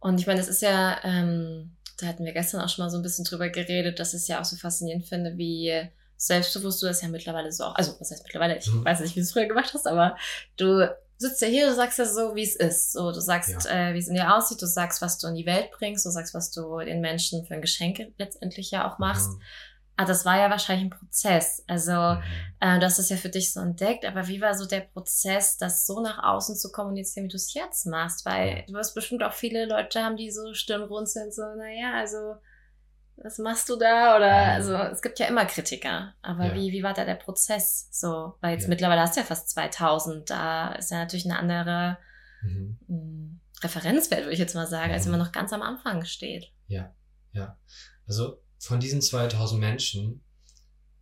Und 0.00 0.20
ich 0.20 0.26
meine, 0.26 0.38
das 0.38 0.48
ist 0.48 0.62
ja, 0.62 0.98
ähm, 1.02 1.76
da 1.98 2.06
hatten 2.06 2.24
wir 2.24 2.32
gestern 2.32 2.60
auch 2.60 2.68
schon 2.68 2.84
mal 2.84 2.90
so 2.90 2.96
ein 2.96 3.02
bisschen 3.02 3.24
drüber 3.24 3.48
geredet, 3.48 3.98
dass 3.98 4.14
ich 4.14 4.20
es 4.20 4.28
ja 4.28 4.40
auch 4.40 4.44
so 4.44 4.56
faszinierend 4.56 5.06
finde, 5.06 5.36
wie 5.36 5.90
selbstbewusst 6.16 6.80
du 6.82 6.86
das 6.86 7.02
ja 7.02 7.08
mittlerweile 7.08 7.52
so 7.52 7.64
auch, 7.64 7.74
also 7.74 7.94
was 7.98 8.10
heißt 8.10 8.22
mittlerweile, 8.22 8.56
ich 8.56 8.70
mhm. 8.72 8.84
weiß 8.84 9.00
nicht, 9.00 9.16
wie 9.16 9.20
du 9.20 9.24
es 9.24 9.32
früher 9.32 9.46
gemacht 9.46 9.72
hast, 9.74 9.86
aber 9.86 10.16
du 10.56 10.88
sitzt 11.18 11.40
ja 11.40 11.48
hier, 11.48 11.68
du 11.68 11.74
sagst 11.74 11.98
ja 11.98 12.04
so, 12.04 12.34
wie 12.34 12.42
es 12.42 12.56
ist. 12.56 12.92
So, 12.92 13.10
du 13.10 13.20
sagst, 13.20 13.64
ja. 13.64 13.90
äh, 13.90 13.94
wie 13.94 13.98
es 13.98 14.08
in 14.08 14.14
dir 14.14 14.34
aussieht, 14.34 14.60
du 14.60 14.66
sagst, 14.66 15.00
was 15.00 15.18
du 15.18 15.26
in 15.28 15.34
die 15.34 15.46
Welt 15.46 15.70
bringst, 15.70 16.04
du 16.04 16.10
sagst, 16.10 16.34
was 16.34 16.50
du 16.50 16.78
den 16.80 17.00
Menschen 17.00 17.44
für 17.44 17.54
ein 17.54 17.62
Geschenk 17.62 18.12
letztendlich 18.18 18.70
ja 18.70 18.90
auch 18.90 18.98
machst. 18.98 19.30
Mhm. 19.30 19.42
Ah, 19.98 20.04
das 20.04 20.26
war 20.26 20.38
ja 20.38 20.50
wahrscheinlich 20.50 20.86
ein 20.86 20.98
Prozess. 20.98 21.64
Also, 21.66 21.92
mhm. 21.92 22.22
äh, 22.60 22.78
du 22.78 22.84
hast 22.84 22.98
es 22.98 23.08
ja 23.08 23.16
für 23.16 23.30
dich 23.30 23.52
so 23.52 23.60
entdeckt, 23.60 24.04
aber 24.04 24.28
wie 24.28 24.42
war 24.42 24.54
so 24.54 24.66
der 24.66 24.80
Prozess, 24.80 25.56
das 25.56 25.86
so 25.86 26.02
nach 26.02 26.22
außen 26.22 26.56
zu 26.56 26.70
kommunizieren, 26.70 27.24
wie 27.24 27.30
du 27.30 27.36
es 27.36 27.54
jetzt 27.54 27.86
machst? 27.86 28.26
Weil 28.26 28.64
du 28.66 28.74
wirst 28.74 28.94
bestimmt 28.94 29.22
auch 29.22 29.32
viele 29.32 29.64
Leute 29.64 30.02
haben, 30.02 30.16
die 30.16 30.30
so 30.30 30.52
Stirnrunzeln, 30.52 31.32
so, 31.32 31.42
naja, 31.56 31.94
also, 31.94 32.36
was 33.16 33.38
machst 33.38 33.68
du 33.70 33.76
da? 33.76 34.16
Oder 34.16 34.34
also 34.34 34.74
es 34.74 35.00
gibt 35.00 35.18
ja 35.18 35.26
immer 35.26 35.46
Kritiker. 35.46 36.12
Aber 36.20 36.46
ja. 36.46 36.54
wie, 36.54 36.72
wie 36.72 36.82
war 36.82 36.92
da 36.92 37.06
der 37.06 37.14
Prozess? 37.14 37.88
So, 37.90 38.34
weil 38.42 38.52
jetzt 38.52 38.64
ja. 38.64 38.68
mittlerweile 38.68 39.00
hast 39.00 39.16
du 39.16 39.20
ja 39.20 39.26
fast 39.26 39.48
2000. 39.50 40.28
Da 40.28 40.72
ist 40.72 40.90
ja 40.90 40.98
natürlich 40.98 41.24
eine 41.24 41.38
andere 41.38 41.96
mhm. 42.42 42.78
Hm, 42.86 43.40
Referenzwert, 43.62 44.20
würde 44.20 44.34
ich 44.34 44.38
jetzt 44.38 44.54
mal 44.54 44.66
sagen, 44.66 44.88
mhm. 44.88 44.94
als 44.94 45.04
wenn 45.06 45.12
man 45.12 45.20
noch 45.20 45.32
ganz 45.32 45.54
am 45.54 45.62
Anfang 45.62 46.04
steht. 46.04 46.52
Ja, 46.66 46.94
ja. 47.32 47.58
Also 48.06 48.42
von 48.58 48.80
diesen 48.80 49.02
2000 49.02 49.60
Menschen 49.60 50.20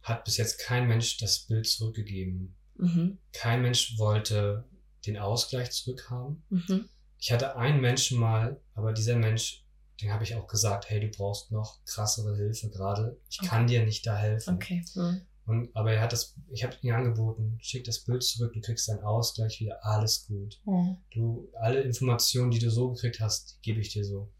hat 0.03 0.25
bis 0.25 0.37
jetzt 0.37 0.59
kein 0.59 0.87
Mensch 0.87 1.19
das 1.19 1.41
Bild 1.47 1.67
zurückgegeben. 1.67 2.57
Mhm. 2.77 3.19
Kein 3.33 3.63
Mensch 3.63 3.99
wollte 3.99 4.65
den 5.07 5.17
Ausgleich 5.17 5.71
zurückhaben. 5.71 6.43
Mhm. 6.51 6.89
Ich 7.19 7.33
hatte 7.33 7.57
einen 7.57 7.81
Menschen 7.81 8.19
mal, 8.19 8.61
aber 8.75 8.93
dieser 8.93 9.17
Mensch 9.17 9.65
den 10.01 10.13
habe 10.13 10.25
ich 10.25 10.35
auch 10.35 10.47
gesagt, 10.47 10.91
hey, 10.91 11.01
du 11.01 11.09
brauchst 11.09 11.53
noch 11.53 11.85
krassere 11.85 12.37
Hilfe 12.37 12.69
gerade. 12.71 13.19
Ich 13.31 13.39
okay. 13.41 13.49
kann 13.49 13.67
dir 13.67 13.85
nicht 13.85 14.07
da 14.07 14.17
helfen. 14.17 14.57
Okay. 14.57 14.85
Mhm. 14.95 15.23
Und, 15.47 15.77
aber 15.77 15.93
er 15.93 16.01
hat 16.01 16.13
das, 16.13 16.35
ich 16.51 16.65
habe 16.65 16.75
ihm 16.81 16.95
angeboten, 16.95 17.59
schick 17.61 17.85
das 17.85 18.01
Bild 18.01 18.23
zurück, 18.23 18.55
du 18.55 18.61
kriegst 18.61 18.89
deinen 18.89 19.03
Ausgleich 19.03 19.61
wieder, 19.61 19.85
alles 19.85 20.27
gut. 20.27 20.61
Mhm. 20.65 20.97
Du, 21.13 21.51
alle 21.61 21.83
Informationen, 21.83 22.51
die 22.51 22.59
du 22.59 22.71
so 22.71 22.93
gekriegt 22.93 23.21
hast, 23.21 23.57
die 23.57 23.71
gebe 23.71 23.81
ich 23.81 23.91
dir 23.91 24.05
so. 24.05 24.33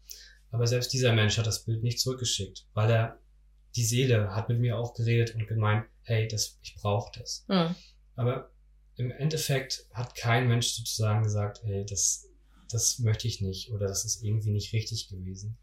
Aber 0.51 0.67
selbst 0.67 0.93
dieser 0.93 1.13
Mensch 1.13 1.37
hat 1.37 1.47
das 1.47 1.63
Bild 1.63 1.83
nicht 1.83 1.99
zurückgeschickt, 1.99 2.67
weil 2.73 2.89
er, 2.89 3.19
die 3.75 3.83
Seele 3.83 4.33
hat 4.33 4.47
mit 4.47 4.59
mir 4.59 4.77
auch 4.77 4.93
geredet 4.93 5.35
und 5.35 5.47
gemeint, 5.47 5.85
hey, 6.03 6.27
das, 6.27 6.59
ich 6.61 6.75
brauche 6.75 7.11
das. 7.19 7.45
Mhm. 7.47 7.75
Aber 8.15 8.51
im 8.95 9.11
Endeffekt 9.11 9.85
hat 9.91 10.15
kein 10.15 10.47
Mensch 10.47 10.69
sozusagen 10.69 11.23
gesagt, 11.23 11.61
hey, 11.63 11.85
das, 11.85 12.29
das 12.69 12.99
möchte 12.99 13.27
ich 13.27 13.41
nicht 13.41 13.71
oder 13.71 13.87
das 13.87 14.05
ist 14.05 14.23
irgendwie 14.23 14.51
nicht 14.51 14.71
richtig 14.73 15.09
gewesen. 15.09 15.57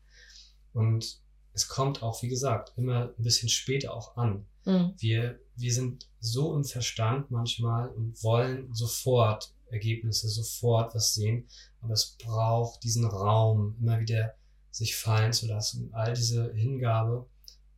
Und 0.73 1.21
es 1.55 1.69
kommt 1.69 2.03
auch, 2.03 2.23
wie 2.23 2.29
gesagt, 2.29 2.73
immer 2.77 3.15
ein 3.17 3.23
bisschen 3.23 3.49
später 3.49 3.95
auch 3.95 4.17
an. 4.17 4.47
Mhm. 4.65 4.95
Wir, 4.99 5.41
wir 5.57 5.73
sind 5.73 6.09
so 6.21 6.55
im 6.55 6.65
Verstand 6.65 7.31
manchmal 7.31 7.89
und 7.89 8.23
wollen 8.23 8.75
sofort 8.75 9.55
Ergebnisse, 9.71 10.29
sofort 10.29 10.95
was 10.95 11.15
sehen, 11.15 11.49
aber 11.81 11.95
es 11.95 12.17
braucht 12.23 12.85
diesen 12.85 13.07
Raum, 13.07 13.77
immer 13.81 14.01
wieder 14.01 14.35
sich 14.73 14.97
fallen 14.97 15.33
zu 15.33 15.47
lassen, 15.47 15.93
all 15.93 16.15
diese 16.15 16.53
Hingabe, 16.55 17.29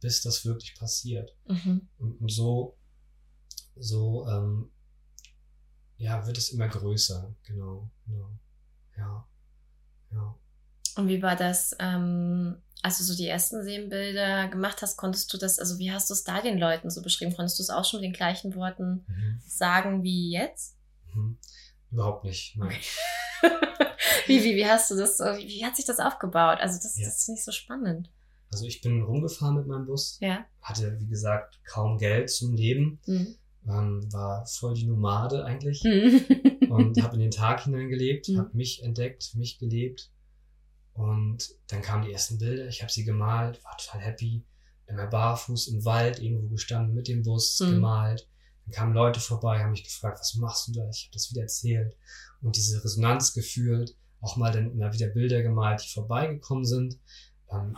bis 0.01 0.22
das 0.22 0.45
wirklich 0.47 0.76
passiert. 0.78 1.36
Mhm. 1.47 1.88
Und, 1.99 2.20
und, 2.20 2.32
so, 2.32 2.78
so, 3.76 4.26
ähm, 4.28 4.70
ja, 5.97 6.26
wird 6.26 6.38
es 6.38 6.51
immer 6.51 6.68
größer, 6.68 7.34
genau, 7.42 7.90
genau. 8.07 8.38
Ja. 8.97 9.28
Ja. 10.12 10.38
Und 10.97 11.09
wie 11.09 11.20
war 11.20 11.34
das, 11.34 11.74
ähm, 11.80 12.62
als 12.82 12.99
du 12.99 13.05
so 13.05 13.16
die 13.16 13.26
ersten 13.26 13.64
Seelenbilder 13.64 14.49
gemacht 14.49 14.80
hast, 14.82 14.97
konntest 14.97 15.32
du 15.32 15.38
das, 15.38 15.59
also 15.59 15.78
wie 15.78 15.90
hast 15.90 16.11
du 16.11 16.14
es 16.14 16.22
da 16.22 16.40
den 16.40 16.59
Leuten 16.59 16.90
so 16.90 17.03
beschrieben? 17.03 17.34
Konntest 17.34 17.59
du 17.59 17.64
es 17.64 17.70
auch 17.70 17.84
schon 17.84 18.01
mit 18.01 18.09
den 18.09 18.12
gleichen 18.12 18.55
Worten 18.55 19.05
mhm. 19.09 19.40
sagen 19.45 20.03
wie 20.05 20.30
jetzt? 20.30 20.76
Mhm. 21.12 21.38
Überhaupt 21.95 22.24
nicht, 22.24 22.57
nein. 22.57 22.76
wie, 24.26 24.45
wie, 24.45 24.57
wie 24.57 24.66
hast 24.66 24.90
du 24.90 24.97
das, 24.97 25.18
wie, 25.18 25.49
wie 25.49 25.64
hat 25.64 25.76
sich 25.76 25.86
das 25.86 25.99
aufgebaut? 25.99 26.59
Also 26.61 26.78
das, 26.82 26.99
ja. 26.99 27.07
das 27.07 27.20
ist 27.20 27.28
nicht 27.28 27.45
so 27.45 27.53
spannend. 27.53 28.11
Also 28.53 28.66
ich 28.66 28.82
bin 28.82 29.03
rumgefahren 29.03 29.57
mit 29.57 29.66
meinem 29.66 29.86
Bus, 29.86 30.18
ja. 30.20 30.45
hatte 30.61 30.99
wie 31.01 31.09
gesagt 31.09 31.61
kaum 31.64 31.99
Geld 31.99 32.30
zum 32.30 32.55
Leben, 32.55 33.01
mhm. 33.07 33.36
ähm, 33.66 34.12
war 34.12 34.47
voll 34.47 34.74
die 34.74 34.86
Nomade 34.86 35.45
eigentlich. 35.45 35.82
Mhm 35.82 36.45
und 36.74 37.01
habe 37.03 37.14
in 37.14 37.20
den 37.20 37.30
Tag 37.30 37.64
hineingelebt, 37.64 38.28
mhm. 38.28 38.38
habe 38.38 38.57
mich 38.57 38.82
entdeckt, 38.82 39.34
mich 39.34 39.59
gelebt. 39.59 40.11
Und 40.92 41.55
dann 41.68 41.82
kamen 41.82 42.05
die 42.05 42.12
ersten 42.12 42.38
Bilder, 42.38 42.68
ich 42.68 42.82
habe 42.82 42.92
sie 42.92 43.05
gemalt, 43.05 43.62
war 43.64 43.76
total 43.76 44.01
happy. 44.01 44.45
Immer 44.86 45.07
barfuß 45.07 45.68
im 45.68 45.84
Wald 45.84 46.20
irgendwo 46.20 46.49
gestanden, 46.49 46.95
mit 46.95 47.09
dem 47.09 47.22
Bus 47.22 47.59
mhm. 47.61 47.72
gemalt. 47.72 48.28
Dann 48.64 48.72
kamen 48.72 48.94
Leute 48.94 49.20
vorbei, 49.20 49.60
haben 49.60 49.72
mich 49.72 49.84
gefragt, 49.84 50.20
was 50.20 50.34
machst 50.36 50.68
du 50.68 50.72
da? 50.72 50.88
Ich 50.90 51.04
habe 51.04 51.12
das 51.12 51.30
wieder 51.30 51.42
erzählt 51.42 51.96
und 52.42 52.56
diese 52.56 52.82
Resonanz 52.82 53.34
gefühlt. 53.34 53.96
Auch 54.20 54.36
mal 54.36 54.52
dann 54.52 54.72
immer 54.72 54.92
wieder 54.92 55.08
Bilder 55.08 55.42
gemalt, 55.42 55.84
die 55.84 55.92
vorbeigekommen 55.92 56.64
sind. 56.64 56.98
Ähm, 57.50 57.76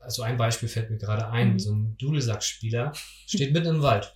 also 0.00 0.22
ein 0.22 0.36
Beispiel 0.36 0.68
fällt 0.68 0.90
mir 0.90 0.98
gerade 0.98 1.28
ein, 1.28 1.52
mhm. 1.52 1.58
so 1.60 1.72
ein 1.72 1.96
Dudelsackspieler 1.98 2.92
steht 3.26 3.52
mitten 3.52 3.76
im 3.76 3.82
Wald 3.82 4.12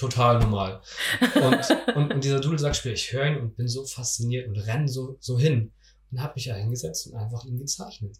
total 0.00 0.38
normal. 0.38 0.80
Und, 1.20 1.94
und, 1.96 2.14
und 2.14 2.24
dieser 2.24 2.40
Dudelsackspieler, 2.40 2.94
ich 2.94 3.12
höre 3.12 3.26
ihn 3.26 3.36
und 3.38 3.56
bin 3.56 3.68
so 3.68 3.84
fasziniert 3.84 4.48
und 4.48 4.56
renne 4.56 4.88
so, 4.88 5.16
so 5.20 5.38
hin 5.38 5.72
und 6.10 6.22
habe 6.22 6.34
mich 6.36 6.46
da 6.46 6.54
hingesetzt 6.54 7.06
und 7.06 7.16
einfach 7.16 7.44
ihn 7.44 7.58
gezeichnet. 7.58 8.16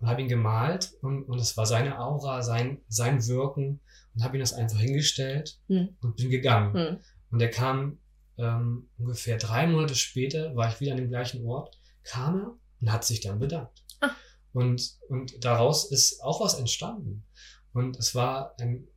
Und 0.00 0.08
habe 0.08 0.22
ihn 0.22 0.28
gemalt 0.28 0.94
und, 1.02 1.24
und 1.24 1.38
es 1.38 1.56
war 1.56 1.66
seine 1.66 2.00
Aura, 2.00 2.42
sein, 2.42 2.80
sein 2.88 3.26
Wirken 3.26 3.80
und 4.14 4.24
habe 4.24 4.36
ihn 4.36 4.40
das 4.40 4.54
einfach 4.54 4.78
hingestellt 4.78 5.58
mhm. 5.68 5.96
und 6.00 6.16
bin 6.16 6.30
gegangen. 6.30 6.72
Mhm. 6.72 7.00
Und 7.30 7.40
er 7.40 7.50
kam 7.50 7.98
ähm, 8.38 8.88
ungefähr 8.98 9.36
drei 9.36 9.66
Monate 9.66 9.94
später, 9.94 10.56
war 10.56 10.70
ich 10.70 10.80
wieder 10.80 10.92
an 10.92 10.98
dem 10.98 11.10
gleichen 11.10 11.44
Ort, 11.44 11.78
kam 12.02 12.40
er 12.40 12.56
und 12.80 12.92
hat 12.92 13.04
sich 13.04 13.20
dann 13.20 13.38
bedankt. 13.38 13.84
Ah. 14.00 14.10
Und, 14.52 14.96
und 15.08 15.44
daraus 15.44 15.90
ist 15.90 16.22
auch 16.22 16.40
was 16.40 16.54
entstanden. 16.58 17.24
Und 17.72 17.98
es 17.98 18.14
war 18.14 18.54
ein 18.58 18.88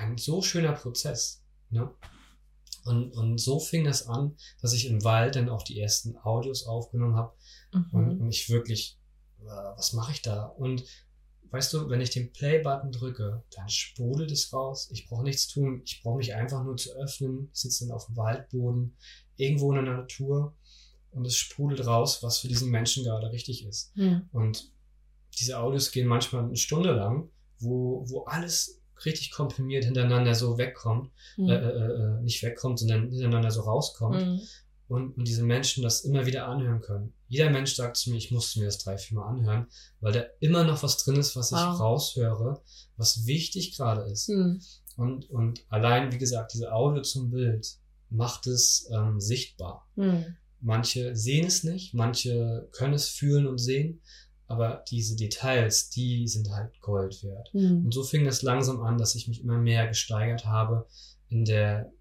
ein 0.00 0.18
so 0.18 0.42
schöner 0.42 0.72
Prozess. 0.72 1.42
Ne? 1.70 1.90
Und, 2.84 3.12
und 3.12 3.38
so 3.38 3.60
fing 3.60 3.84
das 3.84 4.06
an, 4.06 4.36
dass 4.60 4.72
ich 4.72 4.86
im 4.86 5.04
Wald 5.04 5.36
dann 5.36 5.48
auch 5.48 5.62
die 5.62 5.78
ersten 5.78 6.16
Audios 6.16 6.66
aufgenommen 6.66 7.16
habe 7.16 7.34
mhm. 7.72 7.86
und, 7.92 8.20
und 8.20 8.30
ich 8.30 8.48
wirklich, 8.48 8.98
was 9.44 9.92
mache 9.92 10.12
ich 10.12 10.22
da? 10.22 10.44
Und 10.44 10.84
weißt 11.50 11.72
du, 11.72 11.88
wenn 11.88 12.00
ich 12.00 12.10
den 12.10 12.32
Play-Button 12.32 12.92
drücke, 12.92 13.42
dann 13.54 13.68
sprudelt 13.68 14.30
es 14.30 14.52
raus. 14.52 14.88
Ich 14.92 15.08
brauche 15.08 15.24
nichts 15.24 15.48
tun. 15.48 15.82
Ich 15.84 16.02
brauche 16.02 16.18
mich 16.18 16.34
einfach 16.34 16.64
nur 16.64 16.76
zu 16.76 16.92
öffnen. 16.92 17.50
Ich 17.52 17.60
sitze 17.60 17.86
dann 17.86 17.94
auf 17.94 18.06
dem 18.06 18.16
Waldboden, 18.16 18.96
irgendwo 19.36 19.72
in 19.72 19.84
der 19.84 19.96
Natur 19.96 20.56
und 21.10 21.26
es 21.26 21.36
sprudelt 21.36 21.86
raus, 21.86 22.22
was 22.22 22.38
für 22.38 22.48
diesen 22.48 22.70
Menschen 22.70 23.04
gerade 23.04 23.32
richtig 23.32 23.66
ist. 23.66 23.96
Mhm. 23.96 24.28
Und 24.32 24.72
diese 25.38 25.58
Audios 25.58 25.90
gehen 25.90 26.06
manchmal 26.06 26.44
eine 26.44 26.56
Stunde 26.56 26.92
lang, 26.92 27.30
wo, 27.58 28.04
wo 28.08 28.24
alles 28.24 28.80
richtig 29.04 29.30
komprimiert 29.30 29.84
hintereinander 29.84 30.34
so 30.34 30.58
wegkommt, 30.58 31.10
mhm. 31.36 31.48
Äh, 31.48 31.54
äh, 31.54 32.18
äh, 32.18 32.22
nicht 32.22 32.42
wegkommt, 32.42 32.78
sondern 32.78 33.10
hintereinander 33.10 33.50
so 33.50 33.62
rauskommt. 33.62 34.24
Mhm. 34.24 34.40
Und, 34.90 35.16
und 35.16 35.28
diese 35.28 35.44
Menschen 35.44 35.84
das 35.84 36.00
immer 36.00 36.26
wieder 36.26 36.48
anhören 36.48 36.80
können. 36.80 37.12
Jeder 37.28 37.48
Mensch 37.48 37.76
sagt 37.76 37.96
zu 37.96 38.10
mir, 38.10 38.16
ich 38.16 38.32
musste 38.32 38.58
mir 38.58 38.64
das 38.64 38.78
drei, 38.78 38.98
vier 38.98 39.18
Mal 39.18 39.28
anhören, 39.28 39.68
weil 40.00 40.12
da 40.12 40.24
immer 40.40 40.64
noch 40.64 40.82
was 40.82 40.98
drin 40.98 41.14
ist, 41.14 41.36
was 41.36 41.52
wow. 41.52 41.74
ich 41.74 41.80
raushöre, 41.80 42.60
was 42.96 43.24
wichtig 43.24 43.76
gerade 43.76 44.02
ist. 44.10 44.28
Mhm. 44.28 44.60
Und, 44.96 45.30
und 45.30 45.64
allein, 45.68 46.10
wie 46.10 46.18
gesagt, 46.18 46.54
diese 46.54 46.72
Audio 46.72 47.02
zum 47.02 47.30
Bild 47.30 47.78
macht 48.08 48.48
es 48.48 48.90
ähm, 48.92 49.20
sichtbar. 49.20 49.86
Mhm. 49.94 50.36
Manche 50.60 51.14
sehen 51.14 51.46
es 51.46 51.62
nicht, 51.62 51.94
manche 51.94 52.68
können 52.72 52.94
es 52.94 53.06
fühlen 53.06 53.46
und 53.46 53.58
sehen, 53.58 54.00
aber 54.48 54.84
diese 54.90 55.14
Details, 55.14 55.90
die 55.90 56.26
sind 56.26 56.50
halt 56.50 56.80
Gold 56.80 57.22
wert. 57.22 57.48
Mhm. 57.54 57.84
Und 57.84 57.94
so 57.94 58.02
fing 58.02 58.26
es 58.26 58.42
langsam 58.42 58.82
an, 58.82 58.98
dass 58.98 59.14
ich 59.14 59.28
mich 59.28 59.40
immer 59.40 59.58
mehr 59.58 59.86
gesteigert 59.86 60.46
habe 60.46 60.88
in 61.28 61.44
der 61.44 61.92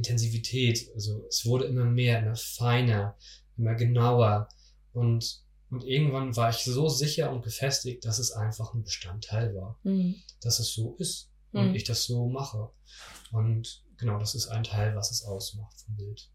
Intensivität. 0.00 0.90
Also 0.94 1.24
es 1.28 1.44
wurde 1.44 1.66
immer 1.66 1.84
mehr, 1.84 2.20
immer 2.20 2.36
feiner, 2.36 3.16
immer 3.56 3.74
genauer. 3.74 4.48
Und, 4.92 5.42
und 5.70 5.84
irgendwann 5.84 6.34
war 6.36 6.50
ich 6.50 6.64
so 6.64 6.88
sicher 6.88 7.30
und 7.30 7.42
gefestigt, 7.42 8.04
dass 8.04 8.18
es 8.18 8.32
einfach 8.32 8.74
ein 8.74 8.82
Bestandteil 8.82 9.54
war. 9.54 9.78
Mhm. 9.82 10.16
Dass 10.40 10.58
es 10.58 10.72
so 10.72 10.96
ist 10.98 11.30
und 11.52 11.68
mhm. 11.68 11.74
ich 11.74 11.84
das 11.84 12.04
so 12.04 12.28
mache. 12.28 12.70
Und 13.32 13.84
genau, 13.98 14.18
das 14.18 14.34
ist 14.34 14.48
ein 14.48 14.64
Teil, 14.64 14.96
was 14.96 15.10
es 15.10 15.24
ausmacht 15.24 15.80
vom 15.84 15.96
Bild. 15.96 16.28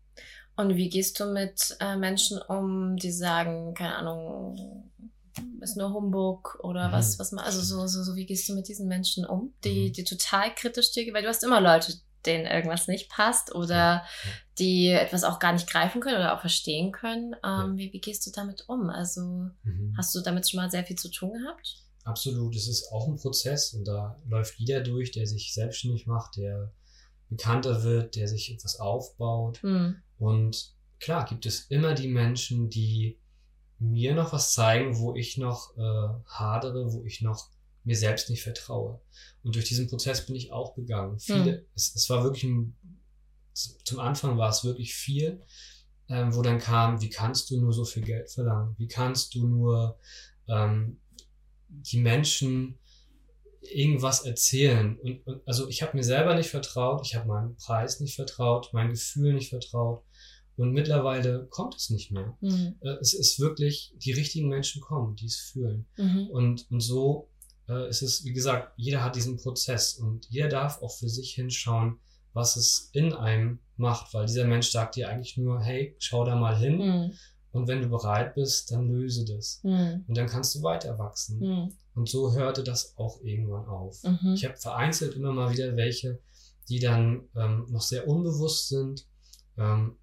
Und 0.58 0.76
wie 0.78 0.90
gehst 0.90 1.20
du 1.20 1.26
mit 1.26 1.76
äh, 1.82 1.98
Menschen 1.98 2.40
um, 2.48 2.96
die 2.96 3.12
sagen, 3.12 3.74
keine 3.74 3.96
Ahnung, 3.96 4.92
ist 5.60 5.76
nur 5.76 5.94
Humbug 5.94 6.60
oder 6.64 6.88
mhm. 6.88 6.92
was, 6.94 7.20
was 7.20 7.32
man, 7.34 7.44
also 7.44 7.60
so, 7.62 7.88
so, 7.88 8.04
so, 8.04 8.16
wie 8.16 8.26
gehst 8.26 8.48
du 8.48 8.54
mit 8.54 8.70
diesen 8.70 8.88
Menschen 8.88 9.26
um, 9.26 9.54
die, 9.66 9.90
mhm. 9.90 9.94
die 9.94 10.04
total 10.06 10.54
kritisch 10.56 10.92
dir, 10.92 11.14
weil 11.14 11.24
du 11.24 11.28
hast 11.28 11.44
immer 11.44 11.60
Leute, 11.60 11.94
denen 12.26 12.46
irgendwas 12.46 12.88
nicht 12.88 13.10
passt 13.10 13.54
oder 13.54 14.04
die 14.58 14.90
etwas 14.90 15.24
auch 15.24 15.40
gar 15.40 15.54
nicht 15.54 15.70
greifen 15.70 16.02
können 16.02 16.18
oder 16.18 16.36
auch 16.36 16.42
verstehen 16.42 16.92
können. 16.92 17.36
Ähm, 17.44 17.78
wie, 17.78 17.92
wie 17.92 18.00
gehst 18.00 18.26
du 18.26 18.32
damit 18.32 18.66
um? 18.68 18.90
Also 18.90 19.22
mhm. 19.22 19.94
hast 19.98 20.14
du 20.16 20.22
damit 20.22 20.50
schon 20.50 20.60
mal 20.60 20.72
sehr 20.72 20.86
viel 20.86 20.98
zu 20.98 21.10
tun 21.10 21.34
gehabt? 21.34 21.78
Absolut, 22.04 22.56
es 22.56 22.68
ist 22.68 22.92
auch 22.92 23.08
ein 23.08 23.18
Prozess 23.18 23.74
und 23.74 23.86
da 23.86 24.20
läuft 24.30 24.60
jeder 24.60 24.82
durch, 24.82 25.12
der 25.12 25.26
sich 25.26 25.54
selbstständig 25.54 26.06
macht, 26.06 26.38
der 26.38 26.72
bekannter 27.30 27.84
wird, 27.84 28.16
der 28.16 28.28
sich 28.28 28.54
etwas 28.54 28.80
aufbaut. 28.80 29.64
Mhm. 29.64 29.98
Und 30.18 30.74
klar 31.00 31.26
gibt 31.26 31.46
es 31.46 31.66
immer 31.66 31.94
die 31.94 32.08
Menschen, 32.08 32.70
die 32.70 33.20
mir 33.80 34.14
noch 34.14 34.34
was 34.34 34.54
zeigen, 34.54 34.98
wo 35.00 35.16
ich 35.16 35.38
noch 35.38 35.76
äh, 35.78 36.10
hadere, 36.28 36.94
wo 36.94 37.04
ich 37.04 37.22
noch 37.22 37.50
mir 37.86 37.96
selbst 37.96 38.30
nicht 38.30 38.44
vertraue. 38.44 39.00
Und 39.44 39.56
durch 39.56 39.66
diesen 39.66 39.88
Prozess 39.88 40.26
bin 40.26 40.36
ich 40.36 40.52
auch 40.52 40.76
gegangen. 40.76 41.20
Viele, 41.20 41.60
mhm. 41.60 41.66
es, 41.76 41.96
es 41.96 42.10
war 42.10 42.24
wirklich 42.24 42.44
ein, 42.44 42.76
zum 43.54 44.00
Anfang 44.00 44.38
war 44.38 44.50
es 44.50 44.64
wirklich 44.64 44.94
viel, 44.96 45.42
ähm, 46.10 46.36
wo 46.36 46.42
dann 46.42 46.60
kam, 46.60 47.02
wie 47.02 47.10
kannst 47.10 47.50
du 47.50 47.60
nur 47.60 47.72
so 47.72 47.86
viel 47.86 48.04
Geld 48.04 48.30
verlangen? 48.30 48.76
Wie 48.78 48.88
kannst 48.88 49.34
du 49.36 49.48
nur 49.48 49.98
ähm, 50.48 51.00
die 51.70 52.00
Menschen 52.00 52.78
irgendwas 53.62 54.26
erzählen? 54.26 55.00
Und, 55.00 55.26
und 55.26 55.48
also 55.48 55.70
ich 55.70 55.82
habe 55.82 55.96
mir 55.96 56.04
selber 56.04 56.36
nicht 56.36 56.50
vertraut, 56.50 57.06
ich 57.06 57.16
habe 57.16 57.28
meinem 57.28 57.56
Preis 57.56 58.00
nicht 58.00 58.16
vertraut, 58.16 58.70
mein 58.74 58.90
Gefühl 58.90 59.34
nicht 59.34 59.50
vertraut. 59.50 60.04
Und 60.58 60.72
mittlerweile 60.72 61.48
kommt 61.48 61.76
es 61.76 61.90
nicht 61.90 62.12
mehr. 62.12 62.38
Mhm. 62.40 62.76
Es 63.02 63.14
ist 63.14 63.40
wirklich, 63.40 63.94
die 63.98 64.14
richtigen 64.14 64.48
Menschen 64.48 64.82
kommen, 64.82 65.16
die 65.16 65.26
es 65.26 65.38
fühlen. 65.38 65.86
Mhm. 65.98 66.28
Und, 66.28 66.72
und 66.72 66.80
so 66.80 67.30
äh, 67.70 67.90
ist 67.90 68.02
es, 68.02 68.24
wie 68.26 68.34
gesagt, 68.34 68.74
jeder 68.78 69.04
hat 69.04 69.16
diesen 69.16 69.38
Prozess 69.38 69.96
und 69.96 70.28
jeder 70.30 70.50
darf 70.50 70.82
auch 70.82 70.96
für 70.96 71.10
sich 71.10 71.34
hinschauen, 71.34 72.00
was 72.34 72.58
es 72.58 72.90
in 72.94 73.14
einem 73.14 73.60
macht, 73.78 74.14
weil 74.14 74.26
dieser 74.26 74.46
Mensch 74.46 74.70
sagt 74.70 74.96
dir 74.96 75.10
eigentlich 75.10 75.38
nur, 75.38 75.62
hey, 75.62 75.96
schau 76.00 76.26
da 76.26 76.36
mal 76.36 76.58
hin. 76.58 76.78
Mhm. 76.78 77.14
Und 77.52 77.70
wenn 77.70 77.82
du 77.82 77.88
bereit 77.88 78.36
bist, 78.36 78.72
dann 78.72 78.90
löse 78.90 79.24
das. 79.24 79.62
Mhm. 79.64 80.04
Und 80.08 80.18
dann 80.18 80.28
kannst 80.28 80.54
du 80.56 80.62
weiter 80.62 81.00
wachsen. 81.00 81.40
Mhm. 81.40 81.74
Und 81.96 82.10
so 82.10 82.34
hörte 82.34 82.64
das 82.64 82.98
auch 82.98 83.22
irgendwann 83.22 83.66
auf. 83.66 84.04
Mhm. 84.04 84.34
Ich 84.34 84.44
habe 84.44 84.58
vereinzelt 84.58 85.16
immer 85.16 85.32
mal 85.32 85.52
wieder 85.52 85.78
welche, 85.78 86.20
die 86.68 86.80
dann 86.80 87.30
ähm, 87.36 87.68
noch 87.70 87.82
sehr 87.82 88.08
unbewusst 88.08 88.68
sind, 88.68 89.08
ähm, 89.58 89.96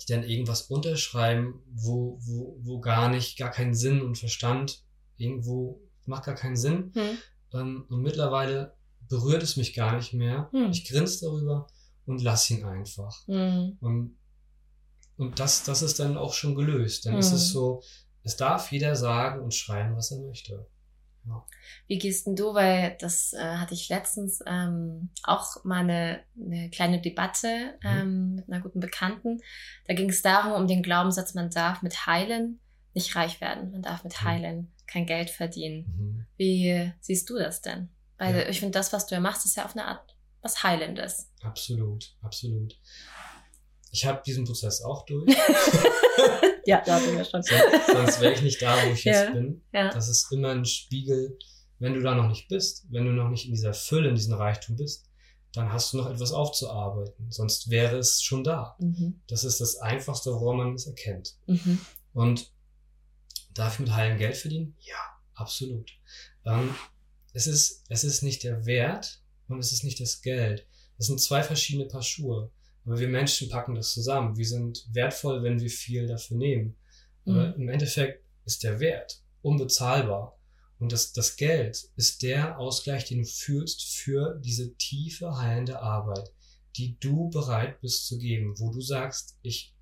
die 0.00 0.12
dann 0.12 0.24
irgendwas 0.24 0.62
unterschreiben, 0.62 1.60
wo, 1.70 2.18
wo, 2.22 2.56
wo 2.62 2.80
gar 2.80 3.10
nicht, 3.10 3.36
gar 3.36 3.50
keinen 3.50 3.74
Sinn 3.74 4.00
und 4.00 4.16
Verstand 4.16 4.82
irgendwo, 5.18 5.80
macht 6.06 6.24
gar 6.24 6.34
keinen 6.34 6.56
Sinn. 6.56 6.92
Hm. 6.94 7.18
Ähm, 7.54 7.84
und 7.88 8.02
mittlerweile 8.02 8.74
berührt 9.08 9.42
es 9.42 9.56
mich 9.56 9.74
gar 9.74 9.96
nicht 9.96 10.12
mehr. 10.12 10.48
Hm. 10.52 10.70
Ich 10.70 10.88
grinse 10.88 11.26
darüber 11.26 11.66
und 12.06 12.22
lass 12.22 12.50
ihn 12.50 12.64
einfach. 12.64 13.26
Hm. 13.26 13.76
Und, 13.80 14.16
und 15.16 15.38
das, 15.38 15.64
das 15.64 15.82
ist 15.82 16.00
dann 16.00 16.16
auch 16.16 16.32
schon 16.32 16.54
gelöst. 16.54 17.06
Dann 17.06 17.18
ist 17.18 17.32
es 17.32 17.46
hm. 17.46 17.52
so, 17.52 17.82
es 18.22 18.36
darf 18.36 18.70
jeder 18.72 18.96
sagen 18.96 19.42
und 19.42 19.54
schreiben, 19.54 19.96
was 19.96 20.10
er 20.10 20.20
möchte. 20.20 20.66
Ja. 21.26 21.44
Wie 21.86 21.98
gehst 21.98 22.26
denn 22.26 22.36
du, 22.36 22.54
weil 22.54 22.96
das 22.98 23.32
äh, 23.32 23.56
hatte 23.56 23.74
ich 23.74 23.88
letztens 23.88 24.40
ähm, 24.46 25.10
auch 25.22 25.62
mal 25.64 25.80
eine, 25.80 26.20
eine 26.36 26.70
kleine 26.70 27.00
Debatte 27.00 27.74
mhm. 27.82 27.88
ähm, 27.88 28.34
mit 28.34 28.48
einer 28.48 28.60
guten 28.60 28.80
Bekannten. 28.80 29.40
Da 29.86 29.94
ging 29.94 30.10
es 30.10 30.22
darum, 30.22 30.52
um 30.52 30.66
den 30.66 30.82
Glaubenssatz, 30.82 31.34
man 31.34 31.50
darf 31.50 31.82
mit 31.82 32.06
Heilen 32.06 32.60
nicht 32.94 33.14
reich 33.14 33.40
werden, 33.40 33.70
man 33.70 33.82
darf 33.82 34.04
mit 34.04 34.20
mhm. 34.20 34.24
Heilen 34.24 34.72
kein 34.92 35.06
Geld 35.06 35.30
verdienen. 35.30 35.84
Mhm. 35.96 36.26
Wie 36.36 36.92
siehst 37.00 37.28
du 37.30 37.38
das 37.38 37.62
denn? 37.62 37.88
Weil 38.18 38.36
ja. 38.36 38.48
ich 38.48 38.60
finde, 38.60 38.78
das, 38.78 38.92
was 38.92 39.06
du 39.06 39.14
ja 39.14 39.20
machst, 39.20 39.46
ist 39.46 39.56
ja 39.56 39.64
auf 39.64 39.72
eine 39.72 39.86
Art 39.86 40.16
was 40.42 40.62
Heilendes. 40.62 41.30
Absolut, 41.42 42.14
absolut. 42.20 42.78
Ich 43.90 44.06
habe 44.06 44.22
diesen 44.24 44.44
Prozess 44.44 44.82
auch 44.82 45.04
durch. 45.06 45.28
ja, 46.66 46.82
da 46.84 46.98
bin 46.98 47.20
ich 47.20 47.28
schon. 47.28 47.42
Sonst, 47.42 47.86
sonst 47.86 48.20
wäre 48.20 48.32
ich 48.34 48.42
nicht 48.42 48.60
da, 48.60 48.76
wo 48.84 48.90
ich 48.90 49.04
ja. 49.04 49.12
jetzt 49.12 49.32
bin. 49.32 49.62
Ja. 49.72 49.90
Das 49.90 50.08
ist 50.08 50.30
immer 50.32 50.50
ein 50.50 50.64
Spiegel, 50.64 51.38
wenn 51.78 51.94
du 51.94 52.00
da 52.00 52.14
noch 52.14 52.28
nicht 52.28 52.48
bist, 52.48 52.86
wenn 52.90 53.04
du 53.04 53.12
noch 53.12 53.28
nicht 53.28 53.46
in 53.46 53.52
dieser 53.52 53.74
Fülle, 53.74 54.08
in 54.08 54.14
diesem 54.14 54.34
Reichtum 54.34 54.76
bist, 54.76 55.10
dann 55.52 55.72
hast 55.72 55.92
du 55.92 55.98
noch 55.98 56.10
etwas 56.10 56.32
aufzuarbeiten. 56.32 57.30
Sonst 57.30 57.70
wäre 57.70 57.98
es 57.98 58.22
schon 58.22 58.44
da. 58.44 58.76
Mhm. 58.78 59.20
Das 59.28 59.44
ist 59.44 59.60
das 59.60 59.76
Einfachste, 59.76 60.32
woran 60.32 60.56
man 60.56 60.74
es 60.74 60.86
erkennt. 60.86 61.36
Mhm. 61.46 61.78
Und 62.14 62.51
darf 63.54 63.74
ich 63.74 63.80
mit 63.80 63.94
Heilen 63.94 64.18
Geld 64.18 64.36
verdienen? 64.36 64.76
Ja, 64.80 65.18
absolut. 65.34 65.90
Ähm, 66.44 66.74
es, 67.32 67.46
ist, 67.46 67.84
es 67.88 68.04
ist 68.04 68.22
nicht 68.22 68.42
der 68.44 68.66
Wert 68.66 69.20
und 69.48 69.58
es 69.58 69.72
ist 69.72 69.84
nicht 69.84 70.00
das 70.00 70.22
Geld. 70.22 70.66
Das 70.98 71.06
sind 71.06 71.20
zwei 71.20 71.42
verschiedene 71.42 71.86
Paar 71.86 72.02
Schuhe. 72.02 72.50
Aber 72.84 72.98
wir 72.98 73.08
Menschen 73.08 73.48
packen 73.48 73.74
das 73.74 73.92
zusammen. 73.92 74.36
Wir 74.36 74.46
sind 74.46 74.86
wertvoll, 74.92 75.42
wenn 75.42 75.60
wir 75.60 75.70
viel 75.70 76.06
dafür 76.06 76.36
nehmen. 76.36 76.76
Aber 77.26 77.48
mhm. 77.48 77.62
im 77.62 77.68
Endeffekt 77.68 78.24
ist 78.44 78.62
der 78.64 78.80
Wert 78.80 79.22
unbezahlbar. 79.42 80.38
Und 80.78 80.90
das, 80.90 81.12
das 81.12 81.36
Geld 81.36 81.90
ist 81.94 82.22
der 82.22 82.58
Ausgleich, 82.58 83.04
den 83.04 83.18
du 83.18 83.24
fühlst 83.24 83.84
für 83.84 84.40
diese 84.42 84.74
tiefe, 84.74 85.36
heilende 85.36 85.80
Arbeit, 85.80 86.32
die 86.76 86.98
du 86.98 87.30
bereit 87.30 87.80
bist 87.80 88.08
zu 88.08 88.18
geben, 88.18 88.58
wo 88.58 88.72
du 88.72 88.80
sagst, 88.80 89.38
ich, 89.42 89.74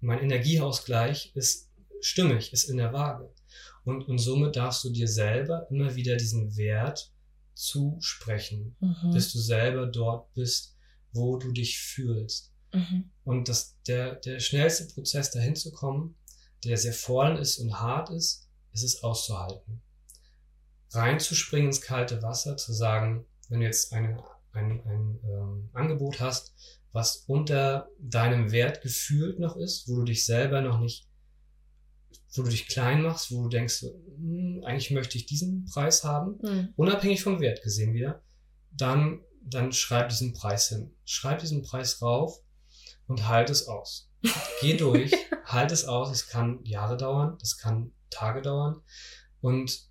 mein 0.00 0.18
Energieausgleich 0.18 1.32
ist 1.34 1.70
stimmig, 2.04 2.52
ist 2.52 2.68
in 2.68 2.76
der 2.76 2.92
Waage. 2.92 3.32
Und, 3.84 4.08
und 4.08 4.18
somit 4.18 4.56
darfst 4.56 4.84
du 4.84 4.90
dir 4.90 5.08
selber 5.08 5.66
immer 5.70 5.94
wieder 5.94 6.16
diesen 6.16 6.56
Wert 6.56 7.12
zusprechen, 7.54 8.76
mhm. 8.80 9.12
dass 9.12 9.32
du 9.32 9.38
selber 9.38 9.86
dort 9.86 10.32
bist, 10.32 10.76
wo 11.12 11.36
du 11.36 11.52
dich 11.52 11.78
fühlst. 11.78 12.52
Mhm. 12.72 13.10
Und 13.24 13.48
das, 13.48 13.80
der, 13.86 14.16
der 14.16 14.40
schnellste 14.40 14.92
Prozess, 14.92 15.30
dahin 15.30 15.54
zu 15.54 15.72
kommen, 15.72 16.16
der 16.64 16.76
sehr 16.76 16.92
fordernd 16.92 17.38
ist 17.40 17.58
und 17.58 17.80
hart 17.80 18.10
ist, 18.10 18.48
ist 18.72 18.82
es 18.82 19.02
auszuhalten. 19.02 19.82
Reinzuspringen 20.90 21.68
ins 21.68 21.80
kalte 21.80 22.22
Wasser, 22.22 22.56
zu 22.56 22.72
sagen, 22.72 23.26
wenn 23.48 23.60
du 23.60 23.66
jetzt 23.66 23.92
eine, 23.92 24.22
ein, 24.52 24.80
ein 24.86 25.20
ähm, 25.24 25.70
Angebot 25.72 26.20
hast, 26.20 26.54
was 26.92 27.24
unter 27.26 27.88
deinem 27.98 28.52
Wert 28.52 28.80
gefühlt 28.82 29.38
noch 29.38 29.56
ist, 29.56 29.88
wo 29.88 29.96
du 29.96 30.04
dich 30.04 30.24
selber 30.24 30.60
noch 30.60 30.80
nicht, 30.80 31.08
wo 32.34 32.42
du 32.42 32.50
dich 32.50 32.66
klein 32.66 33.02
machst, 33.02 33.30
wo 33.30 33.44
du 33.44 33.48
denkst, 33.48 33.82
hm, 33.82 34.62
eigentlich 34.64 34.90
möchte 34.90 35.16
ich 35.16 35.26
diesen 35.26 35.66
Preis 35.66 36.04
haben, 36.04 36.38
mhm. 36.42 36.68
unabhängig 36.76 37.22
vom 37.22 37.40
Wert 37.40 37.62
gesehen 37.62 37.94
wieder, 37.94 38.22
dann 38.70 39.20
dann 39.44 39.72
schreib 39.72 40.08
diesen 40.08 40.32
Preis 40.32 40.68
hin. 40.68 40.90
Schreib 41.04 41.40
diesen 41.40 41.62
Preis 41.62 42.00
rauf 42.02 42.40
und 43.06 43.28
halt 43.28 43.50
es 43.50 43.68
aus. 43.68 44.10
Geh 44.60 44.76
durch, 44.76 45.12
halt 45.44 45.70
es 45.70 45.84
aus. 45.84 46.10
Es 46.10 46.28
kann 46.28 46.64
Jahre 46.64 46.96
dauern, 46.96 47.38
es 47.42 47.58
kann 47.58 47.92
Tage 48.10 48.42
dauern. 48.42 48.80
Und 49.40 49.88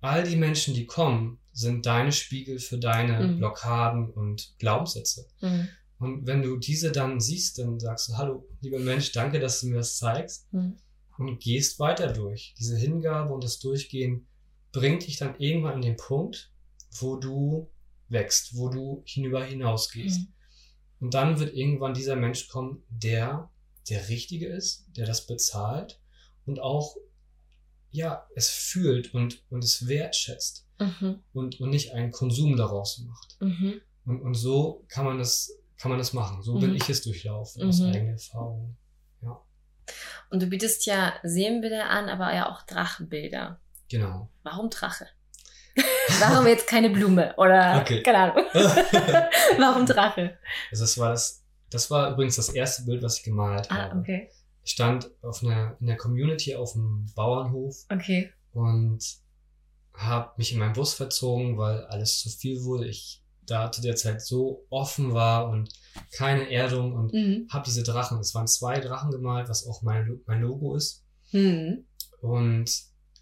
all 0.00 0.24
die 0.24 0.36
Menschen, 0.36 0.74
die 0.74 0.86
kommen, 0.86 1.38
sind 1.52 1.86
deine 1.86 2.12
Spiegel 2.12 2.58
für 2.58 2.78
deine 2.78 3.26
mhm. 3.26 3.38
Blockaden 3.38 4.10
und 4.10 4.54
Glaubenssätze. 4.58 5.26
Mhm. 5.40 5.68
Und 5.98 6.26
wenn 6.26 6.42
du 6.42 6.56
diese 6.56 6.90
dann 6.90 7.20
siehst, 7.20 7.58
dann 7.58 7.78
sagst 7.78 8.08
du, 8.08 8.16
hallo, 8.16 8.48
lieber 8.60 8.78
Mensch, 8.78 9.12
danke, 9.12 9.38
dass 9.38 9.60
du 9.60 9.68
mir 9.68 9.76
das 9.76 9.96
zeigst. 9.98 10.52
Mhm. 10.52 10.76
Und 11.18 11.40
gehst 11.40 11.78
weiter 11.78 12.12
durch. 12.12 12.54
Diese 12.58 12.76
Hingabe 12.76 13.32
und 13.32 13.44
das 13.44 13.58
Durchgehen 13.58 14.26
bringt 14.72 15.06
dich 15.06 15.18
dann 15.18 15.38
irgendwann 15.38 15.74
an 15.74 15.82
den 15.82 15.96
Punkt, 15.96 16.50
wo 16.98 17.16
du 17.16 17.70
wächst, 18.08 18.56
wo 18.56 18.68
du 18.68 19.02
hinüber 19.06 19.44
hinausgehst. 19.44 20.20
Mhm. 20.20 20.32
Und 21.00 21.14
dann 21.14 21.38
wird 21.38 21.54
irgendwann 21.54 21.94
dieser 21.94 22.16
Mensch 22.16 22.48
kommen, 22.48 22.82
der 22.88 23.50
der 23.88 24.08
Richtige 24.08 24.46
ist, 24.46 24.86
der 24.96 25.06
das 25.06 25.26
bezahlt 25.26 26.00
und 26.46 26.60
auch, 26.60 26.96
ja, 27.90 28.26
es 28.34 28.48
fühlt 28.48 29.12
und, 29.14 29.42
und 29.50 29.64
es 29.64 29.86
wertschätzt 29.86 30.66
mhm. 30.78 31.20
und, 31.32 31.60
und 31.60 31.70
nicht 31.70 31.92
einen 31.92 32.10
Konsum 32.10 32.56
daraus 32.56 32.98
macht. 32.98 33.36
Mhm. 33.40 33.80
Und, 34.04 34.22
und 34.22 34.34
so 34.34 34.84
kann 34.88 35.04
man 35.04 35.18
das, 35.18 35.52
kann 35.76 35.90
man 35.90 35.98
das 35.98 36.12
machen. 36.12 36.42
So 36.42 36.58
bin 36.58 36.70
mhm. 36.70 36.76
ich 36.76 36.88
es 36.88 37.02
durchlaufen, 37.02 37.62
aus 37.64 37.80
mhm. 37.80 37.86
eigener 37.86 38.12
Erfahrung. 38.12 38.76
Und 40.30 40.42
du 40.42 40.46
bietest 40.46 40.86
ja 40.86 41.14
Seelenbilder 41.22 41.90
an, 41.90 42.08
aber 42.08 42.34
ja 42.34 42.48
auch 42.50 42.62
Drachenbilder. 42.62 43.60
Genau. 43.88 44.30
Warum 44.42 44.70
Drache? 44.70 45.06
Warum 46.20 46.46
jetzt 46.46 46.66
keine 46.66 46.90
Blume? 46.90 47.34
Oder 47.36 47.80
okay. 47.80 48.02
keine 48.02 48.18
Ahnung. 48.18 48.44
Warum 49.58 49.86
Drache? 49.86 50.38
Also 50.70 50.84
das 50.84 50.98
war 50.98 51.10
das, 51.10 51.42
das 51.70 51.90
war 51.90 52.12
übrigens 52.12 52.36
das 52.36 52.50
erste 52.50 52.84
Bild, 52.84 53.02
was 53.02 53.18
ich 53.18 53.24
gemalt 53.24 53.70
ah, 53.70 53.76
habe. 53.76 54.00
Okay. 54.00 54.30
Ich 54.64 54.72
stand 54.72 55.10
auf 55.22 55.42
einer, 55.42 55.76
in 55.80 55.86
der 55.86 55.96
Community 55.96 56.54
auf 56.54 56.72
dem 56.72 57.06
Bauernhof 57.14 57.84
okay. 57.90 58.32
und 58.52 59.02
habe 59.94 60.32
mich 60.36 60.52
in 60.52 60.58
meinen 60.58 60.74
Bus 60.74 60.94
verzogen, 60.94 61.58
weil 61.58 61.84
alles 61.86 62.20
zu 62.20 62.28
viel 62.28 62.62
wurde. 62.64 62.86
Ich 62.86 63.21
da 63.46 63.72
zu 63.72 63.82
der 63.82 63.96
Zeit 63.96 64.22
so 64.22 64.66
offen 64.70 65.14
war 65.14 65.48
und 65.48 65.72
keine 66.12 66.50
Erdung 66.50 66.94
und 66.94 67.12
mhm. 67.12 67.48
habe 67.50 67.64
diese 67.64 67.82
Drachen, 67.82 68.18
es 68.20 68.34
waren 68.34 68.46
zwei 68.46 68.78
Drachen 68.80 69.10
gemalt, 69.10 69.48
was 69.48 69.66
auch 69.66 69.82
mein, 69.82 70.20
mein 70.26 70.40
Logo 70.40 70.74
ist. 70.76 71.04
Mhm. 71.32 71.86
Und 72.20 72.70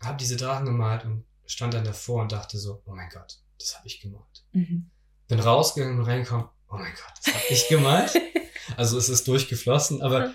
habe 0.00 0.18
diese 0.18 0.36
Drachen 0.36 0.66
gemalt 0.66 1.04
und 1.04 1.24
stand 1.46 1.74
dann 1.74 1.84
davor 1.84 2.22
und 2.22 2.32
dachte 2.32 2.58
so, 2.58 2.82
oh 2.84 2.92
mein 2.92 3.08
Gott, 3.10 3.38
das 3.58 3.76
habe 3.76 3.86
ich 3.86 4.00
gemalt. 4.00 4.44
Mhm. 4.52 4.90
Bin 5.28 5.40
rausgegangen 5.40 5.98
und 5.98 6.06
reingekommen, 6.06 6.46
oh 6.68 6.76
mein 6.76 6.92
Gott, 6.92 7.12
das 7.24 7.34
habe 7.34 7.44
ich 7.48 7.68
gemalt. 7.68 8.12
also 8.76 8.98
es 8.98 9.08
ist 9.08 9.26
durchgeflossen, 9.26 10.02
aber 10.02 10.34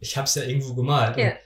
ich 0.00 0.16
habe 0.16 0.26
es 0.26 0.34
ja 0.34 0.42
irgendwo 0.42 0.74
gemalt. 0.74 1.16
Ja. 1.16 1.30
Und, 1.30 1.36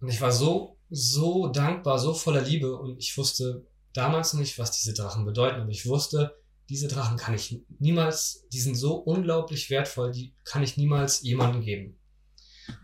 und 0.00 0.08
ich 0.08 0.20
war 0.20 0.32
so, 0.32 0.78
so 0.90 1.48
dankbar, 1.48 1.98
so 1.98 2.14
voller 2.14 2.42
Liebe 2.42 2.76
und 2.76 2.98
ich 2.98 3.16
wusste 3.16 3.66
damals 3.92 4.34
nicht, 4.34 4.58
was 4.58 4.70
diese 4.72 4.94
Drachen 4.94 5.24
bedeuten, 5.24 5.60
aber 5.60 5.70
ich 5.70 5.86
wusste, 5.86 6.39
diese 6.70 6.86
Drachen 6.86 7.16
kann 7.16 7.34
ich 7.34 7.60
niemals, 7.80 8.46
die 8.52 8.60
sind 8.60 8.76
so 8.76 8.94
unglaublich 8.94 9.68
wertvoll, 9.70 10.12
die 10.12 10.32
kann 10.44 10.62
ich 10.62 10.76
niemals 10.76 11.20
jemandem 11.20 11.62
geben. 11.62 11.98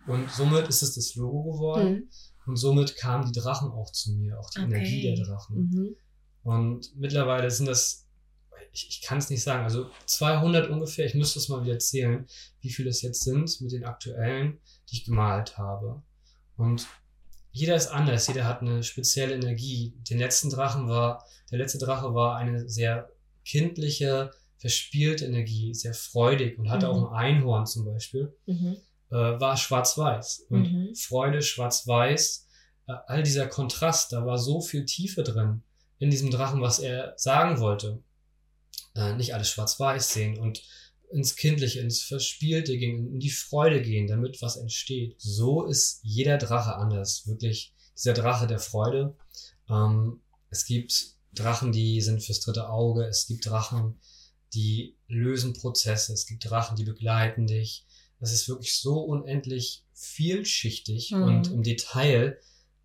Und 0.08 0.28
somit 0.30 0.66
ist 0.68 0.82
es 0.82 0.96
das 0.96 1.14
Logo 1.14 1.52
geworden. 1.52 1.94
Mhm. 1.94 2.08
Und 2.46 2.56
somit 2.56 2.96
kamen 2.96 3.30
die 3.30 3.38
Drachen 3.38 3.70
auch 3.70 3.90
zu 3.92 4.12
mir, 4.12 4.38
auch 4.38 4.50
die 4.50 4.60
okay. 4.60 4.66
Energie 4.66 5.02
der 5.02 5.24
Drachen. 5.24 5.56
Mhm. 5.56 5.96
Und 6.42 6.96
mittlerweile 6.96 7.50
sind 7.50 7.66
das, 7.66 8.06
ich, 8.72 8.88
ich 8.88 9.02
kann 9.02 9.18
es 9.18 9.30
nicht 9.30 9.42
sagen, 9.42 9.62
also 9.62 9.88
200 10.06 10.68
ungefähr, 10.68 11.06
ich 11.06 11.14
müsste 11.14 11.38
es 11.38 11.48
mal 11.48 11.64
wieder 11.64 11.78
zählen, 11.78 12.26
wie 12.60 12.70
viele 12.70 12.90
es 12.90 13.02
jetzt 13.02 13.22
sind 13.22 13.60
mit 13.60 13.70
den 13.70 13.84
aktuellen, 13.84 14.58
die 14.88 14.96
ich 14.96 15.04
gemalt 15.04 15.58
habe. 15.58 16.02
Und 16.56 16.88
jeder 17.52 17.76
ist 17.76 17.88
anders, 17.88 18.26
jeder 18.26 18.44
hat 18.44 18.62
eine 18.62 18.82
spezielle 18.82 19.34
Energie. 19.34 19.94
Den 20.10 20.18
letzten 20.18 20.50
Drachen 20.50 20.88
war, 20.88 21.24
der 21.50 21.58
letzte 21.58 21.78
Drache 21.78 22.14
war 22.14 22.36
eine 22.36 22.68
sehr 22.68 23.10
kindliche, 23.46 24.30
verspielte 24.58 25.24
Energie, 25.24 25.72
sehr 25.74 25.94
freudig 25.94 26.58
und 26.58 26.70
hatte 26.70 26.86
mhm. 26.86 26.92
auch 26.92 27.12
ein 27.12 27.36
Einhorn 27.36 27.66
zum 27.66 27.84
Beispiel, 27.84 28.36
mhm. 28.46 28.76
äh, 29.10 29.14
war 29.14 29.56
schwarz-weiß. 29.56 30.46
Und 30.50 30.72
mhm. 30.72 30.94
Freude, 30.94 31.42
schwarz-weiß, 31.42 32.46
äh, 32.88 32.94
all 33.06 33.22
dieser 33.22 33.46
Kontrast, 33.46 34.12
da 34.12 34.26
war 34.26 34.38
so 34.38 34.60
viel 34.60 34.84
Tiefe 34.84 35.22
drin 35.22 35.62
in 35.98 36.10
diesem 36.10 36.30
Drachen, 36.30 36.60
was 36.60 36.78
er 36.78 37.14
sagen 37.16 37.60
wollte. 37.60 38.02
Äh, 38.94 39.14
nicht 39.14 39.34
alles 39.34 39.50
schwarz-weiß 39.50 40.12
sehen 40.12 40.38
und 40.38 40.62
ins 41.12 41.36
Kindliche, 41.36 41.80
ins 41.80 42.02
Verspielte 42.02 42.76
gehen, 42.76 43.12
in 43.12 43.20
die 43.20 43.30
Freude 43.30 43.80
gehen, 43.80 44.08
damit 44.08 44.42
was 44.42 44.56
entsteht. 44.56 45.14
So 45.18 45.64
ist 45.64 46.00
jeder 46.02 46.36
Drache 46.38 46.74
anders. 46.74 47.26
Wirklich 47.28 47.72
dieser 47.96 48.14
Drache 48.14 48.46
der 48.46 48.58
Freude. 48.58 49.14
Ähm, 49.70 50.20
es 50.50 50.64
gibt 50.64 51.15
Drachen, 51.40 51.72
die 51.72 52.00
sind 52.00 52.22
fürs 52.22 52.40
dritte 52.40 52.68
Auge. 52.68 53.04
Es 53.04 53.26
gibt 53.26 53.46
Drachen, 53.46 54.00
die 54.54 54.96
lösen 55.08 55.52
Prozesse. 55.52 56.12
Es 56.12 56.26
gibt 56.26 56.48
Drachen, 56.48 56.76
die 56.76 56.84
begleiten 56.84 57.46
dich. 57.46 57.86
Das 58.20 58.32
ist 58.32 58.48
wirklich 58.48 58.74
so 58.78 59.00
unendlich 59.00 59.84
vielschichtig 59.92 61.10
mhm. 61.12 61.22
und 61.22 61.52
im 61.52 61.62
Detail, 61.62 62.38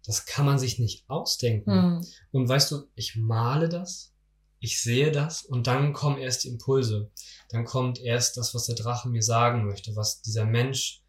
das 0.05 0.25
kann 0.25 0.45
man 0.45 0.59
sich 0.59 0.79
nicht 0.79 1.09
ausdenken. 1.09 1.71
Mhm. 1.71 2.07
Und 2.31 2.49
weißt 2.49 2.71
du, 2.71 2.87
ich 2.95 3.15
male 3.15 3.69
das, 3.69 4.13
ich 4.59 4.81
sehe 4.81 5.11
das 5.11 5.43
und 5.43 5.67
dann 5.67 5.93
kommen 5.93 6.19
erst 6.19 6.43
die 6.43 6.49
Impulse. 6.49 7.09
Dann 7.49 7.65
kommt 7.65 7.99
erst 7.99 8.37
das, 8.37 8.53
was 8.53 8.65
der 8.65 8.75
Drache 8.75 9.09
mir 9.09 9.23
sagen 9.23 9.65
möchte, 9.65 9.95
was 9.95 10.21
dieser 10.21 10.45
Mensch, 10.45 11.03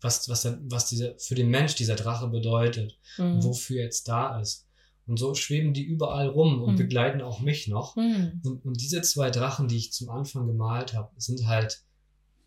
was, 0.00 0.28
was, 0.28 0.42
der, 0.42 0.58
was 0.64 0.88
dieser, 0.88 1.18
für 1.18 1.34
den 1.34 1.48
Mensch 1.48 1.74
dieser 1.76 1.94
Drache 1.94 2.28
bedeutet, 2.28 2.98
mhm. 3.16 3.42
wofür 3.42 3.78
er 3.78 3.84
jetzt 3.84 4.08
da 4.08 4.40
ist. 4.40 4.66
Und 5.06 5.18
so 5.18 5.34
schweben 5.34 5.74
die 5.74 5.84
überall 5.84 6.28
rum 6.28 6.62
und 6.62 6.74
mhm. 6.74 6.78
begleiten 6.78 7.20
auch 7.20 7.40
mich 7.40 7.68
noch. 7.68 7.96
Mhm. 7.96 8.40
Und, 8.44 8.64
und, 8.64 8.80
diese 8.80 9.02
zwei 9.02 9.30
Drachen, 9.30 9.68
die 9.68 9.76
ich 9.76 9.92
zum 9.92 10.08
Anfang 10.08 10.46
gemalt 10.46 10.94
habe, 10.94 11.10
sind 11.18 11.46
halt 11.46 11.82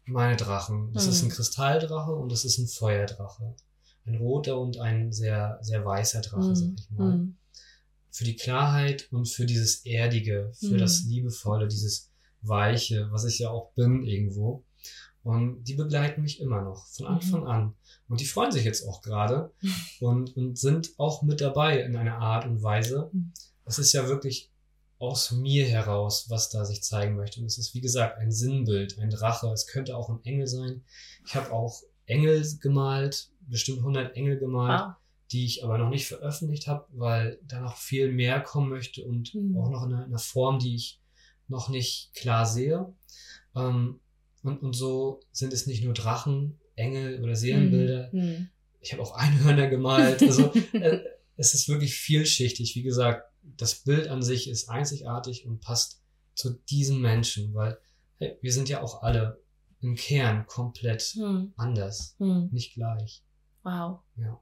meine 0.05 0.38
Drachen. 0.38 0.91
Das 0.93 1.05
mhm. 1.05 1.12
ist 1.12 1.24
ein 1.24 1.30
Kristalldrache 1.30 2.12
und 2.12 2.32
das 2.32 2.45
ist 2.45 2.58
ein 2.58 2.68
Feuerdrache. 2.68 3.55
Ein 4.05 4.16
roter 4.16 4.60
und 4.60 4.80
ein 4.80 5.12
sehr, 5.12 5.60
sehr 5.62 5.86
weißer 5.86 6.22
Drache, 6.22 6.55
sag 6.55 6.70
ich 6.78 6.89
mal. 6.91 7.18
Mhm. 7.18 7.38
Für 8.10 8.24
die 8.24 8.36
Klarheit 8.36 9.08
und 9.12 9.28
für 9.28 9.45
dieses 9.45 9.86
Erdige, 9.86 10.51
für 10.58 10.78
das. 10.78 11.03
Liebevolle, 11.03 11.68
dieses 11.68 12.10
Weiche, 12.41 13.08
was 13.12 13.26
ich 13.26 13.39
ja 13.39 13.49
auch 13.51 13.74
bin 13.74 14.03
irgendwo. 14.03 14.64
Und 15.28 15.66
die 15.66 15.74
begleiten 15.74 16.22
mich 16.22 16.40
immer 16.40 16.62
noch, 16.62 16.88
von 16.88 17.06
Anfang 17.06 17.42
mhm. 17.42 17.48
an. 17.48 17.74
Und 18.08 18.22
die 18.22 18.26
freuen 18.26 18.54
sich 18.54 18.64
jetzt 18.64 18.88
auch 18.88 19.02
gerade 19.02 19.52
und, 20.00 20.38
und 20.38 20.58
sind 20.58 20.92
auch 20.98 21.22
mit 21.22 21.42
dabei 21.42 21.82
in 21.82 21.98
einer 21.98 22.20
Art 22.20 22.46
und 22.46 22.64
Weise. 22.64 23.10
Mhm. 23.12 23.34
Es 23.66 23.78
ist 23.78 23.92
ja 23.92 24.08
wirklich 24.08 24.50
aus 25.00 25.32
mir 25.32 25.68
heraus, 25.68 26.30
was 26.30 26.50
da 26.50 26.64
sich 26.64 26.82
zeigen 26.82 27.18
möchte. 27.18 27.42
Und 27.42 27.48
es 27.48 27.58
ist, 27.58 27.74
wie 27.74 27.82
gesagt, 27.82 28.18
ein 28.20 28.32
Sinnbild, 28.32 29.00
ein 29.00 29.10
Drache. 29.10 29.50
Es 29.50 29.68
könnte 29.68 29.98
auch 29.98 30.08
ein 30.08 30.24
Engel 30.24 30.48
sein. 30.48 30.86
Ich 31.26 31.36
habe 31.36 31.52
auch 31.52 31.82
Engel 32.06 32.42
gemalt, 32.62 33.30
bestimmt 33.42 33.80
100 33.80 34.16
Engel 34.16 34.40
gemalt, 34.40 34.80
wow. 34.80 34.94
die 35.34 35.44
ich 35.44 35.62
aber 35.62 35.78
noch 35.78 35.90
nicht 35.90 36.08
veröffentlicht 36.08 36.68
habe, 36.68 36.88
weil 36.92 37.38
da 37.46 37.60
noch 37.60 37.76
viel 37.76 38.14
mehr 38.14 38.40
kommen 38.40 38.70
möchte 38.70 39.04
und 39.04 39.36
mhm. 39.36 39.58
auch 39.58 39.70
noch 39.70 39.84
in 39.84 39.92
einer, 39.92 40.06
in 40.06 40.12
einer, 40.12 40.20
Form, 40.20 40.60
die 40.60 40.76
ich 40.76 41.02
noch 41.50 41.68
nicht 41.68 42.14
klar 42.14 42.46
sehe. 42.46 42.94
Ähm, 43.58 44.00
und, 44.48 44.62
und 44.64 44.74
so 44.74 45.20
sind 45.32 45.54
es 45.54 45.68
nicht 45.68 45.84
nur 45.84 45.93
Drachen, 45.93 46.60
Engel 46.76 47.22
oder 47.24 47.36
Seelenbilder. 47.36 48.10
Mhm. 48.12 48.22
mhm. 48.22 48.50
Ich 48.80 48.93
habe 48.93 49.02
auch 49.02 49.16
Einhörner 49.16 49.68
gemalt. 49.68 50.22
Also 50.22 50.54
äh, 50.74 51.00
es 51.36 51.54
ist 51.54 51.68
wirklich 51.68 51.95
vielschichtig. 51.95 52.76
Wie 52.76 52.84
gesagt, 52.84 53.30
das 53.43 53.76
Bild 53.84 54.08
an 54.08 54.22
sich 54.22 54.50
ist 54.50 54.70
einzigartig 54.70 55.45
und 55.45 55.62
passt 55.62 56.02
zu 56.36 56.54
diesem 56.70 57.02
Menschen, 57.02 57.54
weil 57.54 57.78
hey, 58.18 58.38
wir 58.41 58.54
sind 58.54 58.70
ja 58.70 58.82
auch 58.82 59.02
alle 59.04 59.41
im 59.82 59.95
Kern 59.95 60.45
komplett 60.48 61.16
mhm. 61.16 61.54
anders, 61.58 62.16
mhm. 62.20 62.50
nicht 62.52 62.74
gleich. 62.74 63.24
Wow. 63.64 64.00
Ja. 64.16 64.39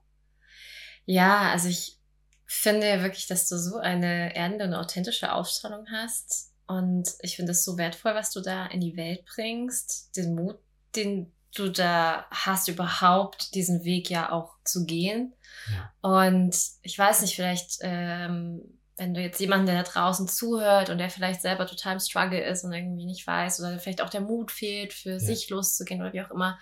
Ja, 1.05 1.51
also 1.51 1.69
ich 1.69 1.97
finde 2.45 2.87
ja 2.87 3.01
wirklich, 3.01 3.27
dass 3.27 3.47
du 3.47 3.57
so 3.57 3.77
eine 3.77 4.35
erdende 4.35 4.65
und 4.65 4.73
authentische 4.73 5.33
Ausstrahlung 5.33 5.87
hast. 5.91 6.51
Und 6.67 7.09
ich 7.21 7.35
finde 7.35 7.51
es 7.51 7.63
so 7.63 7.77
wertvoll, 7.77 8.15
was 8.15 8.31
du 8.31 8.41
da 8.41 8.65
in 8.67 8.81
die 8.81 8.97
Welt 8.97 9.25
bringst. 9.25 10.15
Den 10.15 10.35
Mut, 10.35 10.57
den 10.95 11.31
du 11.55 11.69
da 11.69 12.25
hast, 12.31 12.67
überhaupt 12.67 13.53
diesen 13.55 13.83
Weg 13.83 14.09
ja 14.09 14.31
auch 14.31 14.55
zu 14.63 14.85
gehen. 14.85 15.33
Ja. 15.71 15.93
Und 16.01 16.55
ich 16.81 16.97
weiß 16.97 17.21
nicht, 17.21 17.35
vielleicht, 17.35 17.77
ähm, 17.81 18.61
wenn 18.97 19.13
du 19.13 19.21
jetzt 19.21 19.39
jemanden, 19.39 19.67
der 19.67 19.83
da 19.83 19.89
draußen 19.89 20.27
zuhört 20.27 20.89
und 20.89 20.97
der 20.97 21.09
vielleicht 21.09 21.41
selber 21.41 21.67
total 21.67 21.93
im 21.93 21.99
Struggle 21.99 22.43
ist 22.43 22.63
und 22.63 22.73
irgendwie 22.73 23.05
nicht 23.05 23.25
weiß 23.25 23.59
oder 23.59 23.77
vielleicht 23.79 24.01
auch 24.01 24.09
der 24.09 24.21
Mut 24.21 24.51
fehlt, 24.51 24.93
für 24.93 25.13
ja. 25.13 25.19
sich 25.19 25.49
loszugehen 25.49 26.01
oder 26.01 26.13
wie 26.13 26.21
auch 26.21 26.31
immer, 26.31 26.59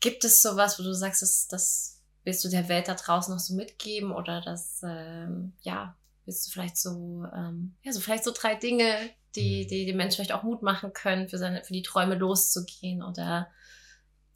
gibt 0.00 0.24
es 0.24 0.42
sowas, 0.42 0.78
wo 0.78 0.82
du 0.82 0.92
sagst, 0.92 1.22
das, 1.22 1.48
das 1.48 2.02
willst 2.24 2.44
du 2.44 2.48
der 2.48 2.68
Welt 2.68 2.88
da 2.88 2.94
draußen 2.94 3.32
noch 3.32 3.40
so 3.40 3.54
mitgeben 3.54 4.12
oder 4.12 4.40
das, 4.40 4.80
ähm, 4.84 5.54
ja, 5.60 5.96
willst 6.24 6.46
du 6.46 6.50
vielleicht 6.50 6.76
so, 6.76 7.24
ähm, 7.34 7.74
ja, 7.82 7.92
so 7.92 8.00
vielleicht 8.00 8.24
so 8.24 8.32
drei 8.32 8.54
Dinge, 8.54 9.10
die, 9.36 9.64
mhm. 9.64 9.68
die 9.68 9.86
dem 9.86 9.96
Menschen 9.96 10.16
vielleicht 10.16 10.32
auch 10.32 10.42
Mut 10.42 10.62
machen 10.62 10.92
können, 10.92 11.28
für 11.28 11.38
seine, 11.38 11.62
für 11.64 11.72
die 11.72 11.82
Träume 11.82 12.14
loszugehen 12.16 13.02
oder 13.02 13.48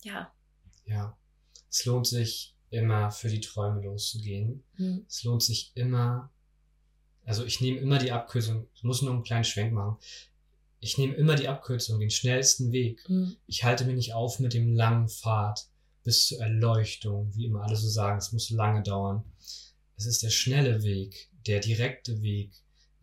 ja. 0.02 0.32
Ja. 0.84 1.16
Es 1.70 1.84
lohnt 1.84 2.06
sich 2.06 2.54
immer 2.70 3.10
für 3.10 3.28
die 3.28 3.40
Träume 3.40 3.82
loszugehen. 3.82 4.64
Mhm. 4.76 5.04
Es 5.08 5.22
lohnt 5.24 5.42
sich 5.42 5.72
immer, 5.74 6.30
also 7.24 7.44
ich 7.44 7.60
nehme 7.60 7.78
immer 7.78 7.98
die 7.98 8.12
Abkürzung, 8.12 8.68
ich 8.74 8.84
muss 8.84 9.02
nur 9.02 9.12
einen 9.12 9.22
kleinen 9.22 9.44
Schwenk 9.44 9.72
machen. 9.72 9.96
Ich 10.80 10.96
nehme 10.96 11.14
immer 11.14 11.34
die 11.34 11.48
Abkürzung, 11.48 12.00
den 12.00 12.10
schnellsten 12.10 12.72
Weg. 12.72 13.06
Mhm. 13.08 13.36
Ich 13.46 13.64
halte 13.64 13.84
mich 13.84 13.96
nicht 13.96 14.14
auf 14.14 14.40
mit 14.40 14.54
dem 14.54 14.74
langen 14.74 15.08
Pfad 15.08 15.66
bis 16.02 16.26
zur 16.26 16.40
Erleuchtung, 16.40 17.34
wie 17.34 17.44
immer 17.44 17.62
alle 17.62 17.76
so 17.76 17.88
sagen, 17.88 18.18
es 18.18 18.32
muss 18.32 18.50
lange 18.50 18.82
dauern. 18.82 19.24
Es 19.96 20.06
ist 20.06 20.22
der 20.22 20.30
schnelle 20.30 20.82
Weg, 20.82 21.28
der 21.46 21.60
direkte 21.60 22.22
Weg, 22.22 22.52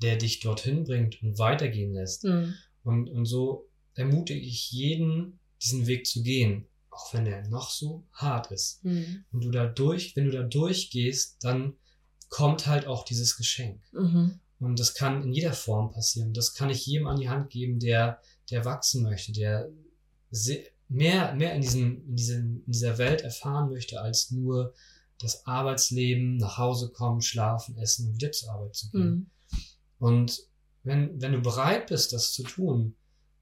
der 0.01 0.17
dich 0.17 0.39
dorthin 0.39 0.83
bringt 0.83 1.21
und 1.21 1.39
weitergehen 1.39 1.93
lässt. 1.93 2.23
Mhm. 2.23 2.53
Und, 2.83 3.09
und 3.09 3.25
so 3.25 3.69
ermutige 3.93 4.39
ich 4.39 4.71
jeden, 4.71 5.39
diesen 5.61 5.87
Weg 5.87 6.05
zu 6.05 6.23
gehen 6.23 6.67
auch 6.97 7.13
wenn 7.13 7.27
er 7.27 7.47
noch 7.47 7.69
so 7.69 8.03
hart 8.11 8.51
ist. 8.51 8.83
Mhm. 8.83 9.23
Und 9.31 9.43
du 9.43 9.51
da 9.51 9.65
durch, 9.65 10.15
wenn 10.15 10.25
du 10.25 10.31
da 10.31 10.43
durchgehst, 10.43 11.37
dann 11.41 11.73
kommt 12.29 12.65
halt 12.65 12.87
auch 12.87 13.05
dieses 13.05 13.37
Geschenk. 13.37 13.81
Mhm. 13.93 14.39
Und 14.59 14.79
das 14.79 14.95
kann 14.95 15.23
in 15.23 15.33
jeder 15.33 15.53
Form 15.53 15.91
passieren. 15.91 16.33
Das 16.33 16.53
kann 16.53 16.69
ich 16.69 16.85
jedem 16.85 17.07
an 17.07 17.19
die 17.19 17.29
Hand 17.29 17.51
geben, 17.51 17.79
der, 17.79 18.19
der 18.49 18.65
wachsen 18.65 19.03
möchte, 19.03 19.31
der 19.31 19.69
mehr, 20.89 21.35
mehr 21.35 21.53
in, 21.53 21.61
diesem, 21.61 22.03
in, 22.07 22.15
diesem, 22.15 22.63
in 22.65 22.71
dieser 22.71 22.97
Welt 22.97 23.21
erfahren 23.21 23.69
möchte, 23.69 24.01
als 24.01 24.31
nur 24.31 24.73
das 25.19 25.45
Arbeitsleben, 25.45 26.37
nach 26.37 26.57
Hause 26.57 26.89
kommen, 26.89 27.21
schlafen, 27.21 27.77
essen 27.77 28.07
und 28.07 28.15
wieder 28.15 28.31
zur 28.31 28.51
Arbeit 28.51 28.75
zu 28.75 28.89
gehen. 28.89 29.09
Mhm. 29.09 29.29
Und 29.99 30.43
wenn, 30.83 31.21
wenn 31.21 31.33
du 31.33 31.41
bereit 31.41 31.87
bist, 31.87 32.13
das 32.13 32.33
zu 32.33 32.43
tun, 32.43 32.95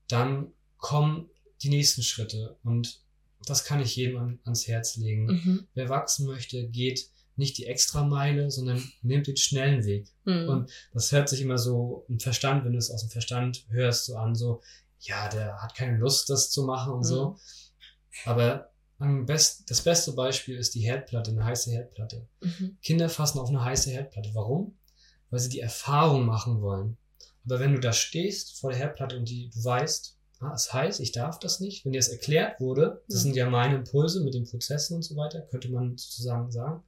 dann 0.07 0.51
kommen 0.77 1.29
die 1.61 1.69
nächsten 1.69 2.03
Schritte. 2.03 2.57
Und 2.63 3.01
das 3.45 3.63
kann 3.63 3.81
ich 3.81 3.95
jedem 3.95 4.17
an, 4.17 4.39
ans 4.43 4.67
Herz 4.67 4.95
legen. 4.97 5.25
Mhm. 5.25 5.67
Wer 5.73 5.89
wachsen 5.89 6.25
möchte, 6.25 6.67
geht 6.67 7.09
nicht 7.35 7.57
die 7.57 7.65
Extrameile, 7.65 8.49
sondern 8.49 8.83
nehmt 9.01 9.27
den 9.27 9.37
schnellen 9.37 9.85
Weg. 9.85 10.07
Mhm. 10.23 10.49
Und 10.49 10.71
das 10.93 11.11
hört 11.11 11.29
sich 11.29 11.41
immer 11.41 11.57
so 11.57 12.05
im 12.07 12.19
Verstand, 12.19 12.65
wenn 12.65 12.73
du 12.73 12.77
es 12.77 12.91
aus 12.91 13.01
dem 13.01 13.09
Verstand 13.09 13.65
hörst, 13.69 14.05
so 14.05 14.15
an, 14.15 14.35
so, 14.35 14.61
ja, 14.99 15.27
der 15.29 15.61
hat 15.61 15.75
keine 15.75 15.97
Lust, 15.97 16.29
das 16.29 16.49
zu 16.49 16.63
machen 16.63 16.93
und 16.93 16.99
mhm. 16.99 17.03
so. 17.03 17.37
Aber 18.23 18.71
am 18.97 19.25
best, 19.25 19.69
das 19.69 19.81
beste 19.81 20.13
Beispiel 20.13 20.57
ist 20.57 20.73
die 20.73 20.79
Herdplatte, 20.79 21.31
eine 21.31 21.43
heiße 21.43 21.71
Herdplatte. 21.71 22.27
Mhm. 22.41 22.77
Kinder 22.81 23.09
fassen 23.09 23.39
auf 23.39 23.49
eine 23.49 23.63
heiße 23.63 23.91
Herdplatte. 23.91 24.29
Warum? 24.33 24.77
Weil 25.35 25.41
sie 25.41 25.49
die 25.49 25.59
Erfahrung 25.59 26.25
machen 26.25 26.61
wollen. 26.61 26.95
Aber 27.45 27.59
wenn 27.59 27.73
du 27.73 27.81
da 27.81 27.91
stehst 27.91 28.57
vor 28.57 28.69
der 28.69 28.79
Herdplatte 28.79 29.17
und 29.17 29.27
die, 29.27 29.49
du 29.49 29.65
weißt, 29.65 30.15
ah, 30.39 30.53
es 30.55 30.71
heißt, 30.71 31.01
ich 31.01 31.11
darf 31.11 31.39
das 31.39 31.59
nicht, 31.59 31.83
wenn 31.83 31.91
dir 31.91 31.99
das 31.99 32.07
erklärt 32.07 32.61
wurde, 32.61 33.03
das 33.09 33.17
mhm. 33.17 33.21
sind 33.23 33.35
ja 33.35 33.49
meine 33.49 33.75
Impulse 33.75 34.23
mit 34.23 34.33
den 34.33 34.45
Prozessen 34.45 34.95
und 34.95 35.01
so 35.01 35.17
weiter, 35.17 35.41
könnte 35.41 35.67
man 35.67 35.97
sozusagen 35.97 36.49
sagen, 36.51 36.83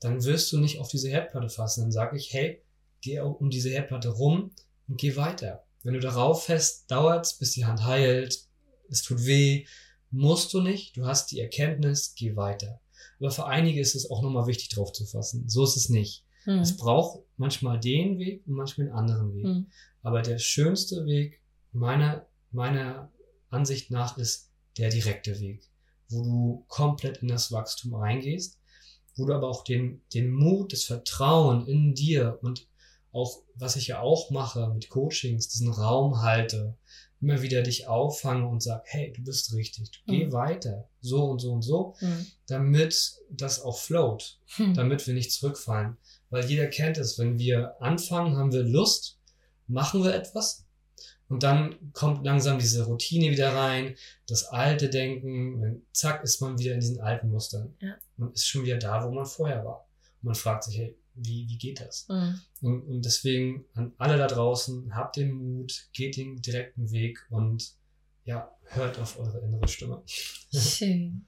dann 0.00 0.22
wirst 0.22 0.52
du 0.52 0.58
nicht 0.58 0.80
auf 0.80 0.88
diese 0.88 1.08
Herdplatte 1.08 1.48
fassen. 1.48 1.80
Dann 1.80 1.92
sage 1.92 2.18
ich, 2.18 2.34
hey, 2.34 2.60
geh 3.00 3.20
um 3.20 3.48
diese 3.48 3.70
Herdplatte 3.70 4.10
rum 4.10 4.50
und 4.86 5.00
geh 5.00 5.16
weiter. 5.16 5.64
Wenn 5.82 5.94
du 5.94 6.00
darauf 6.00 6.44
fest, 6.44 6.90
dauert 6.90 7.38
bis 7.38 7.52
die 7.52 7.64
Hand 7.64 7.86
heilt, 7.86 8.48
es 8.90 9.00
tut 9.00 9.24
weh, 9.24 9.64
musst 10.10 10.52
du 10.52 10.60
nicht, 10.60 10.98
du 10.98 11.06
hast 11.06 11.30
die 11.30 11.40
Erkenntnis, 11.40 12.12
geh 12.16 12.36
weiter. 12.36 12.82
Aber 13.18 13.30
für 13.30 13.46
einige 13.46 13.80
ist 13.80 13.94
es 13.94 14.10
auch 14.10 14.20
nochmal 14.20 14.46
wichtig 14.46 14.68
drauf 14.68 14.92
zu 14.92 15.06
fassen. 15.06 15.48
So 15.48 15.64
ist 15.64 15.76
es 15.76 15.88
nicht. 15.88 16.22
Hm. 16.44 16.58
Es 16.58 16.76
braucht 16.76 17.20
manchmal 17.36 17.78
den 17.78 18.18
Weg 18.18 18.46
und 18.46 18.54
manchmal 18.54 18.88
einen 18.88 18.96
anderen 18.96 19.34
Weg. 19.34 19.44
Hm. 19.44 19.66
Aber 20.02 20.22
der 20.22 20.38
schönste 20.38 21.04
Weg 21.06 21.40
meiner, 21.72 22.26
meiner 22.50 23.10
Ansicht 23.50 23.90
nach 23.90 24.18
ist 24.18 24.50
der 24.78 24.90
direkte 24.90 25.38
Weg, 25.40 25.68
wo 26.08 26.22
du 26.22 26.64
komplett 26.68 27.18
in 27.18 27.28
das 27.28 27.52
Wachstum 27.52 27.94
reingehst, 27.94 28.58
wo 29.16 29.26
du 29.26 29.34
aber 29.34 29.48
auch 29.48 29.64
den, 29.64 30.02
den 30.14 30.30
Mut, 30.30 30.72
das 30.72 30.84
Vertrauen 30.84 31.66
in 31.66 31.94
dir 31.94 32.38
und 32.42 32.66
auch, 33.12 33.42
was 33.54 33.76
ich 33.76 33.88
ja 33.88 34.00
auch 34.00 34.30
mache 34.30 34.70
mit 34.72 34.88
Coachings, 34.88 35.48
diesen 35.48 35.70
Raum 35.70 36.22
halte, 36.22 36.76
immer 37.22 37.40
wieder 37.40 37.62
dich 37.62 37.86
auffange 37.86 38.46
und 38.46 38.62
sag, 38.62 38.82
hey, 38.86 39.12
du 39.12 39.22
bist 39.22 39.54
richtig, 39.54 39.90
du 39.92 40.12
mhm. 40.12 40.18
geh 40.18 40.32
weiter, 40.32 40.88
so 41.00 41.24
und 41.24 41.38
so 41.38 41.52
und 41.52 41.62
so, 41.62 41.94
mhm. 42.00 42.26
damit 42.46 43.14
das 43.30 43.60
auch 43.62 43.78
float, 43.78 44.38
mhm. 44.58 44.74
damit 44.74 45.06
wir 45.06 45.14
nicht 45.14 45.32
zurückfallen. 45.32 45.96
Weil 46.30 46.44
jeder 46.46 46.66
kennt 46.66 46.98
es, 46.98 47.18
wenn 47.18 47.38
wir 47.38 47.80
anfangen, 47.80 48.36
haben 48.36 48.52
wir 48.52 48.64
Lust, 48.64 49.18
machen 49.68 50.02
wir 50.02 50.14
etwas 50.14 50.66
und 51.32 51.42
dann 51.42 51.92
kommt 51.94 52.26
langsam 52.26 52.58
diese 52.58 52.84
Routine 52.84 53.30
wieder 53.30 53.54
rein, 53.54 53.94
das 54.26 54.44
alte 54.44 54.90
Denken, 54.90 55.62
dann 55.62 55.82
zack, 55.92 56.22
ist 56.24 56.42
man 56.42 56.58
wieder 56.58 56.74
in 56.74 56.80
diesen 56.80 57.00
alten 57.00 57.30
Mustern 57.30 57.74
ja. 57.80 57.94
und 58.18 58.34
ist 58.34 58.46
schon 58.46 58.64
wieder 58.64 58.76
da, 58.76 59.02
wo 59.02 59.10
man 59.10 59.24
vorher 59.24 59.64
war. 59.64 59.88
Und 60.20 60.26
man 60.26 60.34
fragt 60.34 60.64
sich, 60.64 60.76
hey, 60.76 60.94
wie, 61.14 61.48
wie 61.48 61.58
geht 61.58 61.80
das? 61.80 62.06
Mhm. 62.08 62.40
Und, 62.60 62.82
und 62.82 63.04
deswegen 63.04 63.64
an 63.74 63.92
alle 63.98 64.16
da 64.16 64.26
draußen, 64.26 64.94
habt 64.94 65.16
den 65.16 65.32
Mut, 65.32 65.88
geht 65.92 66.16
den 66.16 66.40
direkten 66.40 66.90
Weg 66.90 67.26
und 67.30 67.74
ja, 68.24 68.50
hört 68.64 68.98
auf 68.98 69.18
eure 69.18 69.40
innere 69.40 69.68
Stimme. 69.68 70.02
Schön. 70.52 71.26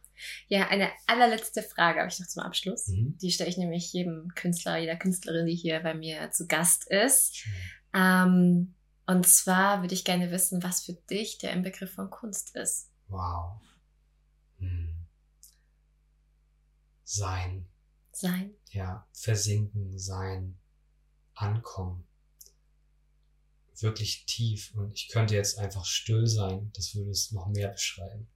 Ja, 0.49 0.69
eine 0.69 0.91
allerletzte 1.07 1.63
Frage 1.63 2.01
habe 2.01 2.09
ich 2.09 2.19
noch 2.21 2.29
zum 2.29 2.43
Abschluss. 2.43 2.89
Mhm. 2.89 3.19
Die 3.19 3.31
stelle 3.31 3.51
ich 3.51 3.59
nämlich 3.59 3.93
jedem 3.93 4.29
Künstler, 4.35 4.79
jeder 4.79 4.97
Künstlerin, 4.97 5.47
die 5.47 5.55
hier 5.55 5.81
bei 5.81 5.95
mir 5.95 6.31
zu 6.31 6.47
Gast 6.47 6.89
ist. 6.89 7.45
Ähm, 7.93 8.75
und 9.07 9.27
zwar 9.27 9.83
würde 9.83 9.95
ich 9.95 10.05
gerne 10.05 10.31
wissen, 10.31 10.63
was 10.63 10.83
für 10.83 10.95
dich 10.95 11.39
der 11.39 11.53
Inbegriff 11.53 11.93
von 11.93 12.11
Kunst 12.11 12.55
ist. 12.57 12.91
Wow. 13.09 13.61
Hm. 14.59 15.07
Sein. 17.03 17.67
Sein. 18.15 18.55
Ja, 18.71 19.07
versinken, 19.13 19.99
sein, 19.99 20.57
ankommen. 21.35 22.07
Wirklich 23.81 24.25
tief. 24.27 24.73
Und 24.77 24.93
ich 24.95 25.09
könnte 25.09 25.35
jetzt 25.35 25.59
einfach 25.59 25.85
still 25.85 26.27
sein. 26.27 26.71
Das 26.77 26.95
würde 26.95 27.11
es 27.11 27.33
noch 27.33 27.49
mehr 27.49 27.69
beschreiben. 27.69 28.29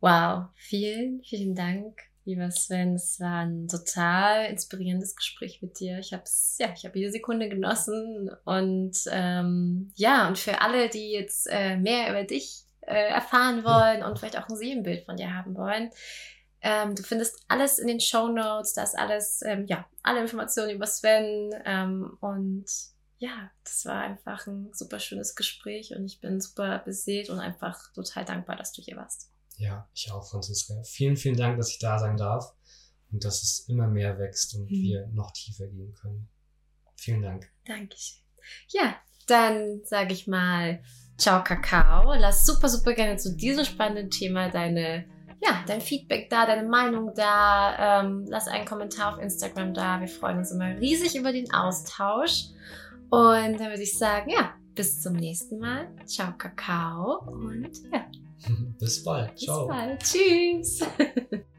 wow. 0.00 0.46
Vielen, 0.56 1.22
vielen 1.24 1.54
Dank, 1.54 2.00
lieber 2.24 2.50
Sven. 2.50 2.94
Es 2.94 3.20
war 3.20 3.44
ein 3.44 3.68
total 3.68 4.46
inspirierendes 4.46 5.14
Gespräch 5.14 5.60
mit 5.60 5.78
dir. 5.78 5.98
Ich 5.98 6.14
habe 6.14 6.22
es, 6.22 6.56
ja, 6.58 6.72
ich 6.74 6.86
habe 6.86 6.98
jede 6.98 7.12
Sekunde 7.12 7.50
genossen. 7.50 8.30
Und 8.44 8.96
ähm, 9.10 9.92
ja, 9.94 10.28
und 10.28 10.38
für 10.38 10.62
alle, 10.62 10.88
die 10.88 11.10
jetzt 11.12 11.46
äh, 11.50 11.76
mehr 11.76 12.08
über 12.08 12.24
dich 12.24 12.64
äh, 12.82 13.08
erfahren 13.08 13.64
wollen 13.64 14.02
und 14.02 14.18
vielleicht 14.18 14.38
auch 14.38 14.48
ein 14.48 14.56
Seelenbild 14.56 15.04
von 15.04 15.16
dir 15.16 15.34
haben 15.34 15.56
wollen. 15.56 15.90
Ähm, 16.60 16.94
du 16.94 17.02
findest 17.02 17.44
alles 17.48 17.78
in 17.78 17.88
den 17.88 18.00
Show 18.00 18.28
Notes, 18.28 18.74
da 18.74 18.84
ist 18.84 18.96
alles, 18.96 19.42
ähm, 19.42 19.66
ja, 19.66 19.84
alle 20.02 20.20
Informationen 20.20 20.70
über 20.70 20.86
Sven 20.86 21.50
ähm, 21.64 22.16
und 22.20 22.66
ja, 23.18 23.50
das 23.64 23.84
war 23.84 24.02
einfach 24.02 24.46
ein 24.46 24.72
super 24.72 24.98
schönes 24.98 25.34
Gespräch 25.34 25.94
und 25.94 26.04
ich 26.04 26.20
bin 26.20 26.40
super 26.40 26.80
beseelt 26.80 27.30
und 27.30 27.38
einfach 27.38 27.92
total 27.92 28.24
dankbar, 28.24 28.56
dass 28.56 28.72
du 28.72 28.82
hier 28.82 28.96
warst. 28.96 29.30
Ja, 29.56 29.88
ich 29.94 30.10
auch, 30.10 30.28
Franziska. 30.28 30.82
Vielen, 30.84 31.16
vielen 31.16 31.36
Dank, 31.36 31.56
dass 31.56 31.70
ich 31.70 31.78
da 31.78 31.98
sein 31.98 32.16
darf 32.16 32.52
und 33.12 33.24
dass 33.24 33.42
es 33.42 33.68
immer 33.68 33.86
mehr 33.86 34.18
wächst 34.18 34.54
und 34.54 34.64
mhm. 34.64 34.70
wir 34.70 35.06
noch 35.08 35.30
tiefer 35.32 35.66
gehen 35.66 35.94
können. 35.94 36.28
Vielen 36.96 37.22
Dank. 37.22 37.50
Dankeschön. 37.64 38.22
Ja, 38.68 38.96
dann 39.26 39.82
sage 39.84 40.14
ich 40.14 40.26
mal, 40.26 40.82
Ciao 41.18 41.42
Kakao. 41.42 42.14
Lass 42.14 42.46
super, 42.46 42.68
super 42.68 42.94
gerne 42.94 43.16
zu 43.16 43.36
diesem 43.36 43.64
spannenden 43.64 44.10
Thema 44.10 44.48
deine, 44.48 45.04
ja, 45.42 45.62
dein 45.66 45.80
Feedback 45.80 46.30
da, 46.30 46.46
deine 46.46 46.68
Meinung 46.68 47.12
da. 47.14 48.00
Ähm, 48.00 48.26
lass 48.28 48.48
einen 48.48 48.64
Kommentar 48.64 49.14
auf 49.14 49.20
Instagram 49.20 49.74
da. 49.74 50.00
Wir 50.00 50.08
freuen 50.08 50.38
uns 50.38 50.50
immer 50.50 50.76
riesig 50.78 51.16
über 51.16 51.32
den 51.32 51.52
Austausch. 51.52 52.46
Und 53.10 53.60
dann 53.60 53.68
würde 53.68 53.82
ich 53.82 53.96
sagen, 53.96 54.30
ja, 54.30 54.54
bis 54.74 55.02
zum 55.02 55.14
nächsten 55.14 55.58
Mal. 55.58 55.88
Ciao 56.06 56.32
Kakao 56.36 57.28
und 57.28 57.70
ja. 57.92 58.06
Bis 58.78 59.04
bald. 59.04 59.38
Ciao. 59.38 59.66
Bis 59.66 59.76
bald. 59.76 60.02
Tschüss. 60.02 60.80